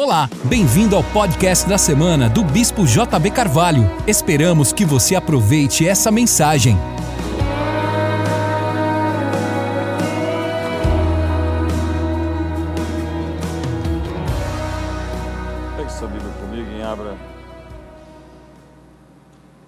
Olá, 0.00 0.30
bem-vindo 0.44 0.94
ao 0.94 1.02
podcast 1.02 1.68
da 1.68 1.76
semana 1.76 2.30
do 2.30 2.44
Bispo 2.44 2.86
JB 2.86 3.32
Carvalho. 3.32 3.82
Esperamos 4.06 4.72
que 4.72 4.84
você 4.84 5.16
aproveite 5.16 5.88
essa 5.88 6.08
mensagem. 6.12 6.76
Pegue 15.76 15.90
sua 15.90 16.06
Bíblia 16.06 16.32
comigo 16.34 16.70
e 16.78 16.80
abra 16.80 17.18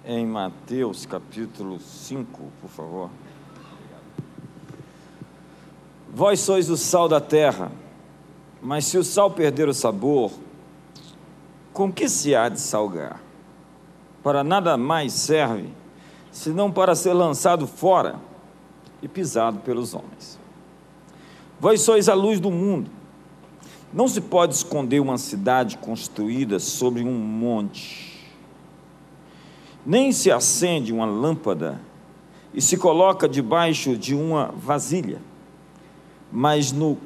em 0.05 0.25
Mateus 0.25 1.05
capítulo 1.05 1.77
5, 1.77 2.41
por 2.61 2.69
favor. 2.69 3.09
Vós 6.09 6.39
sois 6.39 6.69
o 6.69 6.77
sal 6.77 7.09
da 7.09 7.19
terra, 7.19 7.69
mas 8.61 8.85
se 8.85 8.97
o 8.97 9.03
sal 9.03 9.31
perder 9.31 9.67
o 9.67 9.73
sabor, 9.73 10.31
com 11.73 11.91
que 11.91 12.07
se 12.07 12.35
há 12.35 12.47
de 12.47 12.59
salgar? 12.59 13.21
Para 14.21 14.43
nada 14.43 14.77
mais 14.77 15.13
serve, 15.13 15.69
senão 16.31 16.71
para 16.71 16.93
ser 16.93 17.13
lançado 17.13 17.65
fora 17.65 18.19
e 19.01 19.07
pisado 19.07 19.59
pelos 19.59 19.93
homens. 19.95 20.39
Vós 21.59 21.81
sois 21.81 22.07
a 22.07 22.13
luz 22.13 22.39
do 22.39 22.51
mundo. 22.51 22.89
Não 23.93 24.07
se 24.07 24.21
pode 24.21 24.53
esconder 24.53 24.99
uma 24.99 25.17
cidade 25.17 25.77
construída 25.77 26.59
sobre 26.59 27.03
um 27.03 27.11
monte, 27.11 28.11
nem 29.85 30.11
se 30.11 30.31
acende 30.31 30.93
uma 30.93 31.05
lâmpada 31.05 31.81
e 32.53 32.61
se 32.61 32.77
coloca 32.77 33.27
debaixo 33.27 33.97
de 33.97 34.15
uma 34.15 34.53
vasilha, 34.55 35.19
mas 36.31 36.71
no 36.71 36.97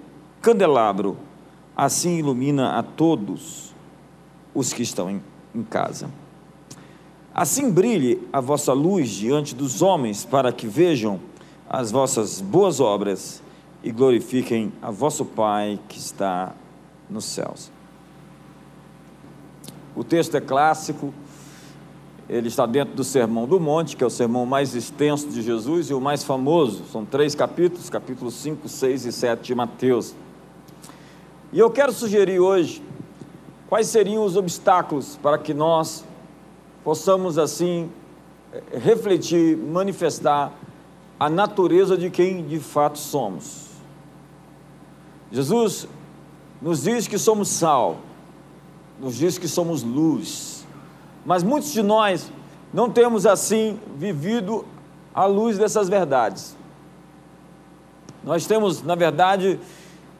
candelabro, 0.41 1.17
assim 1.75 2.17
ilumina 2.17 2.77
a 2.77 2.83
todos 2.83 3.73
os 4.53 4.71
que 4.71 4.83
estão 4.83 5.09
em, 5.09 5.21
em 5.53 5.63
casa. 5.63 6.09
Assim 7.33 7.69
brilhe 7.69 8.25
a 8.31 8.39
vossa 8.39 8.71
luz 8.71 9.09
diante 9.09 9.53
dos 9.53 9.81
homens, 9.81 10.23
para 10.23 10.53
que 10.53 10.67
vejam 10.67 11.19
as 11.69 11.91
vossas 11.91 12.39
boas 12.39 12.79
obras 12.79 13.43
e 13.83 13.91
glorifiquem 13.91 14.71
a 14.81 14.89
vosso 14.89 15.25
Pai 15.25 15.79
que 15.89 15.99
está 15.99 16.53
nos 17.09 17.25
céus. 17.25 17.69
O 19.95 20.03
texto 20.03 20.35
é 20.35 20.41
clássico, 20.41 21.13
ele 22.27 22.47
está 22.47 22.65
dentro 22.65 22.95
do 22.95 23.03
Sermão 23.03 23.45
do 23.45 23.59
Monte, 23.59 23.95
que 23.95 24.03
é 24.03 24.07
o 24.07 24.09
sermão 24.09 24.45
mais 24.45 24.73
extenso 24.73 25.29
de 25.29 25.41
Jesus 25.41 25.89
e 25.89 25.93
o 25.93 26.01
mais 26.01 26.23
famoso. 26.23 26.83
São 26.91 27.05
três 27.05 27.35
capítulos, 27.35 27.89
capítulos 27.89 28.33
5, 28.35 28.67
6 28.67 29.05
e 29.05 29.11
7 29.11 29.43
de 29.43 29.55
Mateus. 29.55 30.15
E 31.55 31.59
eu 31.59 31.69
quero 31.69 31.93
sugerir 31.93 32.37
hoje 32.37 32.83
quais 33.69 33.87
seriam 33.87 34.25
os 34.25 34.35
obstáculos 34.35 35.17
para 35.23 35.37
que 35.37 35.53
nós 35.53 36.03
possamos, 36.83 37.37
assim, 37.37 37.89
refletir, 38.73 39.55
manifestar 39.55 40.51
a 41.17 41.29
natureza 41.29 41.97
de 41.97 42.09
quem 42.09 42.45
de 42.45 42.59
fato 42.59 42.99
somos. 42.99 43.67
Jesus 45.31 45.87
nos 46.61 46.83
diz 46.83 47.07
que 47.07 47.17
somos 47.17 47.47
sal, 47.47 47.99
nos 48.99 49.15
diz 49.15 49.37
que 49.37 49.47
somos 49.47 49.81
luz, 49.81 50.67
mas 51.25 51.41
muitos 51.41 51.71
de 51.71 51.81
nós 51.81 52.29
não 52.73 52.89
temos 52.89 53.25
assim 53.25 53.79
vivido 53.95 54.65
à 55.13 55.25
luz 55.25 55.57
dessas 55.57 55.87
verdades. 55.87 56.53
Nós 58.25 58.45
temos, 58.45 58.83
na 58.83 58.95
verdade, 58.95 59.57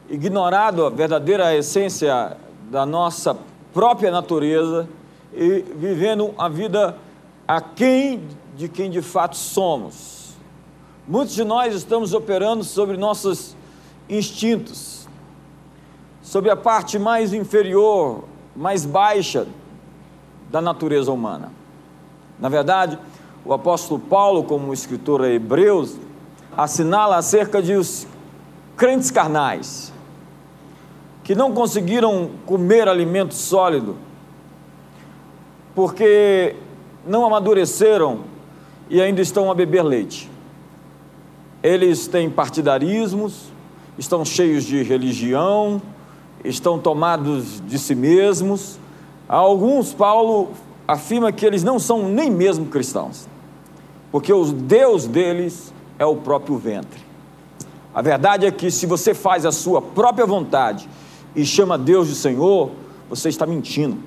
ignorado 0.08 0.86
a 0.86 0.90
verdadeira 0.90 1.54
essência 1.54 2.36
da 2.70 2.86
nossa 2.86 3.36
própria 3.72 4.10
natureza 4.10 4.88
e 5.32 5.64
vivendo 5.76 6.34
a 6.38 6.48
vida 6.48 6.96
aquém 7.46 8.22
de 8.56 8.68
quem 8.68 8.90
de 8.90 9.02
fato 9.02 9.36
somos. 9.36 10.34
Muitos 11.06 11.34
de 11.34 11.44
nós 11.44 11.74
estamos 11.74 12.12
operando 12.14 12.64
sobre 12.64 12.96
nossos 12.96 13.56
instintos, 14.08 15.08
sobre 16.22 16.50
a 16.50 16.56
parte 16.56 16.98
mais 16.98 17.32
inferior, 17.32 18.24
mais 18.54 18.84
baixa 18.84 19.46
da 20.50 20.60
natureza 20.60 21.12
humana. 21.12 21.52
Na 22.38 22.48
verdade, 22.48 22.98
o 23.44 23.52
apóstolo 23.52 24.00
Paulo, 24.00 24.42
como 24.42 24.72
escritor 24.72 25.22
a 25.22 25.28
Hebreus, 25.28 25.96
assinala 26.56 27.16
acerca 27.16 27.62
de 27.62 27.74
os 27.74 28.06
crentes 28.76 29.10
carnais, 29.10 29.92
que 31.26 31.34
não 31.34 31.52
conseguiram 31.52 32.30
comer 32.46 32.86
alimento 32.86 33.34
sólido, 33.34 33.96
porque 35.74 36.54
não 37.04 37.26
amadureceram 37.26 38.20
e 38.88 39.02
ainda 39.02 39.20
estão 39.20 39.50
a 39.50 39.54
beber 39.54 39.82
leite. 39.82 40.30
Eles 41.64 42.06
têm 42.06 42.30
partidarismos, 42.30 43.46
estão 43.98 44.24
cheios 44.24 44.62
de 44.62 44.84
religião, 44.84 45.82
estão 46.44 46.78
tomados 46.78 47.60
de 47.66 47.76
si 47.76 47.96
mesmos. 47.96 48.78
Alguns, 49.28 49.92
Paulo 49.92 50.50
afirma 50.86 51.32
que 51.32 51.44
eles 51.44 51.64
não 51.64 51.80
são 51.80 52.08
nem 52.08 52.30
mesmo 52.30 52.66
cristãos, 52.66 53.26
porque 54.12 54.32
o 54.32 54.44
Deus 54.44 55.08
deles 55.08 55.74
é 55.98 56.06
o 56.06 56.14
próprio 56.14 56.56
ventre. 56.56 57.00
A 57.92 58.00
verdade 58.00 58.46
é 58.46 58.52
que 58.52 58.70
se 58.70 58.86
você 58.86 59.12
faz 59.12 59.44
a 59.44 59.50
sua 59.50 59.82
própria 59.82 60.24
vontade 60.24 60.88
e 61.36 61.44
chama 61.44 61.76
Deus 61.76 62.08
de 62.08 62.14
Senhor, 62.14 62.70
você 63.10 63.28
está 63.28 63.46
mentindo. 63.46 63.98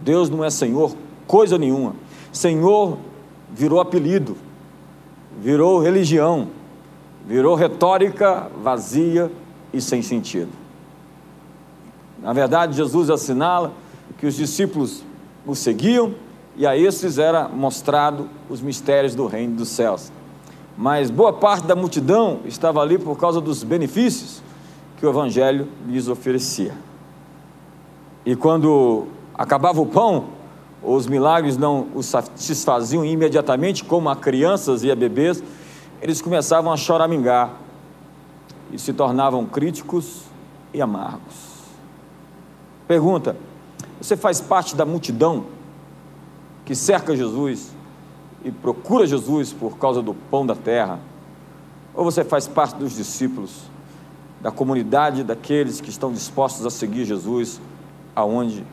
Deus 0.00 0.30
não 0.30 0.44
é 0.44 0.48
Senhor 0.48 0.94
coisa 1.26 1.58
nenhuma. 1.58 1.96
Senhor 2.32 2.96
virou 3.52 3.80
apelido, 3.80 4.36
virou 5.42 5.80
religião, 5.80 6.48
virou 7.26 7.56
retórica 7.56 8.48
vazia 8.62 9.32
e 9.72 9.80
sem 9.80 10.00
sentido. 10.00 10.50
Na 12.22 12.32
verdade, 12.32 12.76
Jesus 12.76 13.10
assinala 13.10 13.72
que 14.16 14.26
os 14.26 14.36
discípulos 14.36 15.02
o 15.44 15.56
seguiam 15.56 16.14
e 16.56 16.66
a 16.66 16.76
esses 16.76 17.18
era 17.18 17.48
mostrado 17.48 18.28
os 18.48 18.60
mistérios 18.60 19.14
do 19.14 19.26
reino 19.26 19.56
dos 19.56 19.68
céus. 19.70 20.12
Mas 20.78 21.10
boa 21.10 21.32
parte 21.32 21.66
da 21.66 21.74
multidão 21.74 22.40
estava 22.44 22.80
ali 22.80 22.96
por 22.96 23.18
causa 23.18 23.40
dos 23.40 23.64
benefícios 23.64 24.45
que 24.96 25.04
o 25.04 25.08
evangelho 25.08 25.68
lhes 25.86 26.08
oferecia. 26.08 26.74
E 28.24 28.34
quando 28.34 29.06
acabava 29.34 29.80
o 29.80 29.86
pão, 29.86 30.26
os 30.82 31.06
milagres 31.06 31.56
não 31.56 31.88
os 31.94 32.06
satisfaziam 32.06 33.04
imediatamente, 33.04 33.84
como 33.84 34.08
a 34.08 34.16
crianças 34.16 34.82
e 34.82 34.90
a 34.90 34.96
bebês, 34.96 35.42
eles 36.00 36.20
começavam 36.22 36.72
a 36.72 36.76
choramingar 36.76 37.52
e 38.72 38.78
se 38.78 38.92
tornavam 38.92 39.44
críticos 39.46 40.22
e 40.72 40.80
amargos. 40.80 41.46
Pergunta: 42.86 43.36
você 44.00 44.16
faz 44.16 44.40
parte 44.40 44.76
da 44.76 44.84
multidão 44.84 45.46
que 46.64 46.74
cerca 46.74 47.16
Jesus 47.16 47.74
e 48.44 48.50
procura 48.50 49.06
Jesus 49.06 49.52
por 49.52 49.78
causa 49.78 50.02
do 50.02 50.14
pão 50.14 50.46
da 50.46 50.54
terra? 50.54 50.98
Ou 51.94 52.04
você 52.04 52.22
faz 52.22 52.46
parte 52.46 52.76
dos 52.76 52.94
discípulos, 52.94 53.70
da 54.40 54.50
comunidade 54.50 55.24
daqueles 55.24 55.80
que 55.80 55.90
estão 55.90 56.12
dispostos 56.12 56.64
a 56.66 56.70
seguir 56.70 57.04
Jesus 57.04 57.60
aonde 58.14 58.64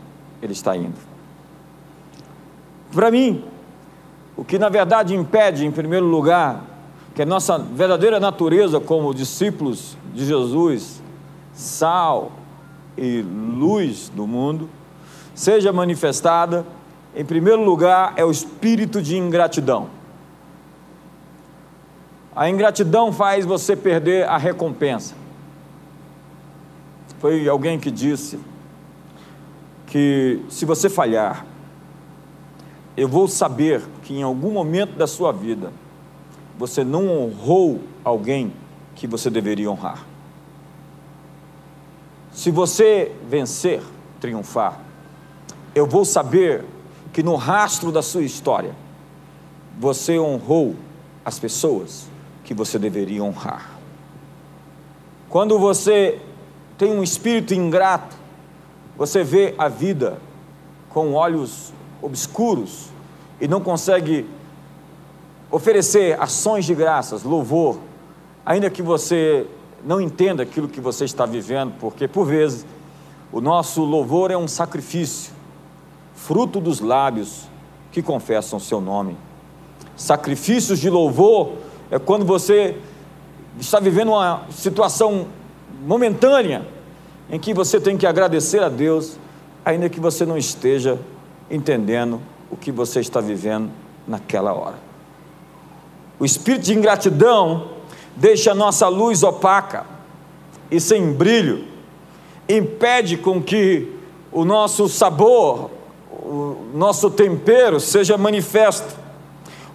ele 0.42 0.54
está 0.54 0.76
indo? 0.76 0.96
Para 2.92 3.10
mim, 3.10 3.44
o 4.36 4.44
que 4.44 4.60
na 4.60 4.70
verdade 4.70 5.16
impede, 5.16 5.66
em 5.66 5.72
primeiro 5.72 6.06
lugar, 6.06 6.64
que 7.16 7.22
a 7.22 7.26
nossa 7.26 7.58
verdadeira 7.58 8.20
natureza 8.20 8.80
como 8.80 9.14
discípulos 9.14 9.98
de 10.14 10.26
Jesus, 10.26 11.02
sal 11.54 12.32
e 12.98 13.22
luz 13.22 14.10
do 14.10 14.26
mundo, 14.26 14.70
seja 15.36 15.72
manifestada, 15.72 16.66
em 17.16 17.24
primeiro 17.24 17.64
lugar, 17.64 18.14
é 18.16 18.26
o 18.26 18.32
espírito 18.32 19.02
de 19.02 19.18
ingratidão. 19.18 19.90
A 22.36 22.50
ingratidão 22.50 23.14
faz 23.14 23.46
você 23.46 23.76
perder 23.76 24.28
a 24.28 24.38
recompensa. 24.38 25.14
Foi 27.24 27.48
alguém 27.48 27.80
que 27.80 27.90
disse 27.90 28.38
que 29.88 30.42
se 30.50 30.66
você 30.66 30.90
falhar, 30.90 31.46
eu 32.98 33.08
vou 33.08 33.30
saber 33.30 33.82
que 34.02 34.14
em 34.14 34.24
algum 34.24 34.52
momento 34.52 34.98
da 34.98 35.08
sua 35.08 35.32
vida 35.32 35.72
você 36.60 36.84
não 36.84 37.08
honrou 37.08 37.80
alguém 38.04 38.52
que 38.94 39.08
você 39.08 39.30
deveria 39.30 39.72
honrar. 39.72 40.06
Se 42.34 42.52
você 42.52 43.16
vencer, 43.30 43.82
triunfar, 44.20 44.82
eu 45.74 45.88
vou 45.88 46.04
saber 46.04 46.66
que 47.14 47.24
no 47.24 47.38
rastro 47.38 47.90
da 47.90 48.02
sua 48.02 48.24
história 48.24 48.76
você 49.80 50.20
honrou 50.20 50.76
as 51.24 51.40
pessoas 51.40 52.06
que 52.44 52.54
você 52.54 52.78
deveria 52.78 53.24
honrar. 53.24 53.80
Quando 55.30 55.58
você 55.58 56.20
tem 56.78 56.92
um 56.92 57.04
espírito 57.04 57.54
ingrato, 57.54 58.16
Você 58.96 59.24
vê 59.24 59.56
a 59.58 59.68
vida 59.68 60.20
com 60.90 61.14
olhos 61.14 61.74
obscuros 62.02 62.90
e 63.42 63.48
não 63.48 63.60
consegue 63.60 64.28
oferecer 65.50 66.20
ações 66.22 66.66
de 66.66 66.76
graças, 66.76 67.24
louvor, 67.24 67.80
ainda 68.46 68.70
que 68.70 68.82
você 68.82 69.48
não 69.84 70.00
entenda 70.00 70.44
aquilo 70.44 70.68
que 70.68 70.80
você 70.80 71.06
está 71.06 71.26
vivendo, 71.26 71.74
porque 71.80 72.08
por 72.08 72.26
vezes 72.26 72.66
o 73.32 73.42
nosso 73.42 73.84
louvor 73.84 74.30
é 74.30 74.38
um 74.38 74.48
sacrifício, 74.48 75.34
fruto 76.14 76.62
dos 76.62 76.80
lábios 76.80 77.48
que 77.92 78.02
confessam 78.02 78.60
seu 78.60 78.80
nome. 78.80 79.18
Sacrifícios 79.96 80.80
de 80.80 80.90
louvor 80.90 81.54
é 81.90 81.98
quando 82.00 82.26
você 82.26 82.78
está 83.60 83.80
vivendo 83.80 84.10
uma 84.10 84.44
situação 84.52 85.28
momentânea 85.84 86.66
em 87.30 87.40
que 87.40 87.54
você 87.54 87.80
tem 87.80 87.98
que 87.98 88.08
agradecer 88.08 88.62
a 88.64 88.70
Deus, 88.70 89.18
ainda 89.64 89.90
que 89.90 90.00
você 90.00 90.26
não 90.26 90.38
esteja 90.38 91.00
entendendo 91.50 92.22
o 92.50 92.56
que 92.56 92.72
você 92.72 93.00
está 93.00 93.20
vivendo 93.20 93.70
naquela 94.08 94.54
hora. 94.54 94.76
O 96.20 96.26
espírito 96.26 96.64
de 96.64 96.74
ingratidão 96.74 97.70
deixa 98.16 98.52
a 98.52 98.56
nossa 98.56 98.88
luz 98.88 99.24
opaca 99.24 99.86
e 100.70 100.80
sem 100.80 101.12
brilho, 101.12 101.66
impede 102.48 103.18
com 103.18 103.42
que 103.42 103.92
o 104.32 104.46
nosso 104.46 104.88
sabor, 104.88 105.70
o 106.12 106.58
nosso 106.74 107.10
tempero 107.10 107.80
seja 107.80 108.18
manifesto. 108.18 108.96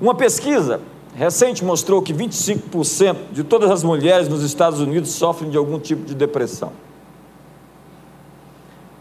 Uma 0.00 0.14
pesquisa 0.14 0.80
recente 1.18 1.64
mostrou 1.64 2.00
que 2.00 2.14
25% 2.14 3.32
de 3.32 3.42
todas 3.42 3.68
as 3.72 3.82
mulheres 3.82 4.28
nos 4.28 4.44
Estados 4.44 4.78
Unidos 4.78 5.10
sofrem 5.10 5.50
de 5.50 5.56
algum 5.56 5.80
tipo 5.80 6.04
de 6.04 6.14
depressão. 6.14 6.70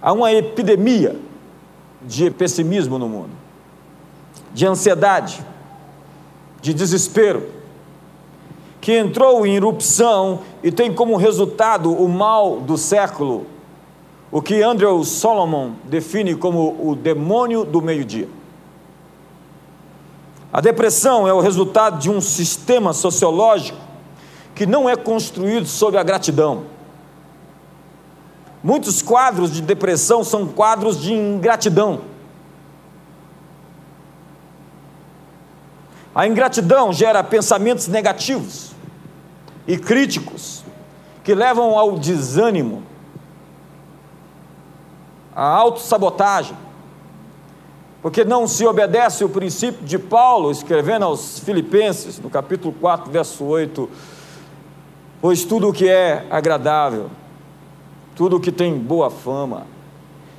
Há 0.01 0.11
uma 0.13 0.33
epidemia 0.33 1.15
de 2.01 2.31
pessimismo 2.31 2.97
no 2.97 3.07
mundo, 3.07 3.29
de 4.51 4.65
ansiedade, 4.65 5.45
de 6.59 6.73
desespero, 6.73 7.43
que 8.81 8.97
entrou 8.97 9.45
em 9.45 9.55
erupção 9.55 10.39
e 10.63 10.71
tem 10.71 10.91
como 10.91 11.17
resultado 11.17 11.91
o 11.91 12.09
mal 12.09 12.61
do 12.61 12.79
século, 12.79 13.45
o 14.31 14.41
que 14.41 14.63
Andrew 14.63 15.03
Solomon 15.03 15.73
define 15.83 16.33
como 16.33 16.75
o 16.83 16.95
demônio 16.95 17.63
do 17.63 17.79
meio-dia. 17.79 18.36
A 20.57 20.59
depressão 20.59 21.27
é 21.27 21.31
o 21.31 21.39
resultado 21.39 21.99
de 21.99 22.09
um 22.09 22.19
sistema 22.19 22.91
sociológico 22.91 23.77
que 24.55 24.65
não 24.65 24.89
é 24.89 24.95
construído 24.95 25.67
sobre 25.67 25.99
a 25.99 26.03
gratidão. 26.03 26.63
Muitos 28.63 29.03
quadros 29.03 29.51
de 29.51 29.61
depressão 29.61 30.23
são 30.23 30.47
quadros 30.47 30.99
de 30.99 31.13
ingratidão. 31.13 32.01
A 36.15 36.25
ingratidão 36.25 36.91
gera 36.91 37.23
pensamentos 37.23 37.87
negativos 37.87 38.71
e 39.67 39.77
críticos 39.77 40.63
que 41.23 41.35
levam 41.35 41.77
ao 41.77 41.99
desânimo, 41.99 42.81
à 45.35 45.43
autossabotagem, 45.43 46.57
porque 48.07 48.23
não 48.23 48.47
se 48.47 48.65
obedece 48.65 49.25
o 49.25 49.27
princípio 49.27 49.85
de 49.85 49.99
Paulo, 49.99 50.49
escrevendo 50.49 51.03
aos 51.03 51.39
Filipenses, 51.39 52.17
no 52.17 52.29
capítulo 52.29 52.73
4, 52.79 53.11
verso 53.11 53.43
8: 53.43 53.89
Pois 55.19 55.43
tudo 55.43 55.67
o 55.67 55.73
que 55.73 55.89
é 55.89 56.25
agradável, 56.29 57.09
tudo 58.15 58.37
o 58.37 58.39
que 58.39 58.49
tem 58.49 58.77
boa 58.79 59.11
fama, 59.11 59.67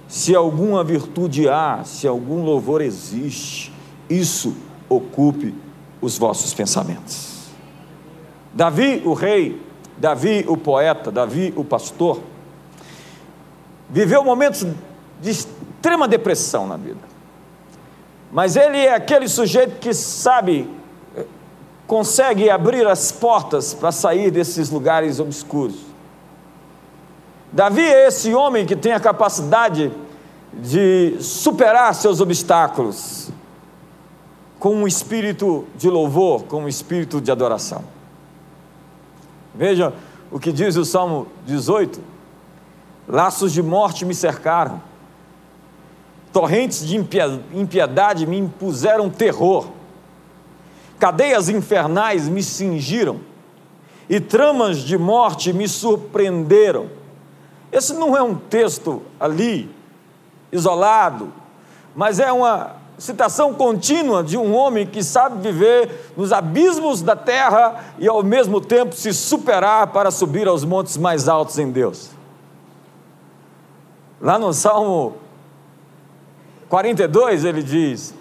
se 0.08 0.34
alguma 0.34 0.82
virtude 0.82 1.46
há, 1.46 1.82
se 1.84 2.08
algum 2.08 2.42
louvor 2.42 2.80
existe, 2.80 3.70
isso 4.08 4.56
ocupe 4.88 5.54
os 6.00 6.16
vossos 6.16 6.54
pensamentos. 6.54 7.50
Davi, 8.54 9.02
o 9.04 9.12
rei, 9.12 9.60
Davi, 9.94 10.42
o 10.48 10.56
poeta, 10.56 11.12
Davi, 11.12 11.52
o 11.54 11.62
pastor, 11.62 12.22
viveu 13.90 14.24
momentos 14.24 14.66
de 15.20 15.30
extrema 15.30 16.08
depressão 16.08 16.66
na 16.66 16.78
vida. 16.78 17.07
Mas 18.30 18.56
ele 18.56 18.78
é 18.78 18.94
aquele 18.94 19.28
sujeito 19.28 19.78
que 19.78 19.94
sabe, 19.94 20.68
consegue 21.86 22.50
abrir 22.50 22.86
as 22.86 23.10
portas 23.10 23.72
para 23.72 23.90
sair 23.90 24.30
desses 24.30 24.70
lugares 24.70 25.18
obscuros. 25.18 25.76
Davi 27.50 27.82
é 27.82 28.08
esse 28.08 28.34
homem 28.34 28.66
que 28.66 28.76
tem 28.76 28.92
a 28.92 29.00
capacidade 29.00 29.90
de 30.52 31.16
superar 31.20 31.94
seus 31.94 32.20
obstáculos 32.20 33.30
com 34.58 34.74
um 34.74 34.86
espírito 34.86 35.66
de 35.76 35.88
louvor, 35.88 36.44
com 36.44 36.64
um 36.64 36.68
espírito 36.68 37.20
de 37.20 37.30
adoração. 37.30 37.84
Veja 39.54 39.94
o 40.30 40.38
que 40.38 40.52
diz 40.52 40.76
o 40.76 40.84
Salmo 40.84 41.26
18: 41.46 42.00
Laços 43.06 43.52
de 43.52 43.62
morte 43.62 44.04
me 44.04 44.14
cercaram, 44.14 44.82
torrentes 46.32 46.86
de 46.86 46.96
impiedade 46.96 48.26
me 48.26 48.38
impuseram 48.38 49.08
terror, 49.08 49.68
cadeias 50.98 51.48
infernais 51.48 52.28
me 52.28 52.42
cingiram, 52.42 53.20
e 54.08 54.20
tramas 54.20 54.78
de 54.78 54.96
morte 54.96 55.52
me 55.52 55.68
surpreenderam. 55.68 56.88
Esse 57.70 57.92
não 57.92 58.16
é 58.16 58.22
um 58.22 58.34
texto 58.34 59.02
ali, 59.20 59.70
isolado, 60.50 61.32
mas 61.94 62.18
é 62.18 62.32
uma 62.32 62.76
citação 62.96 63.54
contínua 63.54 64.24
de 64.24 64.36
um 64.36 64.54
homem 64.54 64.86
que 64.86 65.04
sabe 65.04 65.40
viver 65.40 66.12
nos 66.16 66.32
abismos 66.32 67.02
da 67.02 67.14
terra 67.14 67.94
e 67.98 68.08
ao 68.08 68.22
mesmo 68.22 68.60
tempo 68.60 68.94
se 68.94 69.12
superar 69.12 69.88
para 69.88 70.10
subir 70.10 70.48
aos 70.48 70.64
montes 70.64 70.96
mais 70.96 71.28
altos 71.28 71.58
em 71.58 71.70
Deus. 71.70 72.10
Lá 74.20 74.38
no 74.38 74.52
Salmo 74.52 75.14
42 76.68 77.44
ele 77.44 77.62
diz: 77.62 78.14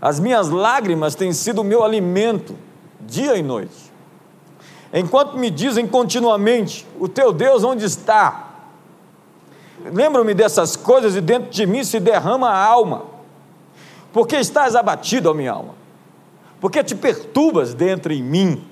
As 0.00 0.18
minhas 0.18 0.48
lágrimas 0.48 1.14
têm 1.14 1.32
sido 1.32 1.60
o 1.60 1.64
meu 1.64 1.82
alimento, 1.84 2.56
dia 3.00 3.36
e 3.36 3.42
noite. 3.42 3.92
Enquanto 4.92 5.36
me 5.36 5.50
dizem 5.50 5.86
continuamente: 5.86 6.86
O 6.98 7.08
teu 7.08 7.32
Deus 7.32 7.64
onde 7.64 7.84
está? 7.84 8.50
Lembro-me 9.92 10.34
dessas 10.34 10.76
coisas 10.76 11.16
e 11.16 11.20
dentro 11.20 11.50
de 11.50 11.66
mim 11.66 11.84
se 11.84 12.00
derrama 12.00 12.48
a 12.48 12.64
alma 12.64 13.14
porque 14.14 14.36
estás 14.36 14.76
abatido, 14.76 15.28
ó 15.28 15.34
minha 15.34 15.50
alma? 15.50 15.74
Porque 16.60 16.84
te 16.84 16.94
perturbas 16.94 17.74
dentro 17.74 18.12
em 18.12 18.22
mim? 18.22 18.64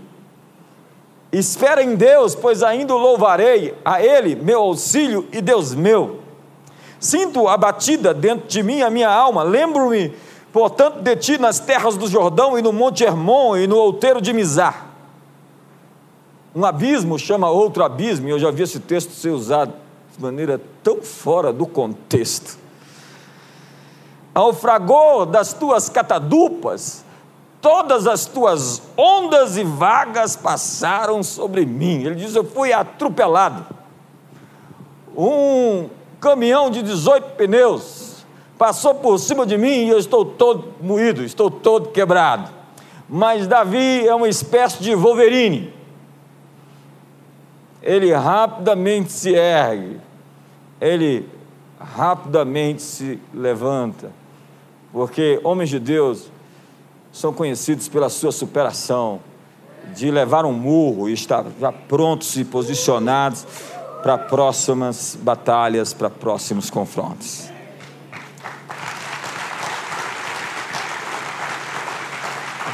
Espera 1.32 1.82
em 1.82 1.96
Deus, 1.96 2.36
pois 2.36 2.62
ainda 2.62 2.94
o 2.94 2.98
louvarei, 2.98 3.74
a 3.84 4.00
Ele, 4.00 4.36
meu 4.36 4.60
auxílio 4.60 5.26
e 5.32 5.40
Deus 5.40 5.74
meu. 5.74 6.21
Sinto 7.02 7.48
abatida 7.48 8.14
dentro 8.14 8.46
de 8.46 8.62
mim 8.62 8.80
a 8.80 8.88
minha 8.88 9.10
alma, 9.10 9.42
lembro-me, 9.42 10.14
portanto, 10.52 11.00
de 11.00 11.16
ti 11.16 11.36
nas 11.36 11.58
terras 11.58 11.96
do 11.96 12.06
Jordão 12.06 12.56
e 12.56 12.62
no 12.62 12.72
Monte 12.72 13.02
Hermon 13.02 13.56
e 13.56 13.66
no 13.66 13.76
outeiro 13.76 14.20
de 14.20 14.32
Mizar. 14.32 14.86
Um 16.54 16.64
abismo 16.64 17.18
chama 17.18 17.50
outro 17.50 17.82
abismo, 17.82 18.28
e 18.28 18.30
eu 18.30 18.38
já 18.38 18.52
vi 18.52 18.62
esse 18.62 18.78
texto 18.78 19.10
ser 19.10 19.30
usado 19.30 19.72
de 20.16 20.22
maneira 20.22 20.60
tão 20.80 21.02
fora 21.02 21.52
do 21.52 21.66
contexto 21.66 22.62
ao 24.32 24.52
fragor 24.52 25.26
das 25.26 25.52
tuas 25.52 25.88
catadupas, 25.88 27.04
todas 27.60 28.06
as 28.06 28.26
tuas 28.26 28.80
ondas 28.96 29.56
e 29.56 29.64
vagas 29.64 30.36
passaram 30.36 31.22
sobre 31.22 31.66
mim. 31.66 32.04
Ele 32.04 32.14
diz: 32.14 32.34
Eu 32.34 32.44
fui 32.44 32.72
atropelado. 32.72 33.66
Um 35.16 35.88
caminhão 36.22 36.70
de 36.70 36.82
18 36.82 37.32
pneus 37.36 38.24
passou 38.56 38.94
por 38.94 39.18
cima 39.18 39.44
de 39.44 39.58
mim 39.58 39.86
e 39.86 39.88
eu 39.88 39.98
estou 39.98 40.24
todo 40.24 40.72
moído, 40.80 41.24
estou 41.24 41.50
todo 41.50 41.88
quebrado. 41.88 42.48
Mas 43.08 43.48
Davi 43.48 44.06
é 44.06 44.14
uma 44.14 44.28
espécie 44.28 44.80
de 44.80 44.94
Wolverine. 44.94 45.74
Ele 47.82 48.14
rapidamente 48.14 49.10
se 49.10 49.34
ergue, 49.34 50.00
ele 50.80 51.28
rapidamente 51.80 52.80
se 52.80 53.20
levanta 53.34 54.12
porque 54.92 55.40
homens 55.42 55.70
de 55.70 55.80
Deus 55.80 56.30
são 57.10 57.32
conhecidos 57.32 57.88
pela 57.88 58.08
sua 58.08 58.30
superação, 58.30 59.20
de 59.96 60.10
levar 60.10 60.44
um 60.44 60.52
murro 60.52 61.08
e 61.08 61.12
estar 61.12 61.44
já 61.58 61.72
prontos 61.72 62.36
e 62.36 62.44
posicionados 62.44 63.44
para 64.02 64.18
próximas 64.18 65.16
batalhas, 65.20 65.94
para 65.94 66.10
próximos 66.10 66.68
confrontos. 66.68 67.48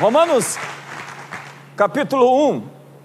Romanos 0.01 0.57
capítulo 1.77 2.51
1, 2.51 2.63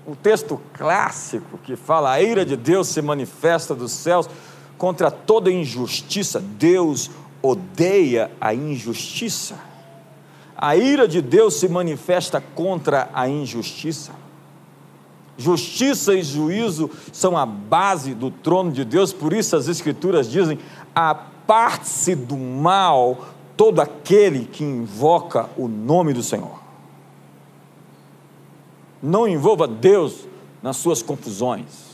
um 0.07 0.15
texto 0.15 0.61
clássico 0.73 1.57
que 1.63 1.75
fala 1.75 2.11
a 2.11 2.21
ira 2.21 2.45
de 2.45 2.55
Deus 2.55 2.87
se 2.87 3.01
manifesta 3.01 3.75
dos 3.75 3.91
céus 3.91 4.29
contra 4.77 5.11
toda 5.11 5.51
injustiça. 5.51 6.39
Deus 6.39 7.11
odeia 7.41 8.31
a 8.39 8.53
injustiça. 8.53 9.55
A 10.55 10.77
ira 10.77 11.07
de 11.07 11.21
Deus 11.21 11.55
se 11.55 11.67
manifesta 11.67 12.39
contra 12.39 13.09
a 13.13 13.27
injustiça. 13.27 14.22
Justiça 15.37 16.13
e 16.13 16.21
juízo 16.21 16.91
são 17.11 17.35
a 17.35 17.45
base 17.45 18.13
do 18.13 18.29
trono 18.29 18.71
de 18.71 18.85
Deus, 18.85 19.11
por 19.11 19.33
isso 19.33 19.55
as 19.55 19.67
Escrituras 19.67 20.29
dizem: 20.29 20.59
aparte-se 20.93 22.15
do 22.15 22.37
mal 22.37 23.17
todo 23.57 23.81
aquele 23.81 24.45
que 24.45 24.63
invoca 24.63 25.49
o 25.57 25.67
nome 25.67 26.13
do 26.13 26.21
Senhor. 26.21 26.61
Não 29.01 29.27
envolva 29.27 29.67
Deus 29.67 30.27
nas 30.61 30.77
suas 30.77 31.01
confusões. 31.01 31.93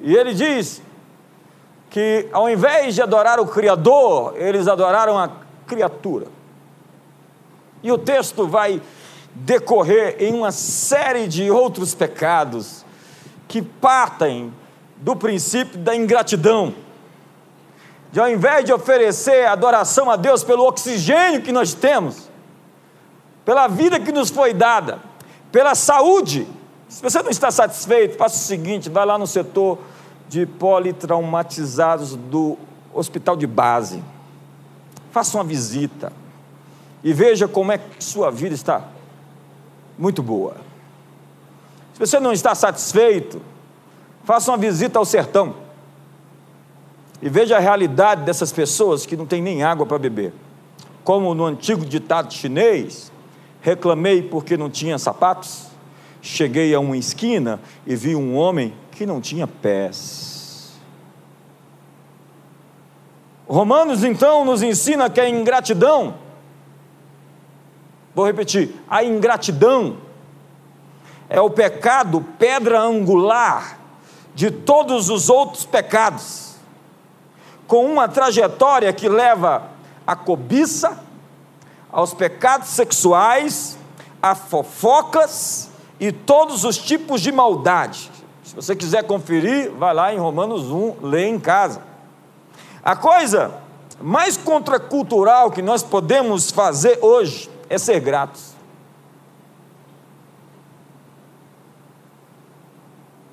E 0.00 0.14
ele 0.14 0.32
diz 0.32 0.82
que 1.90 2.28
ao 2.32 2.48
invés 2.48 2.94
de 2.94 3.02
adorar 3.02 3.40
o 3.40 3.46
Criador, 3.46 4.34
eles 4.36 4.68
adoraram 4.68 5.18
a 5.18 5.30
criatura. 5.66 6.26
E 7.82 7.90
o 7.92 7.98
texto 7.98 8.46
vai 8.46 8.82
decorrer 9.44 10.16
em 10.18 10.34
uma 10.34 10.50
série 10.50 11.28
de 11.28 11.50
outros 11.50 11.94
pecados 11.94 12.84
que 13.46 13.62
partem 13.62 14.52
do 14.96 15.14
princípio 15.14 15.78
da 15.78 15.94
ingratidão. 15.94 16.74
De 18.10 18.20
ao 18.20 18.28
invés 18.28 18.64
de 18.64 18.72
oferecer 18.72 19.46
adoração 19.46 20.10
a 20.10 20.16
Deus 20.16 20.42
pelo 20.42 20.66
oxigênio 20.66 21.42
que 21.42 21.52
nós 21.52 21.74
temos, 21.74 22.28
pela 23.44 23.68
vida 23.68 24.00
que 24.00 24.10
nos 24.10 24.30
foi 24.30 24.52
dada, 24.52 24.98
pela 25.52 25.74
saúde, 25.74 26.46
se 26.88 27.02
você 27.02 27.22
não 27.22 27.30
está 27.30 27.50
satisfeito, 27.50 28.16
faça 28.16 28.36
o 28.36 28.38
seguinte: 28.38 28.88
vai 28.88 29.04
lá 29.04 29.18
no 29.18 29.26
setor 29.26 29.78
de 30.28 30.46
politraumatizados 30.46 32.16
do 32.16 32.58
hospital 32.92 33.36
de 33.36 33.46
base. 33.46 34.02
Faça 35.10 35.36
uma 35.36 35.44
visita 35.44 36.12
e 37.02 37.12
veja 37.12 37.46
como 37.46 37.72
é 37.72 37.78
que 37.78 38.02
sua 38.02 38.30
vida 38.30 38.54
está 38.54 38.84
muito 39.98 40.22
boa. 40.22 40.56
Se 41.94 42.00
você 42.00 42.20
não 42.20 42.32
está 42.32 42.54
satisfeito, 42.54 43.42
faça 44.24 44.50
uma 44.50 44.56
visita 44.56 44.98
ao 44.98 45.04
sertão 45.04 45.54
e 47.20 47.28
veja 47.28 47.56
a 47.56 47.60
realidade 47.60 48.22
dessas 48.22 48.52
pessoas 48.52 49.04
que 49.04 49.16
não 49.16 49.26
têm 49.26 49.42
nem 49.42 49.64
água 49.64 49.84
para 49.84 49.98
beber. 49.98 50.32
Como 51.02 51.34
no 51.34 51.44
antigo 51.44 51.84
ditado 51.84 52.32
chinês, 52.32 53.10
reclamei 53.60 54.22
porque 54.22 54.56
não 54.56 54.70
tinha 54.70 54.98
sapatos, 54.98 55.66
cheguei 56.22 56.74
a 56.74 56.80
uma 56.80 56.96
esquina 56.96 57.60
e 57.86 57.96
vi 57.96 58.14
um 58.14 58.36
homem 58.36 58.72
que 58.92 59.04
não 59.04 59.20
tinha 59.20 59.46
pés. 59.46 60.78
Romanos 63.48 64.04
então 64.04 64.44
nos 64.44 64.62
ensina 64.62 65.08
que 65.08 65.20
a 65.20 65.28
ingratidão, 65.28 66.14
vou 68.14 68.26
repetir, 68.26 68.74
a 68.88 69.04
ingratidão 69.04 69.98
é 71.28 71.40
o 71.40 71.50
pecado 71.50 72.24
pedra 72.38 72.80
angular 72.80 73.78
de 74.34 74.50
todos 74.50 75.10
os 75.10 75.28
outros 75.28 75.64
pecados, 75.64 76.54
com 77.66 77.84
uma 77.86 78.08
trajetória 78.08 78.92
que 78.92 79.08
leva 79.08 79.68
à 80.06 80.16
cobiça, 80.16 80.98
aos 81.90 82.14
pecados 82.14 82.68
sexuais, 82.68 83.76
a 84.22 84.34
fofocas 84.34 85.68
e 86.00 86.12
todos 86.12 86.64
os 86.64 86.78
tipos 86.78 87.20
de 87.20 87.32
maldade. 87.32 88.10
Se 88.44 88.54
você 88.54 88.74
quiser 88.74 89.04
conferir, 89.04 89.70
vai 89.72 89.92
lá 89.92 90.14
em 90.14 90.18
Romanos 90.18 90.70
1, 90.70 90.96
lê 91.02 91.26
em 91.26 91.38
casa. 91.38 91.82
A 92.82 92.96
coisa 92.96 93.52
mais 94.00 94.36
contracultural 94.36 95.50
que 95.50 95.60
nós 95.60 95.82
podemos 95.82 96.50
fazer 96.50 96.98
hoje 97.02 97.50
é 97.68 97.78
ser 97.78 98.00
gratos. 98.00 98.54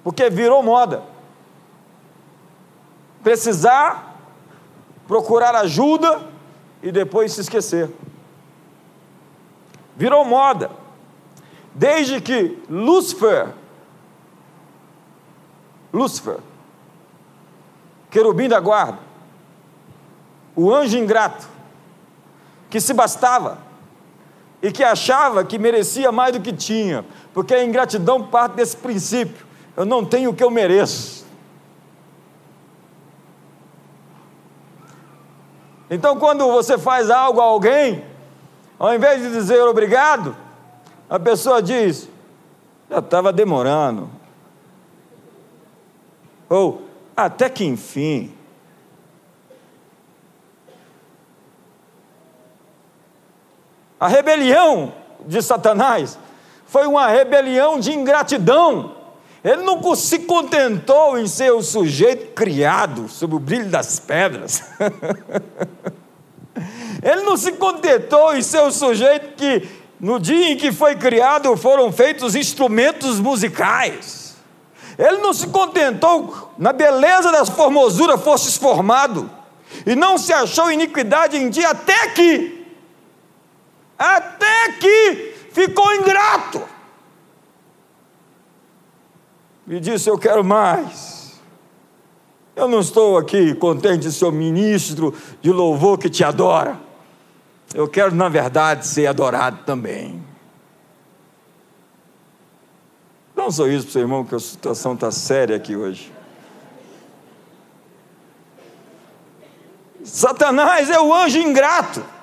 Porque 0.03 0.29
virou 0.29 0.61
moda. 0.61 1.03
Precisar, 3.23 4.15
procurar 5.07 5.55
ajuda 5.55 6.29
e 6.83 6.91
depois 6.91 7.33
se 7.33 7.41
esquecer. 7.41 7.89
Virou 9.95 10.23
moda. 10.25 10.69
Desde 11.73 12.21
que 12.21 12.63
Lúcifer, 12.69 13.53
Lúcifer, 15.91 16.37
querubim 18.11 18.47
da 18.47 18.59
guarda, 18.59 18.99
o 20.55 20.73
anjo 20.73 20.97
ingrato, 20.97 21.47
que 22.69 22.79
se 22.79 22.93
bastava 22.93 23.57
e 24.61 24.71
que 24.71 24.83
achava 24.83 25.43
que 25.43 25.57
merecia 25.57 26.11
mais 26.11 26.33
do 26.33 26.41
que 26.41 26.53
tinha, 26.53 27.05
porque 27.33 27.53
a 27.53 27.63
ingratidão 27.63 28.23
parte 28.23 28.53
desse 28.53 28.77
princípio: 28.77 29.45
eu 29.75 29.85
não 29.85 30.03
tenho 30.05 30.31
o 30.31 30.33
que 30.33 30.43
eu 30.43 30.49
mereço. 30.49 31.25
Então, 35.89 36.17
quando 36.17 36.51
você 36.51 36.77
faz 36.77 37.09
algo 37.09 37.39
a 37.39 37.43
alguém, 37.43 38.03
ao 38.79 38.93
invés 38.93 39.21
de 39.21 39.29
dizer 39.31 39.61
obrigado, 39.61 40.35
a 41.09 41.19
pessoa 41.19 41.61
diz: 41.61 42.09
já 42.89 42.99
estava 42.99 43.31
demorando. 43.31 44.09
Ou, 46.49 46.81
até 47.15 47.49
que 47.49 47.65
enfim. 47.65 48.33
A 54.05 54.07
rebelião 54.07 54.93
de 55.25 55.41
Satanás 55.41 56.19
foi 56.67 56.85
uma 56.85 57.07
rebelião 57.07 57.79
de 57.79 57.91
ingratidão. 57.91 58.93
Ele 59.43 59.63
não 59.63 59.95
se 59.95 60.19
contentou 60.19 61.17
em 61.17 61.25
ser 61.25 61.51
o 61.51 61.63
sujeito 61.63 62.31
criado 62.33 63.09
sob 63.09 63.33
o 63.33 63.39
brilho 63.39 63.67
das 63.67 63.99
pedras. 63.99 64.63
Ele 67.01 67.23
não 67.23 67.35
se 67.35 67.53
contentou 67.53 68.37
em 68.37 68.43
ser 68.43 68.61
o 68.61 68.71
sujeito 68.71 69.35
que 69.35 69.67
no 69.99 70.19
dia 70.19 70.51
em 70.51 70.55
que 70.55 70.71
foi 70.71 70.95
criado, 70.95 71.57
foram 71.57 71.91
feitos 71.91 72.35
instrumentos 72.35 73.19
musicais. 73.19 74.35
Ele 74.99 75.17
não 75.17 75.33
se 75.33 75.47
contentou 75.47 76.51
na 76.59 76.71
beleza 76.71 77.31
das 77.31 77.49
formosuras 77.49 78.21
fostes 78.21 78.55
formado, 78.55 79.27
e 79.83 79.95
não 79.95 80.19
se 80.19 80.31
achou 80.31 80.71
iniquidade 80.71 81.37
em 81.37 81.49
dia 81.49 81.71
até 81.71 82.09
que, 82.09 82.64
até 83.97 84.73
que 84.73 85.33
ficou 85.51 85.93
ingrato. 85.95 86.61
E 89.67 89.79
disse: 89.79 90.09
Eu 90.09 90.17
quero 90.17 90.43
mais. 90.43 91.39
Eu 92.55 92.67
não 92.67 92.79
estou 92.79 93.17
aqui 93.17 93.53
contente 93.55 94.03
de 94.03 94.11
ser 94.11 94.25
o 94.25 94.31
ministro 94.31 95.13
de 95.41 95.51
louvor 95.51 95.97
que 95.97 96.09
te 96.09 96.23
adora. 96.23 96.79
Eu 97.73 97.87
quero, 97.87 98.15
na 98.15 98.29
verdade, 98.29 98.87
ser 98.87 99.07
adorado 99.07 99.59
também. 99.65 100.23
Dá 103.35 103.45
um 103.45 103.51
sorriso 103.51 103.83
para 103.83 103.89
o 103.89 103.91
seu 103.91 104.01
irmão, 104.01 104.23
que 104.23 104.33
a 104.33 104.39
situação 104.39 104.93
está 104.93 105.11
séria 105.11 105.57
aqui 105.57 105.75
hoje. 105.75 106.13
Satanás 110.05 110.89
é 110.89 110.99
o 110.99 111.13
anjo 111.13 111.39
ingrato. 111.39 112.14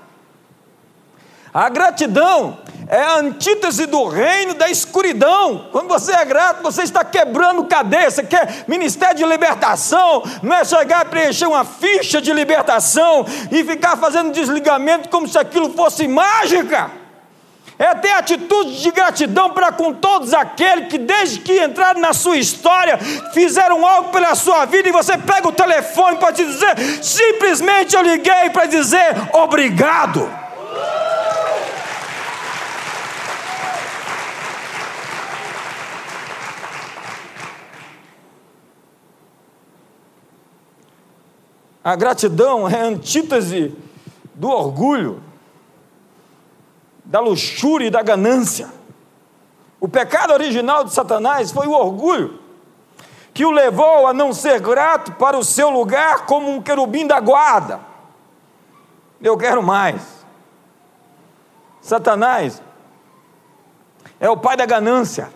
A 1.54 1.68
gratidão 1.68 2.58
é 2.88 2.98
a 2.98 3.18
antítese 3.18 3.84
do 3.84 4.08
reino 4.08 4.54
da 4.54 4.70
escuridão. 4.70 5.68
Quando 5.70 5.88
você 5.88 6.12
é 6.12 6.24
grato, 6.24 6.62
você 6.62 6.82
está 6.82 7.04
quebrando 7.04 7.64
cadeia. 7.64 8.10
Você 8.10 8.22
quer 8.22 8.64
ministério 8.66 9.16
de 9.16 9.24
libertação, 9.24 10.22
não 10.42 10.56
é 10.56 10.64
chegar 10.64 11.02
a 11.02 11.04
preencher 11.04 11.46
uma 11.46 11.64
ficha 11.64 12.22
de 12.22 12.32
libertação 12.32 13.26
e 13.50 13.62
ficar 13.64 13.98
fazendo 13.98 14.32
desligamento 14.32 15.10
como 15.10 15.28
se 15.28 15.38
aquilo 15.38 15.74
fosse 15.74 16.08
mágica. 16.08 16.90
É 17.78 17.94
ter 17.94 18.12
atitude 18.12 18.80
de 18.80 18.90
gratidão 18.90 19.50
para 19.50 19.72
com 19.72 19.92
todos 19.92 20.32
aqueles 20.32 20.88
que, 20.88 20.98
desde 20.98 21.40
que 21.40 21.62
entraram 21.62 22.00
na 22.00 22.12
sua 22.12 22.36
história, 22.36 22.98
fizeram 23.32 23.86
algo 23.86 24.10
pela 24.10 24.34
sua 24.34 24.64
vida 24.64 24.88
e 24.88 24.92
você 24.92 25.18
pega 25.18 25.48
o 25.48 25.52
telefone 25.52 26.16
para 26.16 26.32
te 26.32 26.44
dizer: 26.44 26.76
simplesmente 27.02 27.94
eu 27.94 28.02
liguei 28.02 28.50
para 28.50 28.66
dizer 28.66 29.14
obrigado. 29.32 30.41
A 41.84 41.96
gratidão 41.96 42.68
é 42.68 42.80
a 42.80 42.84
antítese 42.84 43.76
do 44.34 44.48
orgulho, 44.48 45.22
da 47.04 47.20
luxúria 47.20 47.86
e 47.88 47.90
da 47.90 48.02
ganância. 48.02 48.68
O 49.80 49.88
pecado 49.88 50.32
original 50.32 50.84
de 50.84 50.92
Satanás 50.92 51.50
foi 51.50 51.66
o 51.66 51.72
orgulho. 51.72 52.40
que 53.34 53.46
o 53.46 53.50
levou 53.50 54.06
a 54.06 54.12
não 54.12 54.32
ser 54.32 54.60
grato 54.60 55.12
para 55.12 55.38
o 55.38 55.44
seu 55.44 55.70
lugar 55.70 56.26
como 56.26 56.50
um 56.50 56.60
querubim 56.60 57.06
da 57.06 57.18
guarda. 57.18 57.80
Eu 59.22 59.38
quero 59.38 59.62
mais. 59.62 60.02
Satanás 61.80 62.62
é 64.20 64.28
o 64.28 64.36
pai 64.36 64.54
da 64.56 64.66
ganância 64.66 65.32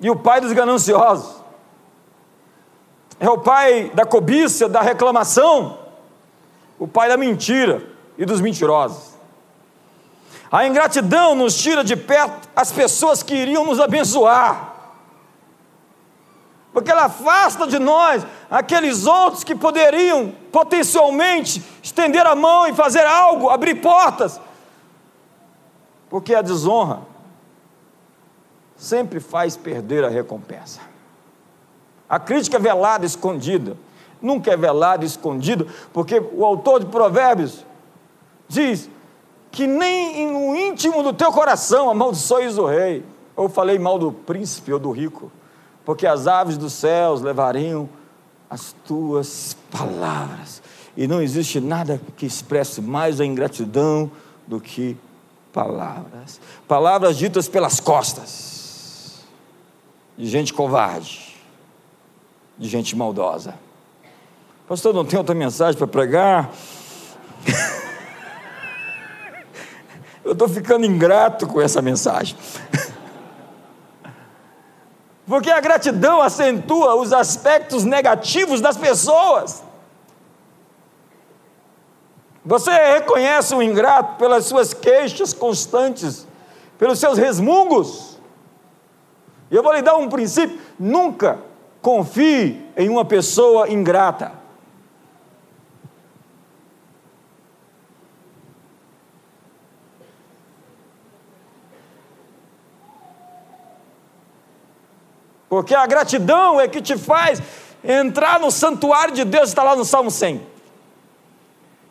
e 0.00 0.08
o 0.08 0.16
pai 0.16 0.40
dos 0.40 0.52
gananciosos. 0.52 1.43
É 3.20 3.28
o 3.28 3.38
pai 3.38 3.90
da 3.94 4.04
cobiça, 4.04 4.68
da 4.68 4.82
reclamação, 4.82 5.78
o 6.78 6.86
pai 6.86 7.08
da 7.08 7.16
mentira 7.16 7.82
e 8.18 8.24
dos 8.24 8.40
mentirosos. 8.40 9.14
A 10.50 10.66
ingratidão 10.66 11.34
nos 11.34 11.56
tira 11.56 11.82
de 11.82 11.96
perto 11.96 12.48
as 12.54 12.70
pessoas 12.70 13.22
que 13.22 13.34
iriam 13.34 13.64
nos 13.64 13.80
abençoar. 13.80 14.72
Porque 16.72 16.90
ela 16.90 17.04
afasta 17.04 17.66
de 17.66 17.78
nós 17.78 18.26
aqueles 18.50 19.06
outros 19.06 19.44
que 19.44 19.54
poderiam 19.54 20.32
potencialmente 20.50 21.62
estender 21.82 22.26
a 22.26 22.34
mão 22.34 22.66
e 22.66 22.74
fazer 22.74 23.06
algo, 23.06 23.48
abrir 23.48 23.76
portas. 23.76 24.40
Porque 26.10 26.34
a 26.34 26.42
desonra 26.42 27.00
sempre 28.76 29.20
faz 29.20 29.56
perder 29.56 30.04
a 30.04 30.08
recompensa. 30.08 30.80
A 32.08 32.18
crítica 32.18 32.58
velada, 32.58 33.06
escondida, 33.06 33.76
nunca 34.20 34.52
é 34.52 34.56
velada 34.56 35.04
escondida, 35.04 35.66
porque 35.92 36.20
o 36.32 36.44
autor 36.44 36.80
de 36.80 36.86
Provérbios 36.86 37.64
diz: 38.48 38.88
que 39.50 39.66
nem 39.66 40.30
no 40.30 40.56
íntimo 40.56 41.02
do 41.02 41.12
teu 41.12 41.30
coração 41.30 41.88
amaldiçoes 41.88 42.58
o 42.58 42.66
rei. 42.66 43.04
Ou 43.36 43.48
falei 43.48 43.78
mal 43.78 43.98
do 43.98 44.12
príncipe 44.12 44.72
ou 44.72 44.78
do 44.78 44.92
rico, 44.92 45.30
porque 45.84 46.06
as 46.06 46.26
aves 46.26 46.56
dos 46.56 46.72
céus 46.72 47.20
levariam 47.20 47.88
as 48.48 48.74
tuas 48.84 49.56
palavras. 49.70 50.62
E 50.96 51.08
não 51.08 51.20
existe 51.20 51.60
nada 51.60 52.00
que 52.16 52.26
expresse 52.26 52.80
mais 52.80 53.20
a 53.20 53.24
ingratidão 53.24 54.10
do 54.46 54.60
que 54.60 54.96
palavras. 55.52 56.40
Palavras 56.68 57.16
ditas 57.16 57.48
pelas 57.48 57.80
costas, 57.80 59.24
de 60.16 60.26
gente 60.26 60.52
covarde, 60.54 61.33
de 62.58 62.68
gente 62.68 62.96
maldosa. 62.96 63.54
Pastor, 64.68 64.94
não 64.94 65.04
tem 65.04 65.18
outra 65.18 65.34
mensagem 65.34 65.76
para 65.76 65.86
pregar? 65.86 66.50
Eu 70.24 70.32
estou 70.32 70.48
ficando 70.48 70.86
ingrato 70.86 71.46
com 71.46 71.60
essa 71.60 71.82
mensagem. 71.82 72.34
Porque 75.26 75.50
a 75.50 75.60
gratidão 75.60 76.22
acentua 76.22 76.94
os 76.94 77.12
aspectos 77.12 77.84
negativos 77.84 78.60
das 78.60 78.76
pessoas. 78.76 79.62
Você 82.44 82.70
reconhece 82.70 83.54
o 83.54 83.62
ingrato 83.62 84.16
pelas 84.16 84.44
suas 84.44 84.74
queixas 84.74 85.32
constantes, 85.32 86.26
pelos 86.78 86.98
seus 86.98 87.16
resmungos. 87.18 88.18
E 89.50 89.56
eu 89.56 89.62
vou 89.62 89.72
lhe 89.72 89.82
dar 89.82 89.96
um 89.96 90.08
princípio: 90.08 90.58
nunca 90.78 91.38
confie 91.84 92.64
em 92.78 92.88
uma 92.88 93.04
pessoa 93.04 93.70
ingrata. 93.70 94.32
Porque 105.46 105.74
a 105.74 105.86
gratidão 105.86 106.58
é 106.58 106.66
que 106.66 106.80
te 106.80 106.96
faz 106.96 107.42
entrar 107.84 108.40
no 108.40 108.50
santuário 108.50 109.14
de 109.14 109.22
Deus, 109.22 109.50
está 109.50 109.62
lá 109.62 109.76
no 109.76 109.84
Salmo 109.84 110.10
100. 110.10 110.40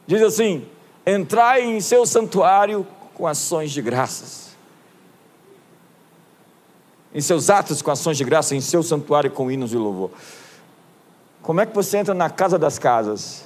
Diz 0.07 0.23
assim: 0.23 0.67
entrai 1.05 1.61
em 1.61 1.79
seu 1.79 2.03
santuário 2.07 2.85
com 3.13 3.27
ações 3.27 3.71
de 3.71 3.81
graças. 3.81 4.42
Em 7.13 7.21
seus 7.21 7.49
atos 7.49 7.81
com 7.81 7.91
ações 7.91 8.17
de 8.17 8.23
graça, 8.23 8.55
em 8.55 8.61
seu 8.61 8.81
santuário 8.81 9.29
com 9.29 9.51
hinos 9.51 9.69
de 9.69 9.77
louvor. 9.77 10.11
Como 11.41 11.61
é 11.61 11.65
que 11.65 11.75
você 11.75 11.97
entra 11.97 12.13
na 12.13 12.29
casa 12.29 12.57
das 12.57 12.79
casas? 12.79 13.43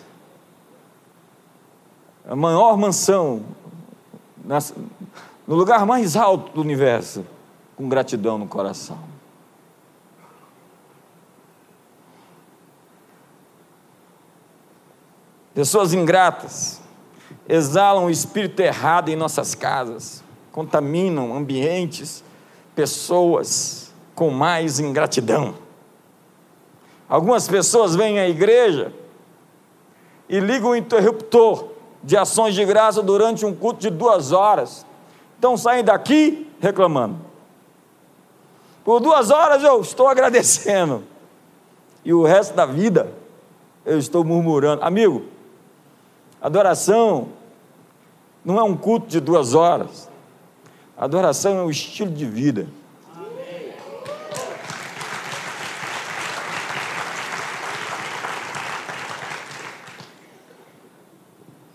A 2.28 2.36
maior 2.36 2.78
mansão, 2.78 3.44
no 5.48 5.56
lugar 5.56 5.86
mais 5.86 6.16
alto 6.16 6.54
do 6.54 6.62
universo, 6.62 7.26
com 7.76 7.90
gratidão 7.90 8.38
no 8.38 8.48
coração. 8.48 9.00
Pessoas 15.54 15.92
ingratas 15.92 16.80
exalam 17.50 18.06
o 18.06 18.12
espírito 18.12 18.60
errado 18.60 19.10
em 19.10 19.16
nossas 19.16 19.56
casas, 19.56 20.24
contaminam 20.52 21.36
ambientes, 21.36 22.24
pessoas 22.78 23.92
com 24.14 24.30
mais 24.30 24.80
ingratidão. 24.80 25.56
Algumas 27.10 27.48
pessoas 27.48 27.96
vêm 27.96 28.20
à 28.20 28.30
igreja 28.30 28.94
e 30.30 30.40
ligam 30.40 30.70
o 30.70 30.76
interruptor 30.76 31.70
de 32.04 32.16
ações 32.16 32.54
de 32.54 32.64
graça 32.64 33.02
durante 33.02 33.44
um 33.48 33.56
culto 33.56 33.80
de 33.80 33.90
duas 33.90 34.32
horas. 34.32 34.86
Então 35.40 35.58
saem 35.58 35.84
daqui 35.84 36.48
reclamando. 36.60 37.18
Por 38.86 39.00
duas 39.00 39.32
horas 39.32 39.64
eu 39.64 39.82
estou 39.82 40.08
agradecendo. 40.08 41.04
E 42.06 42.14
o 42.14 42.24
resto 42.24 42.54
da 42.54 42.68
vida 42.68 43.12
eu 43.84 43.98
estou 43.98 44.24
murmurando. 44.24 44.84
Amigo, 44.84 45.26
Adoração 46.40 47.30
não 48.46 48.60
é 48.60 48.64
um 48.64 48.78
culto 48.78 49.08
de 49.08 49.20
duas 49.20 49.56
horas. 49.56 50.08
Adoração 50.98 51.60
é 51.60 51.62
um 51.62 51.70
estilo 51.70 52.10
de 52.10 52.26
vida. 52.26 52.68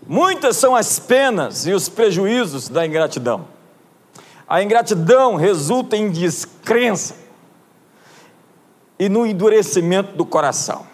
Muitas 0.05 0.57
são 0.57 0.75
as 0.75 0.99
penas 0.99 1.65
e 1.65 1.71
os 1.71 1.87
prejuízos 1.87 2.67
da 2.67 2.85
ingratidão. 2.85 3.47
A 4.45 4.61
ingratidão 4.61 5.35
resulta 5.35 5.95
em 5.95 6.11
descrença 6.11 7.15
e 8.99 9.07
no 9.07 9.25
endurecimento 9.25 10.17
do 10.17 10.25
coração. 10.25 10.85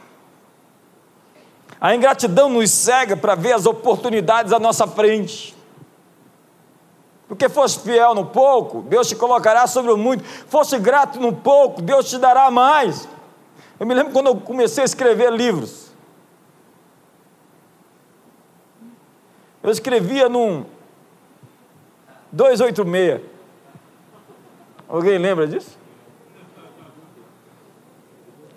A 1.81 1.95
ingratidão 1.95 2.47
nos 2.47 2.69
cega 2.69 3.17
para 3.17 3.33
ver 3.33 3.53
as 3.53 3.65
oportunidades 3.65 4.53
à 4.53 4.59
nossa 4.59 4.85
frente. 4.85 5.57
Porque 7.29 7.47
foste 7.47 7.79
fiel 7.81 8.13
no 8.13 8.25
pouco, 8.25 8.81
Deus 8.81 9.07
te 9.07 9.15
colocará 9.15 9.67
sobre 9.67 9.91
o 9.91 9.97
muito. 9.97 10.23
Foste 10.23 10.77
grato 10.77 11.19
no 11.19 11.31
pouco, 11.31 11.81
Deus 11.81 12.09
te 12.09 12.17
dará 12.17 12.51
mais. 12.51 13.07
Eu 13.79 13.85
me 13.85 13.93
lembro 13.93 14.11
quando 14.11 14.27
eu 14.27 14.35
comecei 14.35 14.81
a 14.81 14.85
escrever 14.85 15.31
livros. 15.31 15.93
Eu 19.63 19.69
escrevia 19.69 20.27
num 20.27 20.65
286. 22.31 23.21
Alguém 24.89 25.17
lembra 25.17 25.47
disso? 25.47 25.77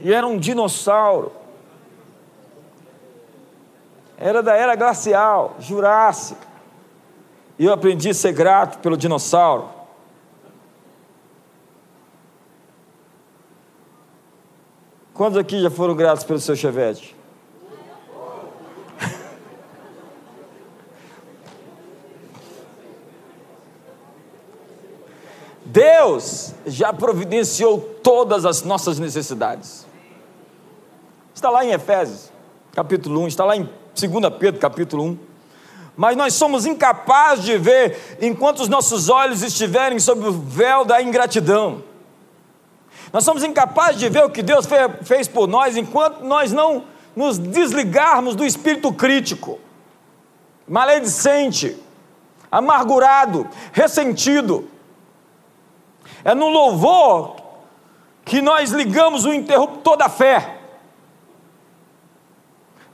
E 0.00 0.12
era 0.12 0.26
um 0.26 0.38
dinossauro 0.38 1.42
era 4.22 4.40
da 4.40 4.54
era 4.54 4.76
glacial, 4.76 5.56
jurássica. 5.58 6.46
E 7.58 7.64
eu 7.64 7.72
aprendi 7.72 8.10
a 8.10 8.14
ser 8.14 8.32
grato 8.32 8.78
pelo 8.78 8.96
dinossauro. 8.96 9.68
Quantos 15.14 15.38
aqui 15.38 15.60
já 15.60 15.70
foram 15.70 15.94
gratos 15.94 16.24
pelo 16.24 16.40
seu 16.40 16.56
chevette? 16.56 17.14
Deus 25.64 26.54
já 26.66 26.92
providenciou 26.92 27.78
todas 28.02 28.44
as 28.46 28.62
nossas 28.62 28.98
necessidades. 28.98 29.86
Está 31.34 31.50
lá 31.50 31.64
em 31.64 31.72
Efésios, 31.72 32.32
capítulo 32.72 33.20
1, 33.22 33.28
está 33.28 33.44
lá 33.44 33.56
em 33.56 33.68
2 33.94 34.34
Pedro 34.38 34.60
capítulo 34.60 35.04
1. 35.04 35.32
Mas 35.96 36.16
nós 36.16 36.35
somos 36.35 36.64
incapazes 36.64 37.44
de 37.44 37.59
ver 37.59 38.18
enquanto 38.20 38.61
os 38.61 38.68
nossos 38.68 39.09
olhos 39.09 39.42
estiverem 39.42 39.98
sob 39.98 40.26
o 40.26 40.33
véu 40.33 40.85
da 40.85 41.02
ingratidão. 41.02 41.83
Nós 43.12 43.24
somos 43.24 43.44
incapazes 43.44 44.00
de 44.00 44.09
ver 44.09 44.24
o 44.24 44.31
que 44.31 44.42
Deus 44.42 44.66
fez 45.02 45.28
por 45.28 45.46
nós 45.46 45.76
enquanto 45.76 46.24
nós 46.24 46.50
não 46.50 46.85
nos 47.14 47.37
desligarmos 47.37 48.35
do 48.35 48.44
espírito 48.44 48.90
crítico, 48.92 49.61
maledicente, 50.66 51.76
amargurado, 52.50 53.46
ressentido. 53.72 54.68
É 56.24 56.35
no 56.35 56.48
louvor 56.48 57.37
que 58.24 58.40
nós 58.40 58.70
ligamos 58.70 59.26
o 59.26 59.33
interruptor 59.33 59.96
da 59.96 60.09
fé. 60.09 60.59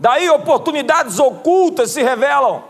Daí 0.01 0.29
oportunidades 0.31 1.19
ocultas 1.19 1.91
se 1.93 2.03
revelam. 2.03 2.65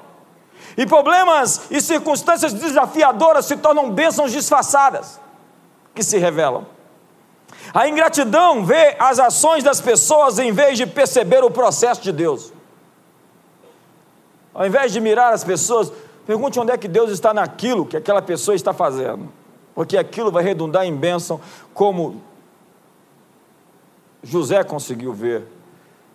E 0.78 0.86
problemas 0.86 1.62
e 1.72 1.80
circunstâncias 1.80 2.52
desafiadoras 2.52 3.46
se 3.46 3.56
tornam 3.56 3.90
bênçãos 3.90 4.30
disfarçadas 4.30 5.20
que 5.92 6.04
se 6.04 6.18
revelam. 6.18 6.64
A 7.74 7.88
ingratidão 7.88 8.64
vê 8.64 8.94
as 8.96 9.18
ações 9.18 9.64
das 9.64 9.80
pessoas 9.80 10.38
em 10.38 10.52
vez 10.52 10.78
de 10.78 10.86
perceber 10.86 11.42
o 11.42 11.50
processo 11.50 12.00
de 12.00 12.12
Deus. 12.12 12.52
Ao 14.54 14.64
invés 14.64 14.92
de 14.92 15.00
mirar 15.00 15.34
as 15.34 15.42
pessoas, 15.42 15.92
pergunte 16.24 16.60
onde 16.60 16.70
é 16.70 16.78
que 16.78 16.86
Deus 16.86 17.10
está 17.10 17.34
naquilo 17.34 17.84
que 17.84 17.96
aquela 17.96 18.22
pessoa 18.22 18.54
está 18.54 18.72
fazendo, 18.72 19.32
porque 19.74 19.98
aquilo 19.98 20.30
vai 20.30 20.44
redundar 20.44 20.84
em 20.84 20.94
bênção, 20.94 21.40
como 21.74 22.22
José 24.22 24.62
conseguiu 24.62 25.12
ver 25.12 25.44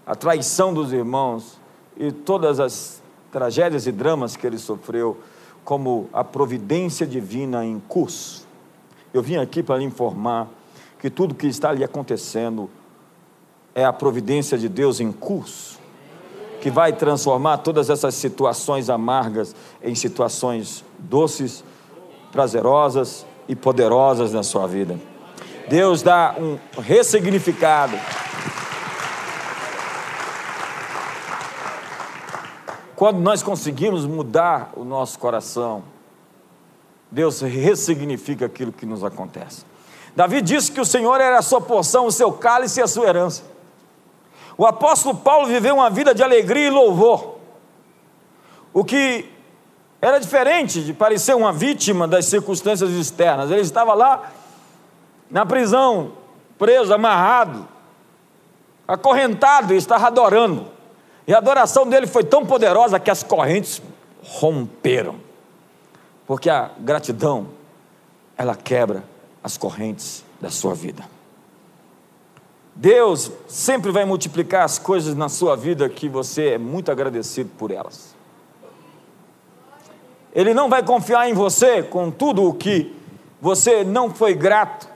a 0.08 0.16
traição 0.16 0.74
dos 0.74 0.94
irmãos 0.94 1.60
e 1.98 2.14
todas 2.14 2.62
as 2.62 3.03
tragédias 3.34 3.88
e 3.88 3.92
dramas 3.92 4.38
que 4.38 4.46
ele 4.46 4.60
sofreu, 4.60 5.18
como 5.66 6.08
a 6.14 6.24
providência 6.24 7.06
divina 7.08 7.66
em 7.66 7.80
curso. 7.80 8.46
Eu 9.12 9.24
vim 9.24 9.38
aqui 9.38 9.64
para 9.64 9.78
lhe 9.78 9.84
informar 9.84 10.48
que 11.00 11.10
tudo 11.10 11.34
que 11.34 11.48
está 11.48 11.72
ali 11.72 11.84
acontecendo 11.84 12.70
é 13.74 13.84
a 13.84 13.92
providência 13.92 14.56
de 14.56 14.70
Deus 14.70 15.00
em 15.00 15.12
curso, 15.12 15.80
que 16.62 16.70
vai 16.70 16.94
transformar 16.94 17.58
todas 17.58 17.90
essas 17.90 18.14
situações 18.14 18.90
amargas 18.90 19.56
em 19.82 19.96
situações 19.96 20.86
doces, 21.00 21.64
prazerosas 22.32 23.26
e 23.48 23.56
poderosas 23.56 24.32
na 24.32 24.44
sua 24.44 24.68
vida. 24.68 25.00
Deus 25.68 26.04
dá 26.04 26.36
um 26.38 26.58
ressignificado 26.80 27.98
Quando 33.04 33.20
nós 33.20 33.44
conseguimos 33.44 34.06
mudar 34.06 34.72
o 34.78 34.86
nosso 34.86 35.20
coração, 35.20 35.84
Deus 37.12 37.42
ressignifica 37.42 38.46
aquilo 38.46 38.72
que 38.72 38.86
nos 38.86 39.04
acontece. 39.04 39.66
Davi 40.16 40.42
disse 40.42 40.72
que 40.72 40.80
o 40.80 40.86
Senhor 40.86 41.20
era 41.20 41.38
a 41.38 41.42
sua 41.42 41.60
porção, 41.60 42.06
o 42.06 42.12
seu 42.14 42.32
cálice 42.32 42.80
e 42.80 42.82
a 42.82 42.88
sua 42.88 43.06
herança. 43.06 43.44
O 44.58 44.66
apóstolo 44.66 45.18
Paulo 45.18 45.48
viveu 45.48 45.76
uma 45.76 45.90
vida 45.90 46.16
de 46.16 46.24
alegria 46.24 46.68
e 46.68 46.70
louvor, 46.70 47.40
o 48.74 48.86
que 48.86 49.30
era 50.02 50.18
diferente 50.18 50.82
de 50.82 50.94
parecer 50.94 51.36
uma 51.36 51.52
vítima 51.52 52.08
das 52.08 52.28
circunstâncias 52.28 52.90
externas. 52.90 53.52
Ele 53.52 53.60
estava 53.60 53.94
lá 53.94 54.32
na 55.30 55.46
prisão, 55.46 56.14
preso, 56.58 56.94
amarrado, 56.94 57.68
acorrentado 58.88 59.74
e 59.74 59.76
estava 59.76 60.08
adorando. 60.08 60.73
E 61.26 61.34
a 61.34 61.38
adoração 61.38 61.88
dele 61.88 62.08
foi 62.08 62.24
tão 62.24 62.46
poderosa 62.46 63.00
que 63.00 63.10
as 63.10 63.24
correntes 63.24 63.82
romperam. 64.22 65.16
Porque 66.28 66.50
a 66.50 66.72
gratidão, 66.80 67.48
ela 68.38 68.56
quebra 68.56 69.04
as 69.44 69.58
correntes 69.58 70.24
da 70.40 70.50
sua 70.50 70.74
vida. 70.74 71.04
Deus 72.76 73.32
sempre 73.48 73.92
vai 73.92 74.04
multiplicar 74.04 74.64
as 74.64 74.80
coisas 74.80 75.16
na 75.16 75.30
sua 75.30 75.56
vida 75.56 75.88
que 75.88 76.10
você 76.10 76.50
é 76.50 76.58
muito 76.58 76.92
agradecido 76.92 77.50
por 77.58 77.72
elas. 77.72 78.16
Ele 80.34 80.54
não 80.54 80.68
vai 80.68 80.84
confiar 80.84 81.30
em 81.30 81.34
você 81.34 81.84
com 81.84 82.10
tudo 82.10 82.44
o 82.44 82.54
que 82.54 82.96
você 83.40 83.84
não 83.84 84.10
foi 84.10 84.34
grato. 84.34 84.90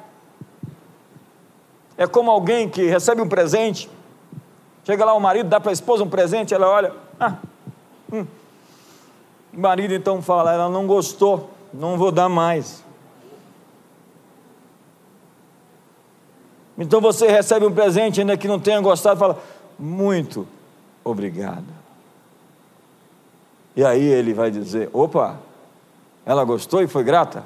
É 1.95 2.07
como 2.07 2.31
alguém 2.31 2.67
que 2.67 2.87
recebe 2.87 3.21
um 3.21 3.29
presente 3.29 3.87
Chega 4.88 5.04
lá 5.04 5.13
o 5.13 5.19
marido, 5.19 5.50
dá 5.50 5.60
para 5.60 5.69
a 5.69 5.73
esposa 5.73 6.02
um 6.02 6.10
presente, 6.10 6.54
ela 6.54 6.69
olha, 6.69 6.93
ah, 7.19 7.36
hum. 8.10 8.26
O 9.54 9.60
marido 9.60 9.93
então 9.93 10.21
fala, 10.21 10.54
ela 10.54 10.69
não 10.69 10.88
gostou, 10.88 11.50
não 11.73 11.97
vou 11.97 12.10
dar 12.10 12.30
mais. 12.30 12.82
Então 16.78 17.02
você 17.02 17.28
recebe 17.28 17.65
um 17.65 17.73
presente, 17.73 18.21
ainda 18.21 18.38
que 18.38 18.47
não 18.47 18.62
tenha 18.62 18.80
gostado, 18.80 19.19
fala, 19.19 19.43
muito 19.78 20.47
obrigado. 21.04 21.67
E 23.76 23.84
aí 23.84 24.06
ele 24.06 24.34
vai 24.34 24.50
dizer: 24.50 24.89
opa, 24.93 25.38
ela 26.26 26.45
gostou 26.45 26.82
e 26.82 26.88
foi 26.88 27.04
grata? 27.04 27.43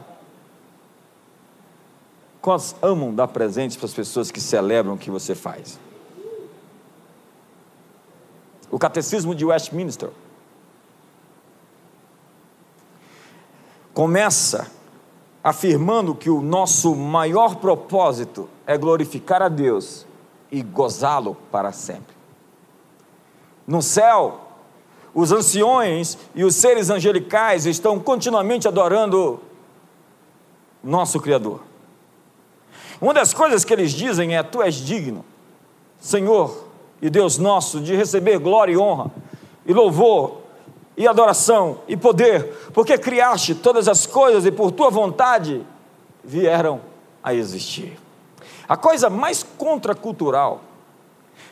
Quantos 2.40 2.76
amam 2.84 3.12
dar 3.16 3.30
presentes 3.30 3.76
para 3.78 3.88
as 3.88 3.94
pessoas 3.96 4.30
que 4.30 4.40
celebram 4.40 4.94
o 4.94 4.98
que 4.98 5.10
você 5.10 5.34
faz? 5.34 5.80
O 8.72 8.80
Catecismo 8.80 9.36
de 9.36 9.46
Westminster. 9.46 10.10
Começa 13.94 14.72
afirmando 15.44 16.16
que 16.16 16.30
o 16.30 16.42
nosso 16.42 16.96
maior 16.96 17.56
propósito 17.56 18.50
é 18.66 18.78
glorificar 18.78 19.42
a 19.42 19.50
Deus 19.50 20.08
e 20.50 20.62
gozá-lo 20.62 21.36
para 21.52 21.72
sempre. 21.74 22.16
No 23.68 23.82
céu, 23.82 24.40
os 25.14 25.32
anciões 25.32 26.18
e 26.34 26.44
os 26.46 26.56
seres 26.56 26.90
angelicais 26.90 27.66
estão 27.66 28.00
continuamente 28.00 28.68
adorando 28.68 29.42
nosso 30.82 31.20
Criador. 31.20 31.62
Uma 33.02 33.14
das 33.14 33.34
coisas 33.34 33.66
que 33.66 33.74
eles 33.74 33.92
dizem 33.92 34.38
é: 34.38 34.44
Tu 34.44 34.62
és 34.62 34.76
digno, 34.76 35.26
Senhor, 36.00 36.71
e 37.02 37.10
Deus 37.10 37.38
nosso 37.38 37.80
de 37.80 37.96
receber 37.96 38.38
glória 38.38 38.74
e 38.74 38.78
honra, 38.78 39.12
e 39.66 39.74
louvor, 39.74 40.42
e 40.96 41.08
adoração, 41.08 41.80
e 41.88 41.98
poder, 41.98 42.70
porque 42.74 42.98
criaste 42.98 43.56
todas 43.56 43.88
as 43.88 44.06
coisas 44.06 44.46
e 44.46 44.52
por 44.52 44.72
tua 44.72 44.90
vontade 44.90 45.66
vieram 46.24 46.82
a 47.24 47.34
existir. 47.34 47.98
A 48.68 48.78
coisa 48.78 49.10
mais 49.10 49.44
contracultural 49.44 50.62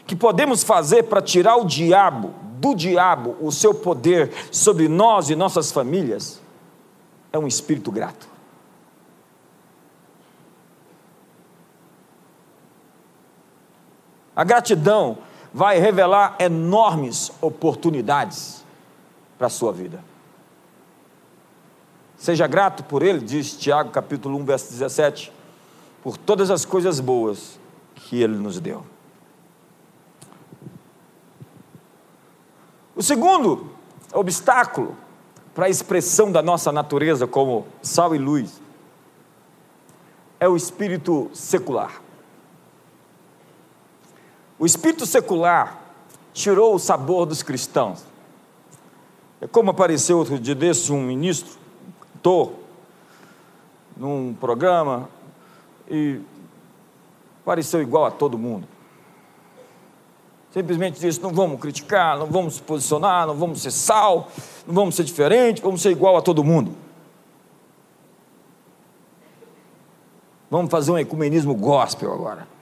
que 0.06 0.16
podemos 0.16 0.64
fazer 0.64 1.04
para 1.04 1.22
tirar 1.22 1.56
o 1.58 1.66
diabo, 1.66 2.34
do 2.60 2.76
diabo, 2.76 3.36
o 3.40 3.52
seu 3.52 3.74
poder 3.74 4.32
sobre 4.52 4.88
nós 4.88 5.30
e 5.30 5.36
nossas 5.36 5.72
famílias, 5.72 6.42
é 7.32 7.38
um 7.38 7.48
espírito 7.48 7.92
grato. 7.92 8.28
A 14.36 14.44
gratidão 14.44 15.18
vai 15.54 15.80
revelar 15.80 16.36
enormes 16.40 17.32
oportunidades 17.42 18.64
para 19.38 19.48
a 19.48 19.50
sua 19.50 19.72
vida. 19.72 20.04
Seja 22.18 22.46
grato 22.48 22.84
por 22.84 23.02
ele, 23.02 23.20
diz 23.20 23.58
Tiago 23.58 23.92
capítulo 23.92 24.38
1, 24.40 24.46
verso 24.46 24.72
17, 24.72 25.32
por 26.04 26.18
todas 26.18 26.52
as 26.52 26.66
coisas 26.66 27.00
boas 27.00 27.60
que 27.96 28.22
ele 28.22 28.36
nos 28.38 28.60
deu. 28.60 28.84
O 32.96 33.02
segundo 33.02 33.72
obstáculo 34.14 34.98
para 35.56 35.68
a 35.68 35.70
expressão 35.70 36.32
da 36.32 36.42
nossa 36.42 36.72
natureza 36.72 37.26
como 37.26 37.66
sal 37.82 38.14
e 38.14 38.18
luz 38.18 38.62
é 40.40 40.48
o 40.48 40.56
espírito 40.56 41.30
secular. 41.34 42.02
O 44.60 44.66
espírito 44.66 45.06
secular 45.06 45.82
tirou 46.34 46.76
o 46.76 46.80
sabor 46.80 47.26
dos 47.26 47.42
cristãos. 47.42 48.04
É 49.40 49.48
como 49.48 49.72
apareceu 49.72 50.18
outro 50.18 50.38
dia 50.38 50.54
desse 50.54 50.92
um 50.92 51.02
ministro, 51.02 51.58
tô, 52.22 52.52
num 53.96 54.34
programa, 54.34 55.10
e 55.90 56.20
pareceu 57.46 57.82
igual 57.82 58.06
a 58.06 58.12
todo 58.12 58.38
mundo. 58.38 58.68
Simplesmente 60.52 61.00
disse: 61.00 61.22
não 61.22 61.32
vamos 61.32 61.62
criticar, 61.62 62.18
não 62.18 62.28
vamos 62.28 62.56
se 62.56 62.62
posicionar, 62.62 63.28
não 63.28 63.36
vamos 63.36 63.62
ser 63.62 63.72
sal, 63.72 64.30
não 64.68 64.76
vamos 64.76 64.96
ser 64.96 65.06
diferente, 65.06 65.62
vamos 65.62 65.82
ser 65.82 65.92
igual 65.92 66.18
a 66.18 66.22
todo 66.22 66.44
mundo. 66.44 66.76
Vamos 70.52 70.70
fazer 70.70 70.92
um 70.92 70.98
ecumenismo 70.98 71.54
gospel 71.54 72.12
agora. 72.12 72.59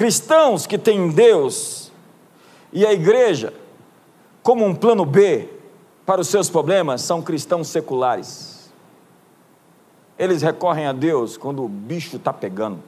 Cristãos 0.00 0.66
que 0.66 0.78
têm 0.78 1.10
Deus 1.10 1.92
e 2.72 2.86
a 2.86 2.92
igreja 2.94 3.52
como 4.42 4.64
um 4.64 4.74
plano 4.74 5.04
B 5.04 5.46
para 6.06 6.22
os 6.22 6.28
seus 6.28 6.48
problemas 6.48 7.02
são 7.02 7.20
cristãos 7.20 7.68
seculares. 7.68 8.72
Eles 10.18 10.40
recorrem 10.40 10.86
a 10.86 10.94
Deus 10.94 11.36
quando 11.36 11.62
o 11.62 11.68
bicho 11.68 12.16
está 12.16 12.32
pegando, 12.32 12.82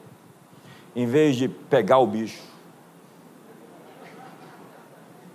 em 0.96 1.05
vez 1.05 1.37
de 1.37 1.48
pegar 1.48 1.98
o 1.98 2.07
bicho. 2.07 2.40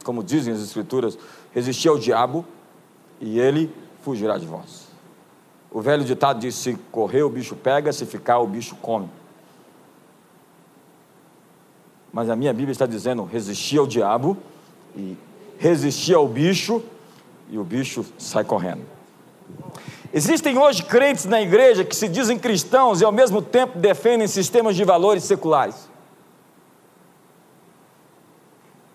Como 0.04 0.24
dizem 0.24 0.56
as 0.56 0.62
Escrituras, 0.63 1.16
resistir 1.54 1.90
ao 1.90 2.00
diabo 2.00 2.44
e 3.22 3.40
ele 3.40 3.72
fugirá 4.02 4.40
de 4.40 4.48
vós. 4.48 4.88
O 5.70 5.80
velho 5.80 6.04
ditado 6.04 6.40
diz: 6.40 6.56
se 6.56 6.74
correr 6.92 7.22
o 7.22 7.30
bicho 7.30 7.56
pega, 7.56 7.94
se 7.94 8.04
ficar 8.04 8.40
o 8.40 8.48
bicho 8.48 8.76
come. 8.78 9.08
Mas 12.12 12.30
a 12.30 12.36
minha 12.36 12.54
Bíblia 12.54 12.72
está 12.72 12.86
dizendo: 12.86 13.24
resistir 13.24 13.78
ao 13.78 13.88
diabo 13.88 14.38
e 14.96 15.17
resistir 15.58 16.13
ao 16.13 16.28
bicho, 16.28 16.84
e 17.50 17.58
o 17.58 17.63
bicho 17.63 18.06
sai 18.17 18.43
correndo. 18.43 18.82
Existem 20.13 20.58
hoje 20.58 20.84
crentes 20.84 21.26
na 21.26 21.41
igreja 21.41 21.84
que 21.84 21.96
se 21.96 22.08
dizem 22.08 22.39
cristãos 22.39 23.02
e 23.02 23.06
ao 23.06 23.12
mesmo 23.12 23.41
tempo 23.41 23.78
defendem 23.78 24.28
sistemas 24.28 24.76
de 24.76 24.84
valores 24.84 25.24
seculares. 25.24 25.88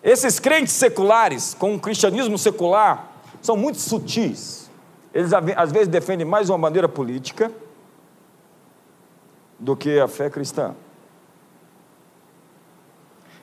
Esses 0.02 0.40
crentes 0.40 0.72
seculares, 0.72 1.54
com 1.54 1.74
o 1.74 1.80
cristianismo 1.80 2.36
secular, 2.36 3.12
são 3.40 3.56
muito 3.56 3.78
sutis. 3.78 4.70
Eles 5.14 5.32
às 5.32 5.70
vezes 5.70 5.88
defendem 5.88 6.26
mais 6.26 6.48
uma 6.48 6.58
bandeira 6.58 6.88
política 6.88 7.52
do 9.58 9.76
que 9.76 10.00
a 10.00 10.08
fé 10.08 10.28
cristã. 10.28 10.74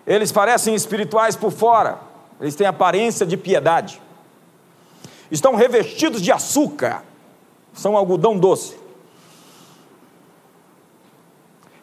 Eles 0.10 0.32
parecem 0.32 0.74
espirituais 0.74 1.36
por 1.36 1.52
fora, 1.52 2.00
eles 2.42 2.56
têm 2.56 2.66
aparência 2.66 3.28
de 3.28 3.38
piedade. 3.38 4.02
Estão 5.30 5.54
revestidos 5.54 6.20
de 6.20 6.32
açúcar, 6.32 7.04
são 7.72 7.96
algodão 7.96 8.36
doce. 8.36 8.76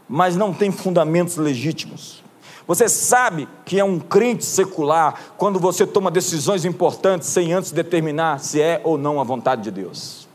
Mas 0.09 0.35
não 0.35 0.53
têm 0.53 0.73
fundamentos 0.73 1.37
legítimos. 1.37 2.25
Você 2.67 2.89
sabe 2.89 3.49
que 3.65 3.79
é 3.79 3.85
um 3.85 4.01
crente 4.01 4.45
secular 4.45 5.15
quando 5.37 5.61
você 5.61 5.87
toma 5.87 6.11
decisões 6.11 6.65
importantes 6.65 7.29
sem 7.29 7.53
antes 7.53 7.71
determinar 7.71 8.41
se 8.41 8.61
é 8.61 8.81
ou 8.83 8.99
não 8.99 9.21
a 9.21 9.25
vontade 9.25 9.63
de 9.63 9.71
Deus. 9.71 10.27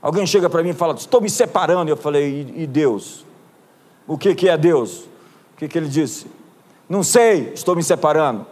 Alguém 0.00 0.24
chega 0.24 0.48
para 0.48 0.62
mim 0.62 0.68
e 0.68 0.74
fala: 0.74 0.94
Estou 0.94 1.20
me 1.20 1.28
separando. 1.28 1.90
Eu 1.90 1.96
falei: 1.96 2.52
E, 2.54 2.64
Deus? 2.64 3.26
O 4.06 4.16
que, 4.16 4.48
é 4.48 4.56
Deus? 4.56 4.98
O 5.52 5.56
que 5.56 5.76
ele 5.76 5.88
disse? 5.88 6.43
Não 6.88 7.02
sei, 7.02 7.52
estou 7.54 7.74
me 7.74 7.82
separando. 7.82 8.46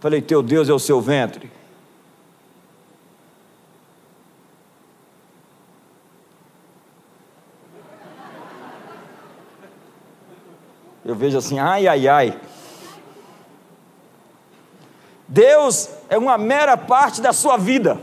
Falei: 0.00 0.20
Teu 0.22 0.42
Deus 0.42 0.68
é 0.68 0.72
o 0.72 0.78
seu 0.78 1.00
ventre. 1.00 1.50
Eu 11.04 11.14
vejo 11.14 11.36
assim, 11.36 11.58
ai, 11.58 11.86
ai, 11.86 12.08
ai. 12.08 12.40
Deus 15.28 15.90
é 16.08 16.16
uma 16.16 16.38
mera 16.38 16.76
parte 16.76 17.20
da 17.20 17.32
sua 17.32 17.56
vida. 17.56 18.00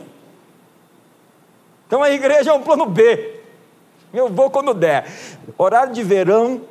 Então 1.88 2.04
a 2.04 2.12
igreja 2.12 2.52
é 2.52 2.54
um 2.54 2.62
plano 2.62 2.86
B. 2.86 3.42
Eu 4.14 4.30
vou 4.30 4.52
quando 4.52 4.74
der. 4.74 5.12
Horário 5.58 5.94
de 5.94 6.04
verão. 6.04 6.62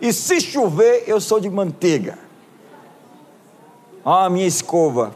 E 0.00 0.12
se 0.12 0.40
chover, 0.40 1.04
eu 1.06 1.20
sou 1.20 1.38
de 1.38 1.50
manteiga. 1.50 2.18
Ó, 4.04 4.24
a 4.24 4.30
minha 4.30 4.46
escova. 4.46 5.14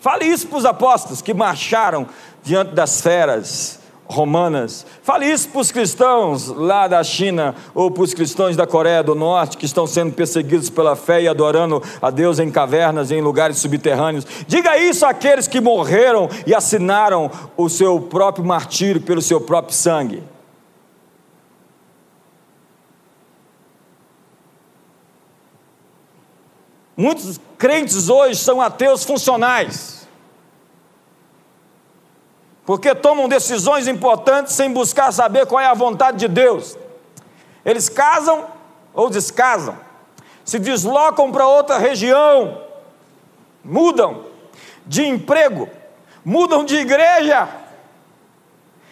Fale 0.00 0.24
isso 0.24 0.46
para 0.46 0.58
os 0.58 0.64
apóstolos 0.64 1.20
que 1.20 1.34
marcharam 1.34 2.06
diante 2.42 2.72
das 2.72 3.00
feras 3.00 3.78
romanas. 4.06 4.86
Fale 5.02 5.26
isso 5.26 5.50
para 5.50 5.60
os 5.60 5.70
cristãos 5.70 6.48
lá 6.48 6.88
da 6.88 7.04
China 7.04 7.54
ou 7.74 7.90
para 7.90 8.04
os 8.04 8.14
cristãos 8.14 8.56
da 8.56 8.66
Coreia 8.66 9.02
do 9.02 9.14
Norte 9.14 9.58
que 9.58 9.66
estão 9.66 9.86
sendo 9.86 10.14
perseguidos 10.14 10.70
pela 10.70 10.96
fé 10.96 11.20
e 11.22 11.28
adorando 11.28 11.82
a 12.00 12.08
Deus 12.10 12.38
em 12.38 12.50
cavernas, 12.50 13.10
em 13.10 13.20
lugares 13.20 13.58
subterrâneos. 13.58 14.26
Diga 14.46 14.78
isso 14.78 15.04
àqueles 15.04 15.46
que 15.46 15.60
morreram 15.60 16.30
e 16.46 16.54
assinaram 16.54 17.30
o 17.56 17.68
seu 17.68 18.00
próprio 18.00 18.44
martírio 18.44 19.02
pelo 19.02 19.20
seu 19.20 19.40
próprio 19.40 19.74
sangue. 19.74 20.22
Muitos 27.00 27.40
crentes 27.56 28.08
hoje 28.08 28.40
são 28.40 28.60
ateus 28.60 29.04
funcionais, 29.04 30.08
porque 32.66 32.92
tomam 32.92 33.28
decisões 33.28 33.86
importantes 33.86 34.54
sem 34.54 34.72
buscar 34.72 35.12
saber 35.12 35.46
qual 35.46 35.60
é 35.60 35.66
a 35.66 35.74
vontade 35.74 36.18
de 36.18 36.26
Deus. 36.26 36.76
Eles 37.64 37.88
casam 37.88 38.46
ou 38.92 39.08
descasam, 39.08 39.78
se 40.44 40.58
deslocam 40.58 41.30
para 41.30 41.46
outra 41.46 41.78
região, 41.78 42.60
mudam 43.62 44.24
de 44.84 45.06
emprego, 45.06 45.70
mudam 46.24 46.64
de 46.64 46.78
igreja, 46.78 47.48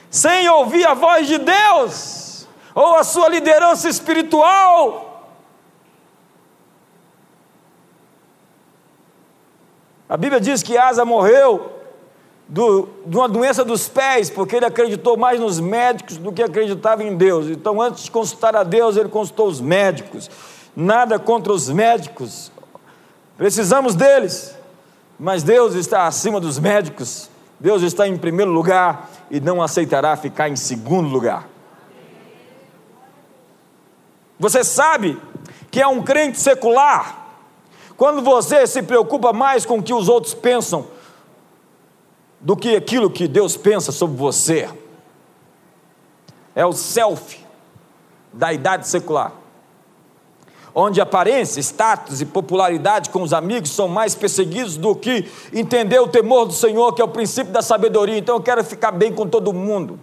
sem 0.08 0.48
ouvir 0.48 0.86
a 0.86 0.94
voz 0.94 1.26
de 1.26 1.38
Deus 1.38 2.46
ou 2.72 2.94
a 2.94 3.02
sua 3.02 3.28
liderança 3.28 3.88
espiritual 3.88 5.05
A 10.08 10.16
Bíblia 10.16 10.40
diz 10.40 10.62
que 10.62 10.76
Asa 10.76 11.04
morreu 11.04 11.72
do, 12.48 12.88
de 13.04 13.16
uma 13.16 13.28
doença 13.28 13.64
dos 13.64 13.88
pés, 13.88 14.30
porque 14.30 14.56
ele 14.56 14.66
acreditou 14.66 15.16
mais 15.16 15.40
nos 15.40 15.58
médicos 15.58 16.16
do 16.16 16.32
que 16.32 16.42
acreditava 16.42 17.02
em 17.02 17.16
Deus. 17.16 17.46
Então, 17.46 17.80
antes 17.80 18.04
de 18.04 18.10
consultar 18.10 18.54
a 18.54 18.62
Deus, 18.62 18.96
ele 18.96 19.08
consultou 19.08 19.48
os 19.48 19.60
médicos. 19.60 20.30
Nada 20.74 21.18
contra 21.18 21.52
os 21.52 21.68
médicos, 21.68 22.52
precisamos 23.36 23.94
deles, 23.94 24.54
mas 25.18 25.42
Deus 25.42 25.74
está 25.74 26.06
acima 26.06 26.38
dos 26.38 26.58
médicos. 26.58 27.30
Deus 27.58 27.82
está 27.82 28.06
em 28.06 28.16
primeiro 28.18 28.50
lugar 28.50 29.08
e 29.30 29.40
não 29.40 29.62
aceitará 29.62 30.14
ficar 30.16 30.48
em 30.48 30.56
segundo 30.56 31.08
lugar. 31.08 31.48
Você 34.38 34.62
sabe 34.62 35.18
que 35.70 35.80
é 35.80 35.86
um 35.88 36.02
crente 36.02 36.38
secular 36.38 37.25
quando 37.96 38.20
você 38.20 38.66
se 38.66 38.82
preocupa 38.82 39.32
mais 39.32 39.64
com 39.64 39.78
o 39.78 39.82
que 39.82 39.94
os 39.94 40.08
outros 40.08 40.34
pensam 40.34 40.86
do 42.40 42.56
que 42.56 42.76
aquilo 42.76 43.10
que 43.10 43.26
Deus 43.26 43.56
pensa 43.56 43.90
sobre 43.90 44.16
você, 44.16 44.68
é 46.54 46.64
o 46.64 46.72
self 46.72 47.44
da 48.32 48.52
idade 48.52 48.86
secular, 48.86 49.32
onde 50.74 51.00
aparência, 51.00 51.58
status 51.60 52.20
e 52.20 52.26
popularidade 52.26 53.08
com 53.08 53.22
os 53.22 53.32
amigos 53.32 53.70
são 53.70 53.88
mais 53.88 54.14
perseguidos 54.14 54.76
do 54.76 54.94
que 54.94 55.30
entender 55.52 55.98
o 55.98 56.06
temor 56.06 56.44
do 56.44 56.52
Senhor, 56.52 56.92
que 56.94 57.00
é 57.00 57.04
o 57.04 57.08
princípio 57.08 57.52
da 57.52 57.62
sabedoria. 57.62 58.18
Então 58.18 58.36
eu 58.36 58.42
quero 58.42 58.62
ficar 58.62 58.90
bem 58.90 59.10
com 59.10 59.26
todo 59.26 59.54
mundo. 59.54 59.98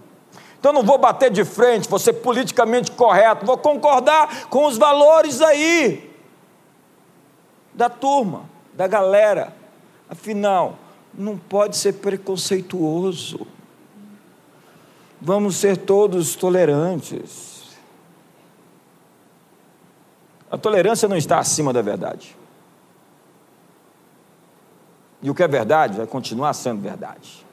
Então 0.60 0.74
não 0.74 0.82
vou 0.82 0.98
bater 0.98 1.30
de 1.30 1.46
frente, 1.46 1.88
vou 1.88 2.00
ser 2.00 2.14
politicamente 2.14 2.92
correto, 2.92 3.46
vou 3.46 3.58
concordar 3.58 4.48
com 4.50 4.66
os 4.66 4.78
valores 4.78 5.42
aí 5.42 6.13
da 7.74 7.90
turma, 7.90 8.46
da 8.74 8.88
galera. 8.88 9.54
Afinal, 10.10 10.78
não 11.14 11.38
pode 11.38 11.78
ser 11.78 11.94
preconceituoso. 11.94 13.48
Vamos 15.22 15.56
ser 15.56 15.78
todos 15.78 16.36
tolerantes. 16.36 17.64
A 20.52 20.58
tolerância 20.58 21.08
não 21.08 21.18
está 21.18 21.40
acima 21.40 21.74
da 21.74 21.82
verdade. 21.82 22.36
E 25.22 25.30
o 25.30 25.34
que 25.34 25.42
é 25.42 25.48
verdade 25.48 25.98
vai 25.98 26.06
continuar 26.06 26.54
sendo 26.54 26.82
verdade. 26.82 27.44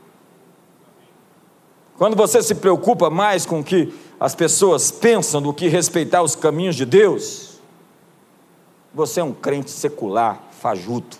Quando 1.96 2.16
você 2.16 2.42
se 2.42 2.54
preocupa 2.54 3.08
mais 3.08 3.46
com 3.46 3.60
o 3.60 3.64
que 3.64 3.94
as 4.18 4.34
pessoas 4.34 4.90
pensam 4.90 5.40
do 5.40 5.52
que 5.54 5.68
respeitar 5.68 6.22
os 6.22 6.34
caminhos 6.34 6.74
de 6.74 6.84
Deus, 6.84 7.49
você 8.92 9.20
é 9.20 9.24
um 9.24 9.32
crente 9.32 9.70
secular, 9.70 10.40
fajuto. 10.60 11.18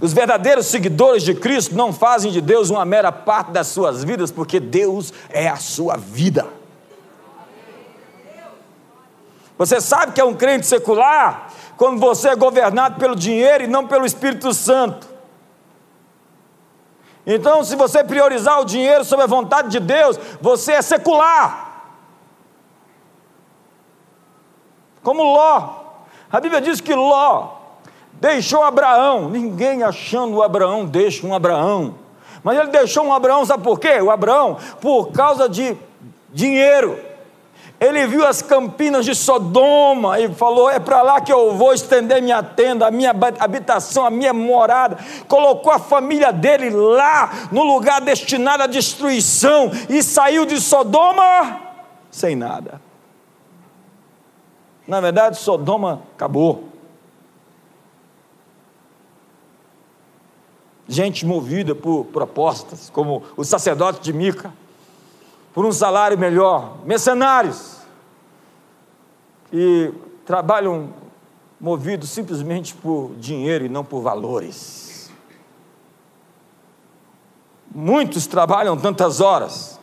Os 0.00 0.12
verdadeiros 0.12 0.66
seguidores 0.66 1.22
de 1.22 1.34
Cristo 1.34 1.74
não 1.74 1.92
fazem 1.92 2.30
de 2.30 2.40
Deus 2.40 2.68
uma 2.68 2.84
mera 2.84 3.10
parte 3.10 3.50
das 3.50 3.68
suas 3.68 4.04
vidas, 4.04 4.30
porque 4.30 4.60
Deus 4.60 5.12
é 5.30 5.48
a 5.48 5.56
sua 5.56 5.96
vida. 5.96 6.46
Você 9.56 9.80
sabe 9.80 10.12
que 10.12 10.20
é 10.20 10.24
um 10.24 10.34
crente 10.34 10.66
secular 10.66 11.50
quando 11.78 11.98
você 11.98 12.28
é 12.28 12.36
governado 12.36 12.98
pelo 13.00 13.16
dinheiro 13.16 13.64
e 13.64 13.66
não 13.66 13.86
pelo 13.86 14.04
Espírito 14.04 14.52
Santo. 14.52 15.08
Então, 17.26 17.64
se 17.64 17.74
você 17.74 18.04
priorizar 18.04 18.60
o 18.60 18.64
dinheiro 18.64 19.04
sobre 19.04 19.24
a 19.24 19.28
vontade 19.28 19.68
de 19.70 19.80
Deus, 19.80 20.18
você 20.40 20.72
é 20.72 20.82
secular. 20.82 21.65
Como 25.06 25.22
Ló. 25.22 25.68
A 26.32 26.40
Bíblia 26.40 26.60
diz 26.60 26.80
que 26.80 26.92
Ló 26.92 27.50
deixou 28.14 28.64
Abraão, 28.64 29.28
ninguém 29.28 29.84
achando 29.84 30.38
o 30.38 30.42
Abraão 30.42 30.84
deixa 30.84 31.24
um 31.24 31.32
Abraão, 31.32 31.94
mas 32.42 32.58
ele 32.58 32.70
deixou 32.70 33.04
um 33.04 33.12
Abraão, 33.12 33.46
sabe 33.46 33.62
por 33.62 33.78
quê? 33.78 34.00
O 34.00 34.10
Abraão, 34.10 34.56
por 34.80 35.12
causa 35.12 35.48
de 35.48 35.76
dinheiro. 36.32 36.98
Ele 37.78 38.04
viu 38.08 38.26
as 38.26 38.42
campinas 38.42 39.04
de 39.04 39.14
Sodoma 39.14 40.18
e 40.18 40.28
falou: 40.34 40.68
É 40.68 40.80
para 40.80 41.02
lá 41.02 41.20
que 41.20 41.32
eu 41.32 41.54
vou 41.54 41.72
estender 41.72 42.20
minha 42.20 42.42
tenda, 42.42 42.88
a 42.88 42.90
minha 42.90 43.14
habitação, 43.38 44.04
a 44.04 44.10
minha 44.10 44.32
morada. 44.32 44.98
Colocou 45.28 45.70
a 45.70 45.78
família 45.78 46.32
dele 46.32 46.70
lá, 46.70 47.30
no 47.52 47.62
lugar 47.62 48.00
destinado 48.00 48.64
à 48.64 48.66
destruição, 48.66 49.70
e 49.88 50.02
saiu 50.02 50.44
de 50.46 50.60
Sodoma 50.60 51.60
sem 52.10 52.34
nada. 52.34 52.85
Na 54.86 55.00
verdade, 55.00 55.38
Sodoma 55.38 56.02
acabou. 56.14 56.68
Gente 60.88 61.26
movida 61.26 61.74
por 61.74 62.04
propostas, 62.06 62.88
como 62.90 63.22
o 63.36 63.44
sacerdote 63.44 64.00
de 64.00 64.12
Mica 64.12 64.52
por 65.56 65.64
um 65.64 65.72
salário 65.72 66.18
melhor, 66.18 66.76
mercenários 66.84 67.78
que 69.50 69.90
trabalham 70.26 70.92
movidos 71.58 72.10
simplesmente 72.10 72.74
por 72.74 73.14
dinheiro 73.16 73.64
e 73.64 73.68
não 73.70 73.82
por 73.82 74.02
valores. 74.02 75.10
Muitos 77.74 78.26
trabalham 78.26 78.76
tantas 78.76 79.22
horas, 79.22 79.80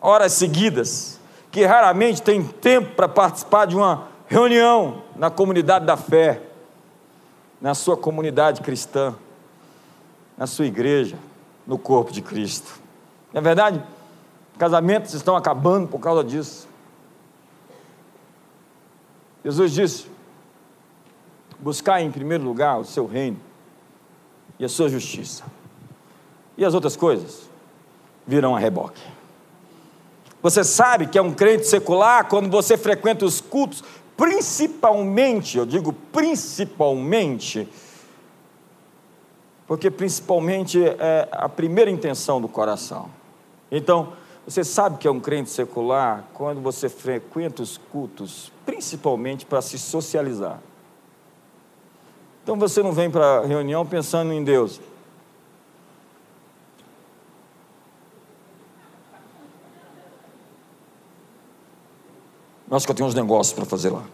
horas 0.00 0.34
seguidas, 0.34 1.17
que 1.50 1.64
raramente 1.64 2.22
têm 2.22 2.44
tempo 2.44 2.94
para 2.94 3.08
participar 3.08 3.66
de 3.66 3.76
uma 3.76 4.08
reunião 4.26 5.02
na 5.16 5.30
comunidade 5.30 5.86
da 5.86 5.96
fé, 5.96 6.42
na 7.60 7.74
sua 7.74 7.96
comunidade 7.96 8.60
cristã, 8.60 9.14
na 10.36 10.46
sua 10.46 10.66
igreja, 10.66 11.16
no 11.66 11.78
corpo 11.78 12.12
de 12.12 12.22
Cristo. 12.22 12.80
Não 13.32 13.40
é 13.40 13.42
verdade? 13.42 13.82
Casamentos 14.58 15.14
estão 15.14 15.36
acabando 15.36 15.88
por 15.88 15.98
causa 15.98 16.22
disso. 16.22 16.68
Jesus 19.44 19.72
disse: 19.72 20.06
buscar 21.58 22.00
em 22.00 22.10
primeiro 22.10 22.44
lugar 22.44 22.78
o 22.78 22.84
seu 22.84 23.06
reino 23.06 23.40
e 24.58 24.64
a 24.64 24.68
sua 24.68 24.88
justiça, 24.88 25.44
e 26.56 26.64
as 26.64 26.74
outras 26.74 26.96
coisas 26.96 27.48
virão 28.26 28.54
a 28.54 28.58
reboque. 28.58 29.17
Você 30.42 30.62
sabe 30.62 31.06
que 31.06 31.18
é 31.18 31.22
um 31.22 31.32
crente 31.32 31.66
secular 31.66 32.28
quando 32.28 32.48
você 32.48 32.76
frequenta 32.76 33.24
os 33.24 33.40
cultos, 33.40 33.82
principalmente, 34.16 35.58
eu 35.58 35.66
digo 35.66 35.92
principalmente, 36.12 37.68
porque 39.66 39.90
principalmente 39.90 40.82
é 40.82 41.28
a 41.32 41.48
primeira 41.48 41.90
intenção 41.90 42.40
do 42.40 42.48
coração. 42.48 43.10
Então, 43.70 44.12
você 44.46 44.64
sabe 44.64 44.96
que 44.96 45.06
é 45.06 45.10
um 45.10 45.20
crente 45.20 45.50
secular 45.50 46.24
quando 46.32 46.60
você 46.60 46.88
frequenta 46.88 47.62
os 47.62 47.76
cultos, 47.76 48.50
principalmente 48.64 49.44
para 49.44 49.60
se 49.60 49.78
socializar. 49.78 50.58
Então 52.42 52.58
você 52.58 52.82
não 52.82 52.92
vem 52.92 53.10
para 53.10 53.40
a 53.40 53.44
reunião 53.44 53.84
pensando 53.84 54.32
em 54.32 54.42
Deus. 54.42 54.80
Acho 62.70 62.86
que 62.86 62.92
eu 62.92 62.96
tenho 62.96 63.08
uns 63.08 63.14
negócios 63.14 63.54
para 63.54 63.64
fazer 63.64 63.90
lá. 63.90 64.04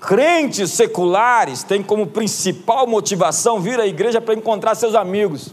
Crentes 0.00 0.70
seculares 0.72 1.62
têm 1.62 1.82
como 1.82 2.06
principal 2.06 2.86
motivação 2.86 3.60
vir 3.60 3.80
à 3.80 3.86
igreja 3.86 4.20
para 4.20 4.34
encontrar 4.34 4.74
seus 4.74 4.94
amigos. 4.94 5.52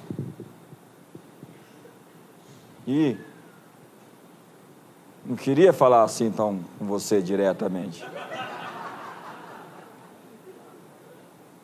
E 2.88 3.18
não 5.26 5.36
queria 5.36 5.74
falar 5.74 6.04
assim 6.04 6.26
então 6.26 6.60
com 6.78 6.86
você 6.86 7.22
diretamente. 7.22 8.06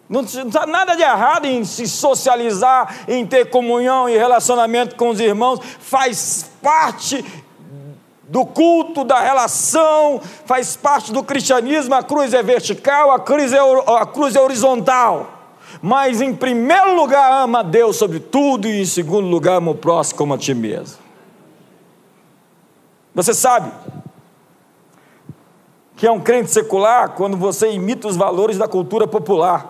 Não 0.09 0.21
está 0.21 0.65
nada 0.65 0.95
de 0.95 1.03
errado 1.03 1.45
em 1.45 1.63
se 1.63 1.87
socializar, 1.87 3.05
em 3.07 3.25
ter 3.25 3.49
comunhão 3.49 4.09
e 4.09 4.17
relacionamento 4.17 4.95
com 4.97 5.09
os 5.09 5.21
irmãos, 5.21 5.59
faz 5.79 6.51
parte 6.61 7.23
do 8.31 8.45
culto, 8.45 9.03
da 9.03 9.19
relação, 9.19 10.21
faz 10.45 10.77
parte 10.77 11.11
do 11.11 11.21
cristianismo. 11.21 11.93
A 11.93 12.01
cruz 12.01 12.33
é 12.33 12.41
vertical, 12.41 13.11
a 13.11 13.19
cruz 13.19 13.51
é, 13.51 13.59
a 13.59 14.05
cruz 14.05 14.37
é 14.37 14.41
horizontal. 14.41 15.29
Mas 15.81 16.21
em 16.21 16.33
primeiro 16.33 16.95
lugar, 16.95 17.43
ama 17.43 17.59
a 17.59 17.63
Deus 17.63 17.97
sobre 17.97 18.21
tudo, 18.21 18.69
e 18.69 18.81
em 18.81 18.85
segundo 18.85 19.27
lugar, 19.27 19.57
ama 19.57 19.71
o 19.71 19.75
próximo 19.75 20.17
como 20.17 20.33
a 20.33 20.37
ti 20.37 20.53
mesmo. 20.53 20.97
Você 23.13 23.33
sabe 23.33 23.69
que 25.97 26.07
é 26.07 26.11
um 26.11 26.21
crente 26.21 26.51
secular 26.51 27.09
quando 27.09 27.35
você 27.35 27.69
imita 27.73 28.07
os 28.07 28.15
valores 28.15 28.57
da 28.57 28.67
cultura 28.67 29.05
popular. 29.05 29.69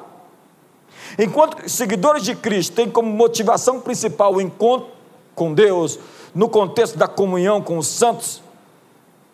Enquanto 1.17 1.67
seguidores 1.67 2.23
de 2.23 2.35
Cristo 2.35 2.75
têm 2.75 2.87
como 2.87 3.09
motivação 3.11 3.81
principal 3.81 4.35
o 4.35 4.41
encontro 4.41 4.87
com 5.33 5.51
Deus, 5.51 5.97
no 6.33 6.47
contexto 6.47 6.95
da 6.95 7.07
comunhão 7.07 7.59
com 7.59 7.79
os 7.79 7.87
santos, 7.87 8.41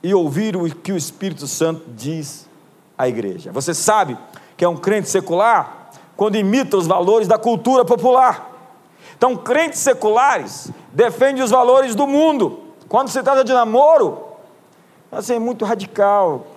e 0.07 0.13
ouvir 0.13 0.55
o 0.55 0.73
que 0.73 0.93
o 0.93 0.95
Espírito 0.95 1.45
Santo 1.45 1.83
diz 1.89 2.47
à 2.97 3.09
igreja. 3.09 3.51
Você 3.51 3.73
sabe 3.73 4.17
que 4.55 4.63
é 4.63 4.69
um 4.69 4.77
crente 4.77 5.09
secular 5.09 5.91
quando 6.15 6.37
imita 6.37 6.77
os 6.77 6.87
valores 6.87 7.27
da 7.27 7.37
cultura 7.37 7.83
popular. 7.83 8.49
Então, 9.17 9.35
crentes 9.35 9.79
seculares 9.79 10.71
defendem 10.93 11.43
os 11.43 11.51
valores 11.51 11.93
do 11.93 12.07
mundo, 12.07 12.57
quando 12.87 13.09
se 13.09 13.21
trata 13.21 13.43
de 13.43 13.51
namoro, 13.51 14.27
assim, 15.11 15.33
é 15.33 15.39
muito 15.39 15.65
radical. 15.65 16.47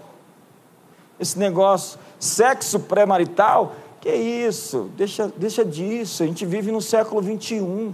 Esse 1.19 1.37
negócio, 1.37 1.99
sexo 2.21 2.79
pré-marital, 2.79 3.73
que 4.01 4.15
isso? 4.15 4.93
Deixa, 4.97 5.27
deixa 5.37 5.65
disso, 5.65 6.23
a 6.23 6.27
gente 6.27 6.47
vive 6.47 6.71
no 6.71 6.81
século 6.81 7.21
21. 7.21 7.93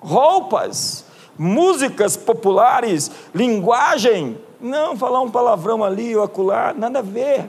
Roupas, 0.00 1.04
músicas 1.38 2.16
populares, 2.16 3.10
linguagem, 3.34 4.36
não 4.60 4.96
falar 4.96 5.20
um 5.20 5.30
palavrão 5.30 5.84
ali 5.84 6.16
ou 6.16 6.24
acolá, 6.24 6.74
nada 6.74 6.98
a 6.98 7.02
ver. 7.02 7.48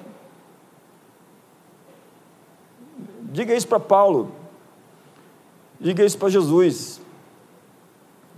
Diga 3.21 3.54
isso 3.54 3.67
para 3.67 3.80
Paulo, 3.80 4.32
diga 5.80 6.06
isso 6.06 6.17
para 6.17 6.30
Jesus. 6.30 7.02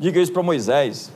Diga 0.02 0.20
isso 0.20 0.34
para 0.34 0.42
Moisés. 0.42 1.12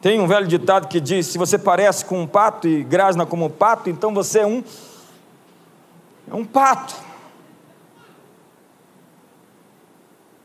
Tem 0.00 0.20
um 0.20 0.28
velho 0.28 0.46
ditado 0.46 0.86
que 0.86 1.00
diz: 1.00 1.26
se 1.26 1.36
você 1.36 1.58
parece 1.58 2.04
com 2.04 2.20
um 2.20 2.26
pato 2.26 2.68
e 2.68 2.84
grasna 2.84 3.26
como 3.26 3.46
um 3.46 3.50
pato, 3.50 3.90
então 3.90 4.14
você 4.14 4.38
é 4.38 4.46
um 4.46 4.62
é 6.30 6.34
um 6.34 6.44
pato. 6.44 6.94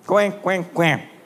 Quen, 0.08 0.32
quen, 0.32 0.64
quen. 0.64 1.19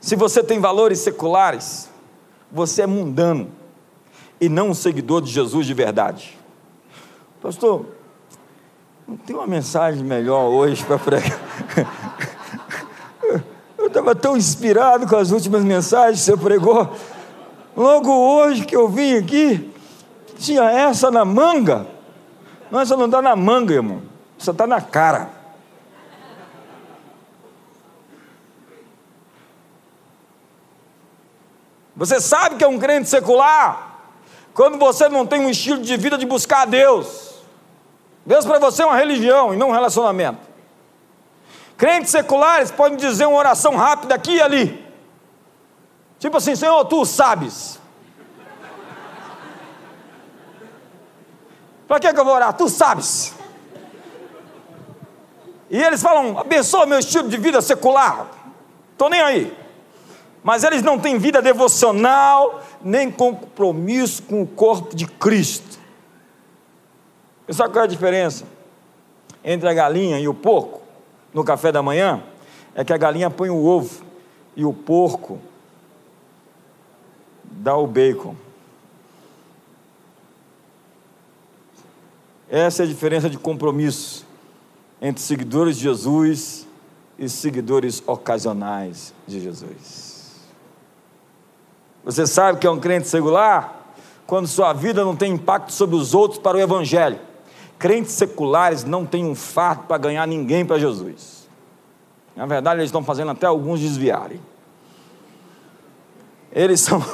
Se 0.00 0.16
você 0.16 0.42
tem 0.42 0.60
valores 0.60 1.00
seculares, 1.00 1.90
você 2.50 2.82
é 2.82 2.86
mundano 2.86 3.50
e 4.40 4.48
não 4.48 4.70
um 4.70 4.74
seguidor 4.74 5.20
de 5.20 5.30
Jesus 5.30 5.66
de 5.66 5.74
verdade. 5.74 6.38
Pastor, 7.40 7.86
não 9.06 9.16
tem 9.16 9.34
uma 9.34 9.46
mensagem 9.46 10.04
melhor 10.04 10.48
hoje 10.48 10.84
para 10.84 10.98
pregar? 10.98 11.38
Eu 13.78 13.86
estava 13.86 14.14
tão 14.14 14.36
inspirado 14.36 15.06
com 15.06 15.16
as 15.16 15.30
últimas 15.30 15.64
mensagens 15.64 16.20
que 16.20 16.26
você 16.26 16.36
pregou. 16.36 16.92
Logo 17.74 18.10
hoje 18.10 18.66
que 18.66 18.76
eu 18.76 18.88
vim 18.88 19.14
aqui, 19.14 19.72
tinha 20.36 20.64
essa 20.64 21.10
na 21.10 21.24
manga. 21.24 21.86
Não, 22.70 22.80
essa 22.80 22.96
não 22.96 23.06
está 23.06 23.22
na 23.22 23.34
manga, 23.34 23.72
irmão. 23.72 24.02
Essa 24.38 24.50
está 24.50 24.66
na 24.66 24.80
cara. 24.80 25.30
Você 31.98 32.20
sabe 32.20 32.54
que 32.54 32.62
é 32.62 32.68
um 32.68 32.78
crente 32.78 33.08
secular 33.08 33.98
quando 34.54 34.78
você 34.78 35.08
não 35.08 35.26
tem 35.26 35.40
um 35.40 35.50
estilo 35.50 35.82
de 35.82 35.96
vida 35.96 36.16
de 36.16 36.24
buscar 36.24 36.62
a 36.62 36.64
Deus. 36.64 37.34
Deus 38.24 38.46
para 38.46 38.60
você 38.60 38.82
é 38.82 38.86
uma 38.86 38.96
religião 38.96 39.52
e 39.52 39.56
não 39.56 39.70
um 39.70 39.72
relacionamento. 39.72 40.38
Crentes 41.76 42.12
seculares 42.12 42.70
podem 42.70 42.96
dizer 42.96 43.26
uma 43.26 43.36
oração 43.36 43.74
rápida 43.74 44.14
aqui 44.14 44.36
e 44.36 44.40
ali. 44.40 44.86
Tipo 46.20 46.36
assim, 46.36 46.54
Senhor, 46.54 46.84
tu 46.84 47.04
sabes. 47.04 47.80
Para 51.88 51.98
que, 51.98 52.12
que 52.12 52.20
eu 52.20 52.24
vou 52.24 52.34
orar? 52.34 52.52
Tu 52.52 52.68
sabes. 52.68 53.34
E 55.68 55.82
eles 55.82 56.00
falam, 56.00 56.38
abençoa 56.38 56.86
meu 56.86 57.00
estilo 57.00 57.28
de 57.28 57.36
vida 57.38 57.60
secular. 57.60 58.28
Estou 58.92 59.10
nem 59.10 59.20
aí. 59.20 59.67
Mas 60.42 60.64
eles 60.64 60.82
não 60.82 60.98
têm 60.98 61.18
vida 61.18 61.42
devocional, 61.42 62.62
nem 62.82 63.10
compromisso 63.10 64.22
com 64.22 64.42
o 64.42 64.46
corpo 64.46 64.94
de 64.94 65.06
Cristo. 65.06 65.78
E 67.46 67.54
sabe 67.54 67.72
qual 67.72 67.82
é 67.82 67.86
a 67.86 67.90
diferença 67.90 68.44
entre 69.42 69.68
a 69.68 69.74
galinha 69.74 70.18
e 70.20 70.28
o 70.28 70.34
porco 70.34 70.80
no 71.32 71.44
café 71.44 71.72
da 71.72 71.82
manhã? 71.82 72.22
é 72.78 72.84
que 72.84 72.92
a 72.92 72.96
galinha 72.96 73.28
põe 73.28 73.50
o 73.50 73.64
ovo 73.64 74.04
e 74.54 74.64
o 74.64 74.72
porco 74.72 75.40
dá 77.42 77.76
o 77.76 77.88
bacon. 77.88 78.36
Essa 82.48 82.84
é 82.84 82.86
a 82.86 82.88
diferença 82.88 83.28
de 83.28 83.36
compromisso 83.36 84.24
entre 85.02 85.20
seguidores 85.20 85.76
de 85.76 85.82
Jesus 85.82 86.68
e 87.18 87.28
seguidores 87.28 88.00
ocasionais 88.06 89.12
de 89.26 89.40
Jesus. 89.40 90.07
Você 92.04 92.26
sabe 92.26 92.58
que 92.58 92.66
é 92.66 92.70
um 92.70 92.78
crente 92.78 93.08
secular 93.08 93.78
quando 94.26 94.46
sua 94.46 94.72
vida 94.72 95.04
não 95.04 95.16
tem 95.16 95.32
impacto 95.32 95.72
sobre 95.72 95.96
os 95.96 96.14
outros 96.14 96.40
para 96.40 96.56
o 96.56 96.60
Evangelho. 96.60 97.18
Crentes 97.78 98.12
seculares 98.12 98.84
não 98.84 99.06
têm 99.06 99.24
um 99.24 99.34
fato 99.34 99.86
para 99.86 99.98
ganhar 99.98 100.26
ninguém 100.26 100.64
para 100.64 100.78
Jesus. 100.78 101.48
Na 102.34 102.46
verdade, 102.46 102.80
eles 102.80 102.88
estão 102.88 103.02
fazendo 103.02 103.30
até 103.30 103.46
alguns 103.46 103.80
desviarem. 103.80 104.40
Eles 106.52 106.80
são 106.82 107.04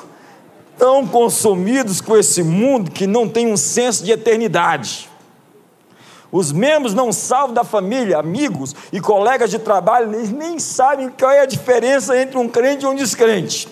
tão 0.78 1.06
consumidos 1.06 2.00
com 2.00 2.16
esse 2.16 2.42
mundo 2.42 2.90
que 2.90 3.06
não 3.06 3.28
tem 3.28 3.52
um 3.52 3.56
senso 3.56 4.04
de 4.04 4.12
eternidade. 4.12 5.08
Os 6.32 6.50
membros 6.50 6.94
não 6.94 7.12
salvos 7.12 7.54
da 7.54 7.62
família, 7.62 8.18
amigos 8.18 8.74
e 8.92 9.00
colegas 9.00 9.50
de 9.50 9.58
trabalho, 9.58 10.12
eles 10.12 10.30
nem 10.30 10.58
sabem 10.58 11.08
qual 11.08 11.30
é 11.30 11.40
a 11.40 11.46
diferença 11.46 12.18
entre 12.18 12.36
um 12.36 12.48
crente 12.48 12.84
e 12.84 12.88
um 12.88 12.94
descrente. 12.94 13.68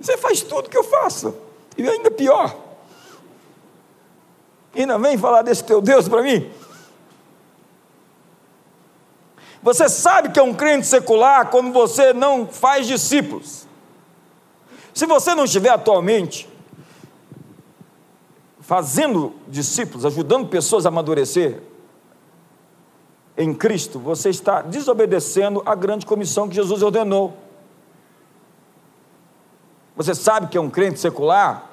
Você 0.00 0.16
faz 0.16 0.40
tudo 0.40 0.70
que 0.70 0.76
eu 0.76 0.84
faço, 0.84 1.34
e 1.76 1.86
ainda 1.88 2.10
pior. 2.10 2.56
Ainda 4.74 4.98
vem 4.98 5.18
falar 5.18 5.42
desse 5.42 5.64
teu 5.64 5.80
Deus 5.80 6.08
para 6.08 6.22
mim? 6.22 6.50
Você 9.62 9.88
sabe 9.88 10.30
que 10.30 10.40
é 10.40 10.42
um 10.42 10.54
crente 10.54 10.86
secular 10.86 11.50
quando 11.50 11.72
você 11.72 12.14
não 12.14 12.46
faz 12.46 12.86
discípulos. 12.86 13.66
Se 14.94 15.04
você 15.06 15.34
não 15.34 15.44
estiver 15.44 15.68
atualmente 15.68 16.48
fazendo 18.60 19.34
discípulos, 19.48 20.06
ajudando 20.06 20.48
pessoas 20.48 20.86
a 20.86 20.88
amadurecer 20.88 21.60
em 23.36 23.52
Cristo, 23.52 23.98
você 23.98 24.30
está 24.30 24.62
desobedecendo 24.62 25.62
a 25.66 25.74
grande 25.74 26.06
comissão 26.06 26.48
que 26.48 26.54
Jesus 26.54 26.82
ordenou. 26.82 27.36
Você 30.00 30.14
sabe 30.14 30.46
que 30.46 30.56
é 30.56 30.60
um 30.62 30.70
crente 30.70 30.98
secular 30.98 31.72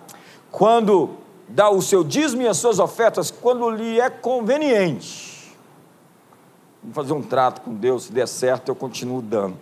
quando 0.52 1.12
dá 1.48 1.70
o 1.70 1.82
seu 1.82 2.04
dízimo 2.04 2.42
e 2.42 2.48
as 2.50 2.58
suas 2.58 2.78
ofertas 2.78 3.32
quando 3.32 3.70
lhe 3.70 4.02
é 4.02 4.10
conveniente. 4.10 5.56
Vou 6.84 6.94
fazer 6.94 7.14
um 7.14 7.22
trato 7.22 7.62
com 7.62 7.74
Deus, 7.74 8.04
se 8.04 8.12
der 8.12 8.28
certo 8.28 8.68
eu 8.68 8.76
continuo 8.76 9.22
dando. 9.22 9.58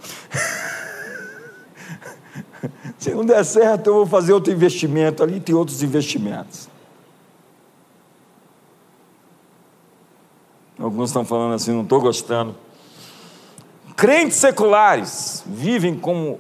se 2.98 3.14
não 3.14 3.24
der 3.24 3.46
certo 3.46 3.86
eu 3.86 3.94
vou 3.94 4.08
fazer 4.08 4.34
outro 4.34 4.52
investimento 4.52 5.22
ali, 5.22 5.40
tem 5.40 5.54
outros 5.54 5.84
investimentos. 5.84 6.68
Alguns 10.80 11.12
estão 11.12 11.24
falando 11.24 11.54
assim, 11.54 11.72
não 11.72 11.84
estou 11.84 12.02
gostando. 12.02 12.56
Crentes 13.96 14.38
seculares 14.38 15.44
vivem 15.46 15.96
como 15.96 16.40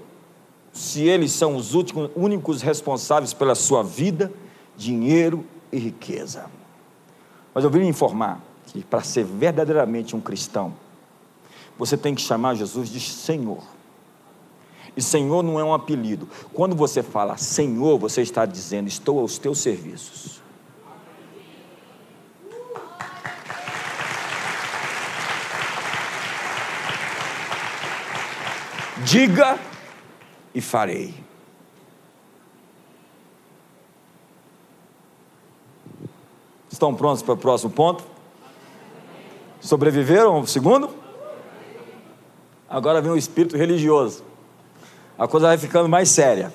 se 0.75 1.03
eles 1.03 1.31
são 1.31 1.55
os 1.55 1.71
únicos 2.13 2.61
responsáveis 2.61 3.33
pela 3.33 3.55
sua 3.55 3.81
vida, 3.81 4.29
dinheiro 4.75 5.45
e 5.71 5.79
riqueza. 5.79 6.47
Mas 7.53 7.63
eu 7.63 7.69
vim 7.69 7.87
informar 7.87 8.43
que 8.67 8.83
para 8.83 9.01
ser 9.01 9.23
verdadeiramente 9.23 10.17
um 10.17 10.19
cristão, 10.19 10.73
você 11.79 11.95
tem 11.95 12.13
que 12.13 12.21
chamar 12.21 12.55
Jesus 12.55 12.89
de 12.89 12.99
Senhor. 12.99 13.63
E 14.97 15.01
Senhor 15.01 15.41
não 15.41 15.57
é 15.57 15.63
um 15.63 15.73
apelido. 15.73 16.27
Quando 16.53 16.75
você 16.75 17.01
fala 17.01 17.37
Senhor, 17.37 17.97
você 17.97 18.21
está 18.21 18.45
dizendo: 18.45 18.89
Estou 18.89 19.21
aos 19.21 19.37
teus 19.37 19.59
serviços. 19.59 20.41
Diga 29.05 29.57
e 30.55 30.61
farei. 30.61 31.13
Estão 36.71 36.95
prontos 36.95 37.21
para 37.21 37.33
o 37.33 37.37
próximo 37.37 37.71
ponto? 37.71 38.03
Sobreviveram 39.59 40.35
ao 40.35 40.47
segundo? 40.47 40.89
Agora 42.69 43.01
vem 43.01 43.11
o 43.11 43.17
espírito 43.17 43.57
religioso. 43.57 44.23
A 45.17 45.27
coisa 45.27 45.47
vai 45.47 45.57
ficando 45.57 45.87
mais 45.87 46.09
séria. 46.09 46.53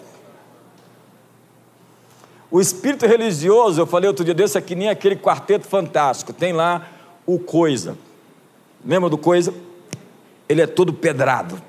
O 2.51 2.61
espírito 2.61 3.07
religioso, 3.07 3.81
eu 3.81 3.87
falei 3.87 4.09
outro 4.09 4.25
dia 4.25 4.35
desse, 4.35 4.59
é 4.59 4.61
que 4.61 4.75
nem 4.75 4.89
aquele 4.89 5.17
quarteto 5.17 5.69
fantástico. 5.69 6.33
Tem 6.33 6.53
lá 6.53 6.87
o 7.25 7.39
Coisa. 7.39 7.97
Lembra 8.85 9.09
do 9.09 9.17
Coisa? 9.17 9.55
Ele 10.49 10.61
é 10.61 10.67
todo 10.67 10.93
pedrado. 10.93 11.63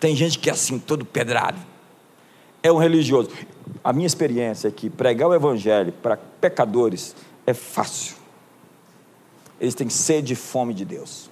Tem 0.00 0.16
gente 0.16 0.38
que 0.38 0.48
é 0.48 0.52
assim, 0.52 0.78
todo 0.78 1.04
pedrado. 1.04 1.71
É 2.62 2.70
um 2.70 2.76
religioso. 2.76 3.30
A 3.82 3.92
minha 3.92 4.06
experiência 4.06 4.68
é 4.68 4.70
que 4.70 4.88
pregar 4.88 5.28
o 5.28 5.34
evangelho 5.34 5.92
para 5.92 6.16
pecadores 6.16 7.16
é 7.46 7.52
fácil. 7.52 8.16
Eles 9.60 9.74
têm 9.74 9.88
sede 9.88 10.34
e 10.34 10.36
fome 10.36 10.72
de 10.72 10.84
Deus. 10.84 11.30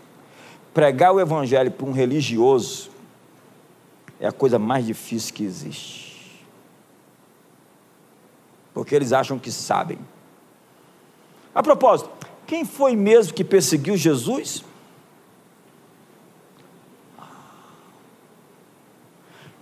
Pregar 0.74 1.12
o 1.12 1.20
evangelho 1.20 1.70
para 1.70 1.86
um 1.86 1.92
religioso 1.92 2.90
é 4.18 4.26
a 4.26 4.32
coisa 4.32 4.58
mais 4.58 4.84
difícil 4.84 5.34
que 5.34 5.44
existe. 5.44 6.44
Porque 8.74 8.94
eles 8.94 9.12
acham 9.12 9.38
que 9.38 9.50
sabem. 9.50 9.98
A 11.54 11.62
propósito, 11.62 12.10
quem 12.46 12.64
foi 12.64 12.94
mesmo 12.94 13.34
que 13.34 13.44
perseguiu 13.44 13.96
Jesus? 13.96 14.64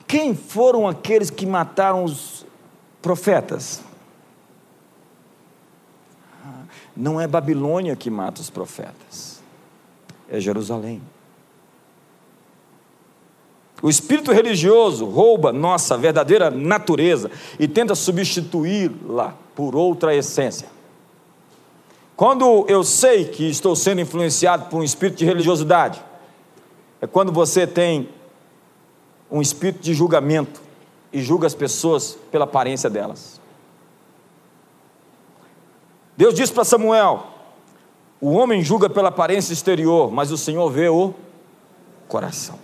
Quem 0.09 0.35
foram 0.35 0.89
aqueles 0.89 1.29
que 1.29 1.45
mataram 1.45 2.03
os 2.03 2.47
profetas? 3.03 3.83
Não 6.97 7.21
é 7.21 7.29
Babilônia 7.29 7.95
que 7.95 8.11
mata 8.11 8.41
os 8.41 8.49
profetas, 8.49 9.43
é 10.29 10.41
Jerusalém. 10.41 11.03
O 13.83 13.89
espírito 13.89 14.33
religioso 14.33 15.05
rouba 15.05 15.53
nossa 15.53 15.97
verdadeira 15.97 16.51
natureza 16.51 17.31
e 17.59 17.69
tenta 17.69 17.95
substituí-la 17.95 19.35
por 19.55 19.77
outra 19.77 20.17
essência. 20.17 20.69
Quando 22.17 22.65
eu 22.67 22.83
sei 22.83 23.27
que 23.27 23.49
estou 23.49 23.77
sendo 23.77 24.01
influenciado 24.01 24.65
por 24.71 24.81
um 24.81 24.83
espírito 24.83 25.19
de 25.19 25.25
religiosidade, 25.25 26.03
é 27.01 27.07
quando 27.07 27.31
você 27.31 27.65
tem 27.65 28.09
um 29.31 29.41
espírito 29.41 29.81
de 29.81 29.95
julgamento 29.95 30.61
e 31.13 31.23
julga 31.23 31.47
as 31.47 31.55
pessoas 31.55 32.17
pela 32.31 32.45
aparência 32.45 32.89
delas. 32.89 33.41
Deus 36.17 36.35
disse 36.35 36.53
para 36.53 36.65
Samuel: 36.65 37.27
o 38.21 38.33
homem 38.33 38.63
julga 38.63 38.91
pela 38.91 39.09
aparência 39.09 39.53
exterior, 39.53 40.11
mas 40.11 40.31
o 40.33 40.39
Senhor 40.39 40.69
vê 40.71 40.89
o 40.89 41.15
coração. 42.09 42.59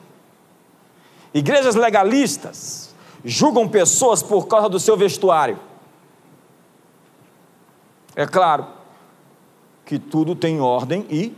Igrejas 1.33 1.75
legalistas 1.75 2.95
julgam 3.25 3.69
pessoas 3.69 4.23
por 4.23 4.47
causa 4.47 4.69
do 4.69 4.81
seu 4.81 4.97
vestuário. 4.97 5.59
É 8.17 8.27
claro 8.27 8.67
que 9.85 9.99
tudo 9.99 10.35
tem 10.35 10.61
ordem 10.61 11.07
e 11.11 11.37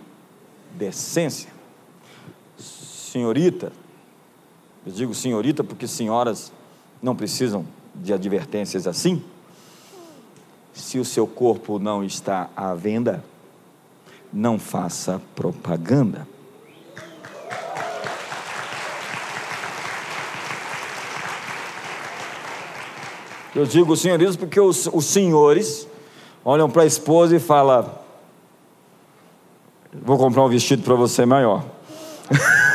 decência. 0.72 1.50
Senhorita, 2.58 3.72
eu 4.87 4.93
digo 4.93 5.12
senhorita 5.12 5.64
porque 5.64 5.89
senhoras 5.89 6.53
não 7.03 7.16
precisam 7.16 7.66
de 7.93 8.12
advertências 8.12 8.87
assim. 8.87 9.20
Se 10.72 11.01
o 11.01 11.05
seu 11.05 11.26
corpo 11.26 11.80
não 11.80 12.05
está 12.05 12.49
à 12.55 12.72
venda, 12.72 13.24
não 14.32 14.61
faça 14.61 15.20
propaganda. 15.34 16.28
Eu 23.57 23.66
digo 23.66 23.97
senhoritas 23.97 24.37
porque 24.37 24.61
os, 24.61 24.87
os 24.93 25.07
senhores 25.07 25.89
olham 26.45 26.70
para 26.70 26.82
a 26.82 26.87
esposa 26.87 27.34
e 27.34 27.41
falam: 27.41 27.91
Vou 29.93 30.16
comprar 30.16 30.45
um 30.45 30.49
vestido 30.49 30.82
para 30.84 30.95
você 30.95 31.26
maior. 31.26 31.64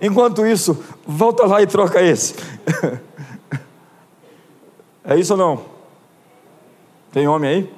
Enquanto 0.00 0.46
isso, 0.46 0.82
volta 1.06 1.46
lá 1.46 1.62
e 1.62 1.66
troca 1.66 2.02
esse. 2.02 2.34
é 5.04 5.16
isso 5.16 5.34
ou 5.34 5.38
não? 5.38 5.64
Tem 7.12 7.28
homem 7.28 7.50
aí? 7.50 7.74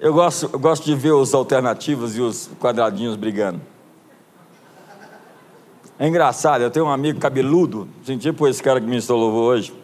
Eu 0.00 0.14
gosto, 0.14 0.48
eu 0.50 0.58
gosto 0.58 0.84
de 0.84 0.94
ver 0.94 1.12
os 1.12 1.34
alternativos 1.34 2.16
e 2.16 2.22
os 2.22 2.48
quadradinhos 2.58 3.16
brigando. 3.16 3.60
É 5.98 6.08
engraçado, 6.08 6.62
eu 6.62 6.70
tenho 6.70 6.86
um 6.86 6.90
amigo 6.90 7.20
cabeludo, 7.20 7.86
senti 8.02 8.30
tipo 8.30 8.48
esse 8.48 8.62
cara 8.62 8.80
que 8.80 8.86
me 8.86 8.96
instalou 8.96 9.30
hoje. 9.34 9.74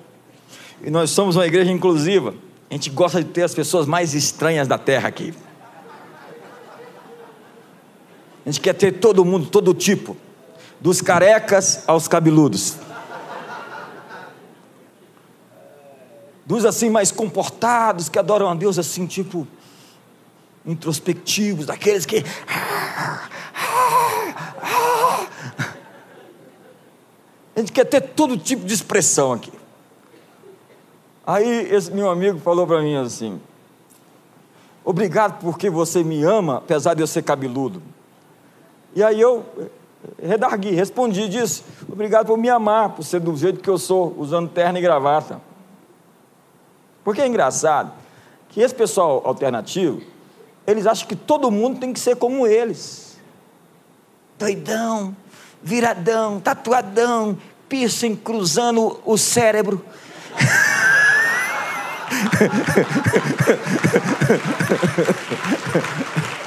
E 0.82 0.90
nós 0.90 1.10
somos 1.10 1.36
uma 1.36 1.46
igreja 1.46 1.70
inclusiva. 1.70 2.32
A 2.70 2.74
gente 2.74 2.90
gosta 2.90 3.22
de 3.22 3.30
ter 3.30 3.42
as 3.42 3.54
pessoas 3.54 3.86
mais 3.86 4.14
estranhas 4.14 4.66
da 4.66 4.76
terra 4.76 5.08
aqui. 5.08 5.32
A 8.44 8.50
gente 8.50 8.60
quer 8.60 8.74
ter 8.74 8.92
todo 8.92 9.24
mundo, 9.24 9.48
todo 9.48 9.74
tipo, 9.74 10.16
dos 10.80 11.00
carecas 11.00 11.84
aos 11.86 12.06
cabeludos. 12.06 12.76
Dos 16.44 16.64
assim 16.64 16.88
mais 16.88 17.10
comportados, 17.10 18.08
que 18.08 18.18
adoram 18.18 18.48
a 18.48 18.54
Deus 18.54 18.78
assim, 18.78 19.06
tipo 19.06 19.46
introspectivos, 20.64 21.66
daqueles 21.66 22.04
que 22.04 22.24
A 27.54 27.60
gente 27.60 27.72
quer 27.72 27.86
ter 27.86 28.02
todo 28.02 28.36
tipo 28.36 28.66
de 28.66 28.74
expressão 28.74 29.32
aqui. 29.32 29.50
Aí 31.26 31.68
esse 31.72 31.90
meu 31.90 32.08
amigo 32.08 32.38
falou 32.38 32.66
para 32.66 32.80
mim 32.80 32.96
assim: 32.96 33.40
Obrigado 34.84 35.40
porque 35.40 35.68
você 35.68 36.04
me 36.04 36.22
ama, 36.22 36.58
apesar 36.58 36.94
de 36.94 37.02
eu 37.02 37.06
ser 37.06 37.22
cabeludo. 37.22 37.82
E 38.94 39.02
aí 39.02 39.20
eu 39.20 39.44
redargui, 40.22 40.70
respondi, 40.70 41.28
disse, 41.28 41.64
obrigado 41.90 42.26
por 42.26 42.38
me 42.38 42.48
amar, 42.48 42.90
por 42.90 43.02
ser 43.02 43.20
do 43.20 43.36
jeito 43.36 43.60
que 43.60 43.68
eu 43.68 43.78
sou, 43.78 44.14
usando 44.16 44.48
terno 44.48 44.78
e 44.78 44.80
gravata. 44.80 45.40
Porque 47.04 47.20
é 47.20 47.26
engraçado 47.26 47.92
que 48.48 48.60
esse 48.60 48.74
pessoal 48.74 49.22
alternativo, 49.24 50.00
eles 50.66 50.86
acham 50.86 51.06
que 51.06 51.16
todo 51.16 51.50
mundo 51.50 51.78
tem 51.78 51.92
que 51.92 52.00
ser 52.00 52.16
como 52.16 52.46
eles. 52.46 53.18
Doidão, 54.38 55.16
viradão, 55.62 56.40
tatuadão, 56.40 57.36
piercing 57.68 58.16
cruzando 58.16 59.00
o 59.04 59.18
cérebro. 59.18 59.84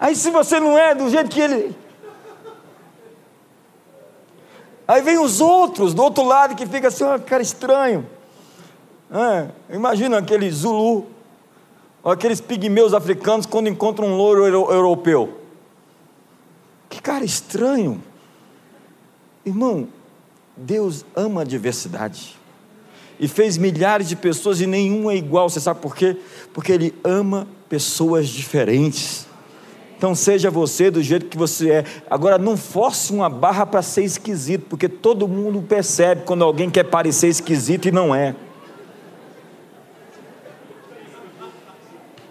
Aí 0.00 0.16
se 0.16 0.30
você 0.30 0.58
não 0.58 0.78
é 0.78 0.94
do 0.94 1.10
jeito 1.10 1.28
que 1.28 1.40
ele. 1.40 1.76
Aí 4.88 5.02
vem 5.02 5.18
os 5.18 5.40
outros 5.40 5.92
do 5.92 6.02
outro 6.02 6.24
lado 6.24 6.56
que 6.56 6.66
fica 6.66 6.88
assim, 6.88 7.04
oh, 7.04 7.20
cara 7.20 7.42
estranho. 7.42 8.08
É, 9.12 9.74
imagina 9.74 10.18
aquele 10.18 10.50
Zulu, 10.50 11.06
aqueles 12.02 12.40
pigmeus 12.40 12.94
africanos 12.94 13.44
quando 13.44 13.68
encontram 13.68 14.08
um 14.08 14.16
louro 14.16 14.46
europeu. 14.46 15.38
Que 16.88 17.02
cara 17.02 17.24
estranho. 17.24 18.02
Irmão, 19.44 19.86
Deus 20.60 21.06
ama 21.16 21.40
a 21.40 21.44
diversidade. 21.44 22.36
E 23.18 23.26
fez 23.26 23.56
milhares 23.56 24.08
de 24.08 24.16
pessoas 24.16 24.60
e 24.60 24.66
nenhum 24.66 25.10
é 25.10 25.16
igual. 25.16 25.48
Você 25.48 25.60
sabe 25.60 25.80
por 25.80 25.96
quê? 25.96 26.16
Porque 26.52 26.72
Ele 26.72 26.94
ama 27.02 27.46
pessoas 27.68 28.28
diferentes. 28.28 29.26
Então 29.96 30.14
seja 30.14 30.50
você 30.50 30.90
do 30.90 31.02
jeito 31.02 31.26
que 31.26 31.36
você 31.36 31.70
é. 31.70 31.84
Agora 32.08 32.38
não 32.38 32.56
force 32.56 33.12
uma 33.12 33.28
barra 33.28 33.66
para 33.66 33.82
ser 33.82 34.04
esquisito, 34.04 34.64
porque 34.68 34.88
todo 34.88 35.28
mundo 35.28 35.62
percebe 35.62 36.22
quando 36.24 36.44
alguém 36.44 36.70
quer 36.70 36.84
parecer 36.84 37.28
esquisito 37.28 37.88
e 37.88 37.92
não 37.92 38.14
é. 38.14 38.34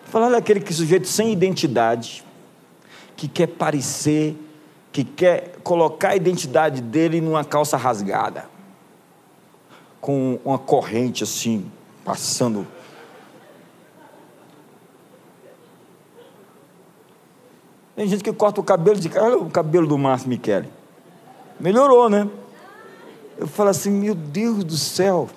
Falar 0.05 0.30
daquele 0.30 0.59
que 0.59 0.73
sujeito 0.73 1.07
sem 1.07 1.32
identidade, 1.32 2.23
que 3.15 3.27
quer 3.27 3.45
parecer, 3.45 4.36
que 4.92 5.04
quer 5.04 5.58
colocar 5.64 6.10
a 6.10 6.16
identidade 6.16 6.82
dele 6.82 7.22
numa 7.22 7.44
calça 7.44 7.78
rasgada, 7.78 8.46
com 10.02 10.40
uma 10.44 10.58
corrente 10.58 11.24
assim, 11.24 11.72
passando 12.04 12.66
Tem 18.00 18.08
gente 18.08 18.24
que 18.24 18.32
corta 18.32 18.62
o 18.62 18.64
cabelo 18.64 18.98
de 18.98 19.12
olha 19.20 19.38
o 19.38 19.50
cabelo 19.50 19.86
do 19.86 19.98
Márcio 19.98 20.30
Michele. 20.30 20.70
Melhorou, 21.60 22.10
né? 22.10 22.30
Eu 23.38 23.46
falo 23.46 23.72
assim, 23.72 23.92
meu 23.92 24.16
Deus 24.16 24.64
do 24.64 24.78
céu. 24.78 25.28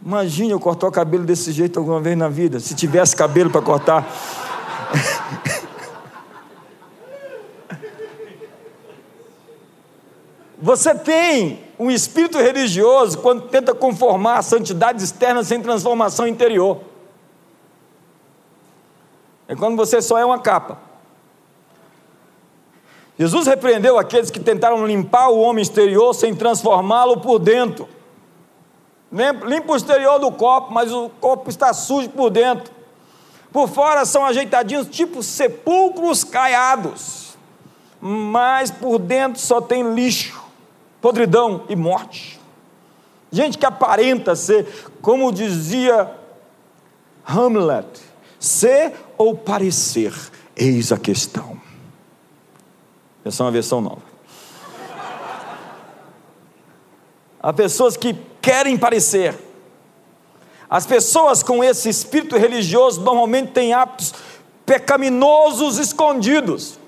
Imagine 0.00 0.52
eu 0.52 0.60
cortar 0.60 0.86
o 0.86 0.92
cabelo 0.92 1.24
desse 1.24 1.50
jeito 1.50 1.80
alguma 1.80 2.00
vez 2.00 2.16
na 2.16 2.28
vida, 2.28 2.60
se 2.60 2.76
tivesse 2.76 3.16
cabelo 3.16 3.50
para 3.50 3.60
cortar. 3.60 4.06
Você 10.58 10.94
tem 10.94 11.60
um 11.78 11.90
espírito 11.90 12.38
religioso 12.38 13.18
quando 13.18 13.48
tenta 13.48 13.74
conformar 13.74 14.38
a 14.38 14.42
santidade 14.42 15.02
externa 15.02 15.44
sem 15.44 15.60
transformação 15.60 16.26
interior. 16.26 16.80
É 19.46 19.54
quando 19.54 19.76
você 19.76 20.00
só 20.00 20.18
é 20.18 20.24
uma 20.24 20.38
capa. 20.38 20.78
Jesus 23.18 23.46
repreendeu 23.46 23.98
aqueles 23.98 24.30
que 24.30 24.40
tentaram 24.40 24.86
limpar 24.86 25.28
o 25.28 25.40
homem 25.40 25.62
exterior 25.62 26.14
sem 26.14 26.34
transformá-lo 26.34 27.20
por 27.20 27.38
dentro. 27.38 27.88
Limpa 29.10 29.72
o 29.72 29.76
exterior 29.76 30.18
do 30.18 30.30
copo, 30.32 30.72
mas 30.72 30.92
o 30.92 31.08
copo 31.20 31.48
está 31.48 31.72
sujo 31.72 32.10
por 32.10 32.28
dentro. 32.28 32.72
Por 33.52 33.68
fora 33.68 34.04
são 34.04 34.24
ajeitadinhos, 34.24 34.88
tipo 34.88 35.22
sepulcros 35.22 36.24
caiados, 36.24 37.38
mas 38.00 38.70
por 38.70 38.98
dentro 38.98 39.40
só 39.40 39.62
tem 39.62 39.94
lixo, 39.94 40.42
podridão 41.06 41.62
e 41.68 41.76
morte. 41.76 42.40
Gente 43.30 43.56
que 43.56 43.64
aparenta 43.64 44.34
ser, 44.34 44.66
como 45.00 45.30
dizia 45.30 46.10
Hamlet, 47.24 47.86
ser 48.40 48.92
ou 49.16 49.36
parecer, 49.36 50.12
eis 50.56 50.90
a 50.90 50.98
questão. 50.98 51.60
Essa 53.24 53.40
é 53.40 53.46
uma 53.46 53.52
versão 53.52 53.80
nova. 53.80 54.02
Há 57.40 57.52
pessoas 57.52 57.96
que 57.96 58.12
querem 58.42 58.76
parecer. 58.76 59.38
As 60.68 60.86
pessoas 60.86 61.40
com 61.40 61.62
esse 61.62 61.88
espírito 61.88 62.36
religioso 62.36 63.00
normalmente 63.00 63.52
têm 63.52 63.72
hábitos 63.72 64.12
pecaminosos 64.64 65.78
escondidos. 65.78 66.80